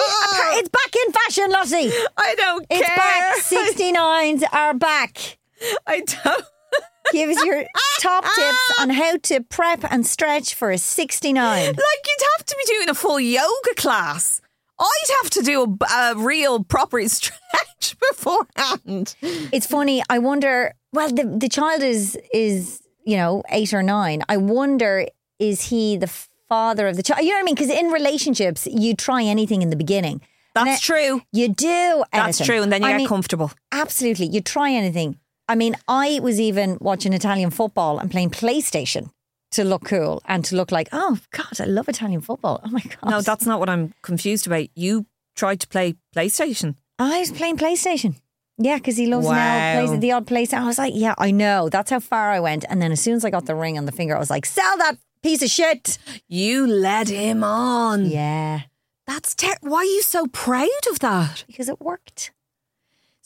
it's 0.59 0.69
back 0.69 0.95
in 1.07 1.13
fashion, 1.13 1.51
Lottie. 1.51 1.93
I 2.17 2.35
don't 2.35 2.67
It's 2.69 2.87
care. 2.87 2.97
back. 2.97 3.37
Sixty 3.43 3.93
nines 3.93 4.43
are 4.53 4.75
back. 4.75 5.39
I 5.87 6.01
don't. 6.01 6.45
Give 7.13 7.31
us 7.31 7.43
your 7.45 7.65
top 8.01 8.25
ah! 8.27 8.33
tips 8.35 8.81
on 8.81 8.91
how 8.91 9.17
to 9.17 9.41
prep 9.43 9.81
and 9.91 10.07
stretch 10.07 10.55
for 10.55 10.71
a 10.71 10.77
69. 10.79 11.67
Like 11.67 11.77
you'd 11.77 12.27
have 12.37 12.45
to 12.47 12.57
be 12.59 12.65
doing 12.75 12.89
a 12.91 12.95
full 12.95 13.19
yoga 13.19 13.75
class. 13.77 14.43
I'd 14.81 15.11
have 15.23 15.31
to 15.31 15.43
do 15.43 15.77
a, 15.81 15.95
a 15.95 16.15
real 16.17 16.65
proper 16.65 17.07
stretch 17.09 17.97
beforehand. 18.11 19.15
It's 19.23 19.67
funny. 19.67 20.03
I 20.09 20.19
wonder. 20.19 20.75
Well, 20.93 21.11
the 21.11 21.25
the 21.25 21.49
child 21.49 21.83
is 21.83 22.19
is 22.33 22.83
you 23.05 23.17
know 23.17 23.43
eight 23.51 23.73
or 23.75 23.83
nine. 23.83 24.23
I 24.29 24.37
wonder 24.37 25.07
is 25.39 25.63
he 25.63 25.97
the 25.97 26.11
father 26.49 26.89
of 26.89 26.97
the 26.97 27.03
child? 27.03 27.23
You 27.23 27.31
know 27.31 27.37
what 27.37 27.41
I 27.41 27.45
mean? 27.45 27.55
Because 27.55 27.71
in 27.71 27.87
relationships, 27.91 28.67
you 28.67 28.95
try 28.95 29.23
anything 29.23 29.63
in 29.63 29.71
the 29.71 29.77
beginning. 29.77 30.21
That's 30.55 30.81
true. 30.81 31.23
You 31.33 31.49
do. 31.49 31.69
Anything. 31.69 32.05
That's 32.13 32.45
true. 32.45 32.63
And 32.63 32.73
then 32.73 32.83
you 32.83 32.89
I 32.89 32.93
get 32.93 32.97
mean, 32.99 33.09
comfortable. 33.09 33.53
Absolutely, 33.71 34.27
you 34.27 34.41
try 34.41 34.73
anything. 34.73 35.19
I 35.49 35.55
mean, 35.55 35.77
I 35.87 36.19
was 36.21 36.41
even 36.41 36.79
watching 36.81 37.13
Italian 37.13 37.51
football 37.51 37.99
and 37.99 38.11
playing 38.11 38.31
PlayStation 38.31 39.11
to 39.53 39.65
look 39.65 39.85
cool 39.85 40.23
and 40.27 40.45
to 40.47 40.57
look 40.57 40.71
like, 40.73 40.89
oh 40.93 41.19
God, 41.31 41.61
I 41.61 41.65
love 41.65 41.89
Italian 41.89 42.21
football. 42.21 42.61
Oh 42.65 42.69
my 42.71 42.81
God. 42.81 43.11
No, 43.11 43.21
that's 43.21 43.47
not 43.47 43.61
what 43.61 43.69
I'm 43.69 43.95
confused 44.03 44.47
about. 44.47 44.69
You 44.75 45.07
tried 45.37 45.61
to 45.61 45.69
play 45.69 45.95
PlayStation. 46.15 46.75
I 46.99 47.21
was 47.21 47.31
playing 47.33 47.57
PlayStation. 47.57 48.17
Yeah, 48.61 48.77
because 48.79 48.97
he 48.97 49.07
loves 49.07 49.25
now 49.27 49.31
Wow. 49.33 49.87
plays 49.87 50.01
the 50.01 50.13
odd 50.13 50.27
PlayStation. 50.27 50.59
I 50.63 50.67
was 50.67 50.79
like, 50.79 50.93
yeah, 50.97 51.15
I 51.17 51.31
know. 51.31 51.69
That's 51.69 51.91
how 51.91 52.01
far 52.01 52.31
I 52.33 52.41
went. 52.41 52.65
And 52.69 52.83
then 52.83 52.91
as 52.91 53.01
soon 53.01 53.15
as 53.15 53.25
I 53.25 53.31
got 53.31 53.47
the 53.47 53.55
ring 53.55 53.79
on 53.79 53.85
the 53.87 53.93
finger, 53.93 54.17
I 54.17 54.19
was 54.19 54.31
like, 54.31 54.45
sell 54.47 54.77
that 54.79 54.97
piece 55.23 55.43
of 55.43 55.49
shit. 55.49 55.97
You 56.29 56.67
led 56.67 57.09
him 57.09 57.45
on. 57.45 58.07
Yeah, 58.07 58.63
That's 59.07 59.35
ter- 59.37 59.55
why 59.63 59.79
are 59.79 59.85
you 59.85 60.03
so 60.03 60.27
proud 60.27 60.69
of 60.91 60.99
that? 60.99 61.45
because 61.47 61.69
it 61.69 61.81
worked. 61.81 62.33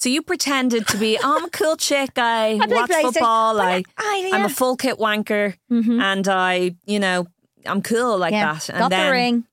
So 0.03 0.09
you 0.09 0.21
pretended 0.23 0.88
to 0.88 0.97
be, 0.97 1.17
oh, 1.23 1.37
I'm 1.38 1.45
a 1.45 1.51
cool 1.51 1.77
chick. 1.77 2.11
I, 2.17 2.59
play 2.67 2.77
watch 2.77 2.91
football. 2.91 3.61
I, 3.61 3.85
I- 3.97 4.31
I'm 4.33 4.41
yeah. 4.41 4.47
a 4.47 4.49
full 4.49 4.77
kit 4.77 4.99
wanker, 4.99 5.55
mm-hmm. 5.71 6.01
and 6.01 6.27
I, 6.27 6.75
you 6.87 6.99
know, 6.99 7.29
I'm 7.65 7.83
cool 7.83 8.19
like 8.19 8.33
yeah, 8.33 8.55
that. 8.55 8.69
And 8.69 8.79
got 8.81 8.91
then, 8.91 9.07
the 9.07 9.12
ring. 9.12 9.45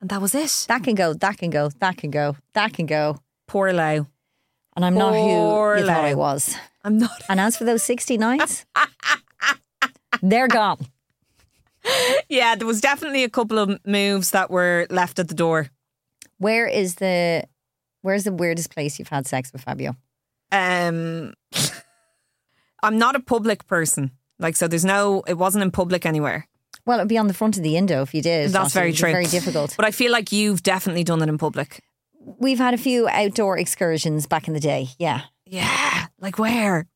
and 0.00 0.08
that 0.08 0.22
was 0.22 0.34
it. 0.34 0.64
That 0.68 0.82
can 0.82 0.94
go. 0.94 1.12
That 1.12 1.36
can 1.36 1.50
go. 1.50 1.68
That 1.80 1.98
can 1.98 2.10
go. 2.10 2.38
That 2.54 2.72
can 2.72 2.86
go. 2.86 3.18
Poor 3.48 3.70
Lau. 3.74 4.06
And 4.76 4.82
I'm 4.82 4.94
not 4.94 5.12
Poor 5.12 5.74
who 5.74 5.80
you 5.82 5.86
thought 5.86 6.04
I 6.06 6.14
was. 6.14 6.56
I'm 6.82 6.96
not. 6.96 7.22
And 7.28 7.38
as 7.38 7.58
for 7.58 7.64
those 7.64 7.82
69s, 7.82 8.64
they're 10.22 10.48
gone. 10.48 10.86
Yeah, 12.30 12.54
there 12.54 12.66
was 12.66 12.80
definitely 12.80 13.24
a 13.24 13.30
couple 13.30 13.58
of 13.58 13.78
moves 13.84 14.30
that 14.30 14.50
were 14.50 14.86
left 14.88 15.18
at 15.18 15.28
the 15.28 15.34
door. 15.34 15.68
Where 16.38 16.66
is 16.66 16.94
the 16.94 17.44
where's 18.06 18.22
the 18.22 18.32
weirdest 18.32 18.70
place 18.70 18.98
you've 18.98 19.08
had 19.08 19.26
sex 19.26 19.52
with 19.52 19.62
Fabio? 19.62 19.96
Um, 20.52 21.34
I'm 22.82 22.98
not 22.98 23.16
a 23.16 23.20
public 23.20 23.66
person. 23.66 24.12
Like, 24.38 24.54
so 24.54 24.68
there's 24.68 24.84
no, 24.84 25.24
it 25.26 25.34
wasn't 25.34 25.64
in 25.64 25.72
public 25.72 26.06
anywhere. 26.06 26.46
Well, 26.86 26.98
it'd 26.98 27.08
be 27.08 27.18
on 27.18 27.26
the 27.26 27.34
front 27.34 27.56
of 27.56 27.64
the 27.64 27.76
Indo 27.76 28.02
if 28.02 28.14
you 28.14 28.22
did. 28.22 28.50
That's 28.50 28.72
very 28.72 28.92
true. 28.92 29.10
Very 29.10 29.26
difficult. 29.26 29.74
But 29.76 29.86
I 29.86 29.90
feel 29.90 30.12
like 30.12 30.30
you've 30.30 30.62
definitely 30.62 31.02
done 31.02 31.20
it 31.20 31.28
in 31.28 31.36
public. 31.36 31.82
We've 32.20 32.58
had 32.58 32.74
a 32.74 32.78
few 32.78 33.08
outdoor 33.08 33.58
excursions 33.58 34.26
back 34.28 34.46
in 34.46 34.54
the 34.54 34.60
day. 34.60 34.88
Yeah. 34.98 35.22
Yeah. 35.44 36.06
Like 36.20 36.38
where? 36.38 36.86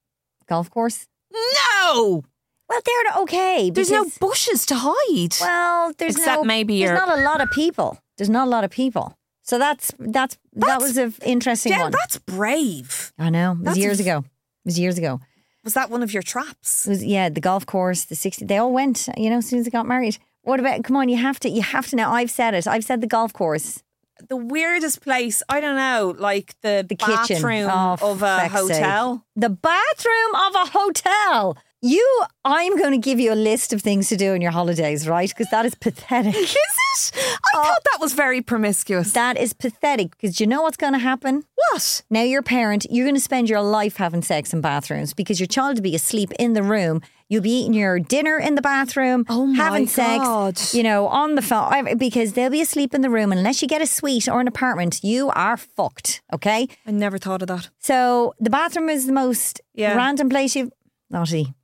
Golf 0.49 0.70
course. 0.70 1.09
No! 1.33 2.23
Well, 2.68 2.81
they're 2.85 3.23
okay. 3.23 3.70
There's 3.70 3.90
no 3.90 4.07
bushes 4.20 4.64
to 4.66 4.77
hide. 4.79 5.35
Well, 5.40 5.92
there's 5.99 6.16
Except 6.16 6.42
no, 6.42 6.44
maybe 6.44 6.85
there's 6.85 6.96
not 6.96 7.18
a 7.18 7.23
lot 7.23 7.40
of 7.40 7.51
people. 7.51 7.99
There's 8.16 8.31
not 8.31 8.46
a 8.46 8.51
lot 8.51 8.62
of 8.62 8.70
people. 8.70 9.16
So 9.50 9.58
that's 9.58 9.92
that's, 9.98 10.38
that 10.54 10.80
was 10.80 10.96
an 10.96 11.12
interesting 11.24 11.72
yeah, 11.72 11.82
one. 11.82 11.90
that's 11.90 12.18
brave. 12.20 13.12
I 13.18 13.30
know. 13.30 13.50
It 13.52 13.58
was 13.58 13.64
that's 13.64 13.78
years 13.78 13.98
ago. 13.98 14.18
It 14.18 14.24
was 14.64 14.78
years 14.78 14.96
ago. 14.96 15.18
Was 15.64 15.74
that 15.74 15.90
one 15.90 16.04
of 16.04 16.12
your 16.14 16.22
traps? 16.22 16.86
Was 16.86 17.04
yeah, 17.04 17.28
the 17.28 17.40
golf 17.40 17.66
course, 17.66 18.04
the 18.04 18.14
sixty. 18.14 18.44
They 18.44 18.58
all 18.58 18.72
went. 18.72 19.08
You 19.16 19.28
know, 19.28 19.38
as 19.38 19.48
soon 19.48 19.58
as 19.58 19.64
they 19.64 19.70
got 19.72 19.86
married. 19.88 20.18
What 20.42 20.60
about? 20.60 20.84
Come 20.84 20.94
on, 20.94 21.08
you 21.08 21.16
have 21.16 21.40
to. 21.40 21.48
You 21.48 21.62
have 21.62 21.88
to 21.88 21.96
know. 21.96 22.10
I've 22.10 22.30
said 22.30 22.54
it. 22.54 22.68
I've 22.68 22.84
said 22.84 23.00
the 23.00 23.08
golf 23.08 23.32
course. 23.32 23.82
The 24.28 24.36
weirdest 24.36 25.00
place, 25.02 25.42
I 25.48 25.60
don't 25.60 25.76
know, 25.76 26.14
like 26.18 26.54
the, 26.60 26.84
The 26.88 26.94
kitchen. 26.94 27.40
bathroom 27.42 27.70
Oh, 27.72 27.96
of 28.12 28.22
a 28.22 28.36
feck's 28.36 28.52
sake. 28.52 28.76
hotel. 28.76 29.24
The 29.34 29.48
bathroom 29.50 30.34
of 30.46 30.54
a 30.54 30.66
hotel. 30.78 31.56
You, 31.83 32.25
I'm 32.45 32.77
going 32.77 32.93
to 32.93 32.99
give 32.99 33.19
you 33.19 33.33
a 33.33 33.35
list 33.35 33.73
of 33.73 33.81
things 33.81 34.09
to 34.11 34.16
do 34.16 34.35
in 34.35 34.43
your 34.43 34.51
holidays, 34.51 35.09
right? 35.09 35.29
Because 35.29 35.49
that 35.51 35.64
is 35.64 35.75
pathetic. 35.75 36.35
Is 36.37 36.55
it? 36.55 37.12
I 37.55 37.59
uh, 37.59 37.62
thought 37.64 37.83
that 37.93 37.99
was 38.01 38.12
very 38.12 38.43
promiscuous. 38.43 39.12
that 39.12 39.39
is 39.39 39.53
pathetic. 39.55 40.11
Because 40.11 40.41
you 40.41 40.47
know 40.47 40.61
what's 40.62 40.76
going 40.76 40.93
to 40.93 40.99
happen? 40.99 41.45
what? 41.72 42.03
Now 42.11 42.22
you're 42.22 42.41
a 42.41 42.43
parent, 42.43 42.85
you're 42.91 43.07
going 43.07 43.14
to 43.14 43.20
spend 43.20 43.49
your 43.49 43.62
life 43.62 43.97
having 43.97 44.22
sex 44.22 44.53
in 44.53 44.61
bathrooms 44.61 45.14
because 45.14 45.39
your 45.41 45.47
child 45.47 45.76
will 45.76 45.83
be 45.83 45.95
asleep 45.95 46.33
in 46.39 46.53
the 46.53 46.62
room. 46.64 47.01
You'll 47.28 47.43
be 47.43 47.61
eating 47.61 47.74
your 47.74 48.01
dinner 48.01 48.39
in 48.39 48.57
the 48.57 48.61
bathroom, 48.62 49.24
Oh 49.28 49.47
my 49.47 49.57
having 49.57 49.85
God. 49.87 50.59
sex, 50.59 50.74
you 50.74 50.83
know, 50.83 51.07
on 51.07 51.37
the 51.37 51.43
phone 51.43 51.97
because 51.97 52.33
they'll 52.33 52.51
be 52.51 52.61
asleep 52.61 52.93
in 52.93 53.03
the 53.03 53.11
room. 53.11 53.31
Unless 53.33 53.62
you 53.62 53.68
get 53.68 53.81
a 53.81 53.87
suite 53.87 54.28
or 54.28 54.41
an 54.41 54.49
apartment, 54.49 55.03
you 55.05 55.31
are 55.31 55.57
fucked. 55.57 56.22
Okay. 56.35 56.68
I 56.87 56.91
never 56.91 57.16
thought 57.18 57.41
of 57.43 57.49
that. 57.49 57.70
So 57.78 58.35
the 58.41 58.51
bathroom 58.51 58.89
is 58.91 59.07
the 59.07 59.12
most 59.12 59.61
Yeah. 59.74 59.95
random 59.95 60.28
place 60.28 60.57
you've. 60.57 60.72
Naughty. 61.09 61.55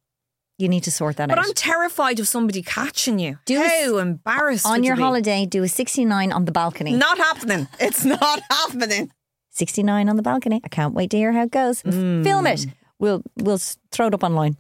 You 0.59 0.69
need 0.69 0.85
to 0.85 0.91
sort 0.91 1.17
that 1.17 1.29
But 1.29 1.39
out. 1.39 1.43
But 1.43 1.49
I'm 1.49 1.55
terrified 1.55 2.19
of 2.19 2.27
somebody 2.29 2.63
catching 2.63 3.19
you. 3.19 3.39
Do 3.45 3.63
a- 3.63 3.69
How 3.69 3.99
embarrassed 3.99 4.65
on 4.67 4.85
your 4.85 4.97
you 4.97 5.03
holiday, 5.03 5.45
do 5.45 5.63
a 5.63 5.69
69 5.69 6.33
on 6.33 6.45
the 6.47 6.53
balcony. 6.53 6.93
Not 6.93 7.19
happening. 7.19 7.69
It's 7.79 8.05
not 8.07 8.41
happening. 8.51 9.11
69 9.51 10.09
on 10.09 10.17
the 10.17 10.23
balcony. 10.23 10.61
I 10.65 10.69
can't 10.69 10.95
wait 10.95 11.11
to 11.11 11.17
hear 11.19 11.33
how 11.33 11.43
it 11.43 11.51
goes. 11.51 11.83
Mm. 11.83 12.25
Film 12.25 12.47
it. 12.47 12.67
We'll 12.99 13.23
we'll 13.37 13.59
throw 13.91 14.07
it 14.07 14.15
up 14.15 14.23
online. 14.25 14.57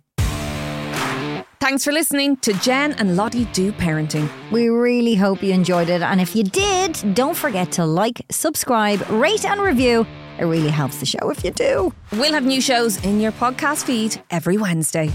Thanks 1.59 1.85
for 1.85 1.91
listening 1.93 2.37
to 2.39 2.53
Jen 2.61 2.93
and 2.93 3.17
Lottie 3.17 3.47
Do 3.47 3.73
Parenting. 3.73 4.29
We 4.53 4.69
really 4.69 5.15
hope 5.17 5.43
you 5.43 5.53
enjoyed 5.53 5.89
it. 5.89 6.01
And 6.03 6.21
if 6.21 6.37
you 6.37 6.45
did, 6.45 7.15
don't 7.15 7.37
forget 7.37 7.73
to 7.73 7.85
like, 7.87 8.23
subscribe, 8.31 9.01
rate, 9.11 9.45
and 9.45 9.61
review. 9.61 10.07
It 10.39 10.45
really 10.45 10.69
helps 10.69 10.99
the 10.99 11.07
show 11.07 11.31
if 11.31 11.43
you 11.45 11.51
do. 11.51 11.93
We'll 12.13 12.35
have 12.35 12.45
new 12.45 12.61
shows 12.61 13.03
in 13.05 13.21
your 13.21 13.33
podcast 13.33 13.85
feed 13.85 14.23
every 14.31 14.59
Wednesday. 14.59 15.11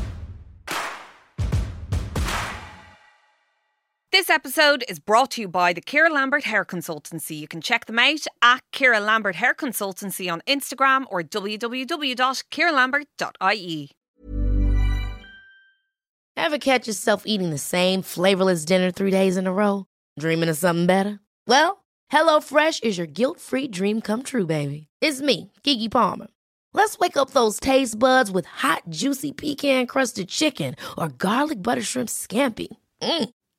This 4.21 4.29
episode 4.29 4.85
is 4.87 4.99
brought 4.99 5.31
to 5.31 5.41
you 5.41 5.47
by 5.47 5.73
the 5.73 5.81
Kira 5.81 6.11
Lambert 6.11 6.43
Hair 6.43 6.65
Consultancy. 6.65 7.39
You 7.39 7.47
can 7.47 7.59
check 7.59 7.87
them 7.87 7.97
out 7.97 8.27
at 8.43 8.61
Kira 8.71 9.03
Lambert 9.03 9.37
Hair 9.37 9.55
Consultancy 9.55 10.31
on 10.31 10.41
Instagram 10.41 11.05
or 11.09 11.23
www.kiralambert.ie. 11.23 13.91
Ever 16.37 16.57
catch 16.59 16.87
yourself 16.87 17.23
eating 17.25 17.49
the 17.49 17.57
same 17.57 18.03
flavorless 18.03 18.63
dinner 18.63 18.91
three 18.91 19.09
days 19.09 19.37
in 19.37 19.47
a 19.47 19.51
row? 19.51 19.87
Dreaming 20.19 20.49
of 20.49 20.57
something 20.57 20.85
better? 20.85 21.19
Well, 21.47 21.83
HelloFresh 22.13 22.83
is 22.83 22.99
your 22.99 23.07
guilt-free 23.07 23.69
dream 23.69 24.01
come 24.01 24.21
true, 24.21 24.45
baby. 24.45 24.87
It's 25.01 25.19
me, 25.19 25.51
Keke 25.63 25.89
Palmer. 25.89 26.27
Let's 26.75 26.99
wake 26.99 27.17
up 27.17 27.31
those 27.31 27.59
taste 27.59 27.97
buds 27.97 28.29
with 28.29 28.45
hot, 28.45 28.83
juicy 28.87 29.31
pecan-crusted 29.31 30.29
chicken 30.29 30.75
or 30.95 31.09
garlic 31.09 31.63
butter 31.63 31.81
shrimp 31.81 32.09
scampi. 32.09 32.67
Mm. 33.01 33.31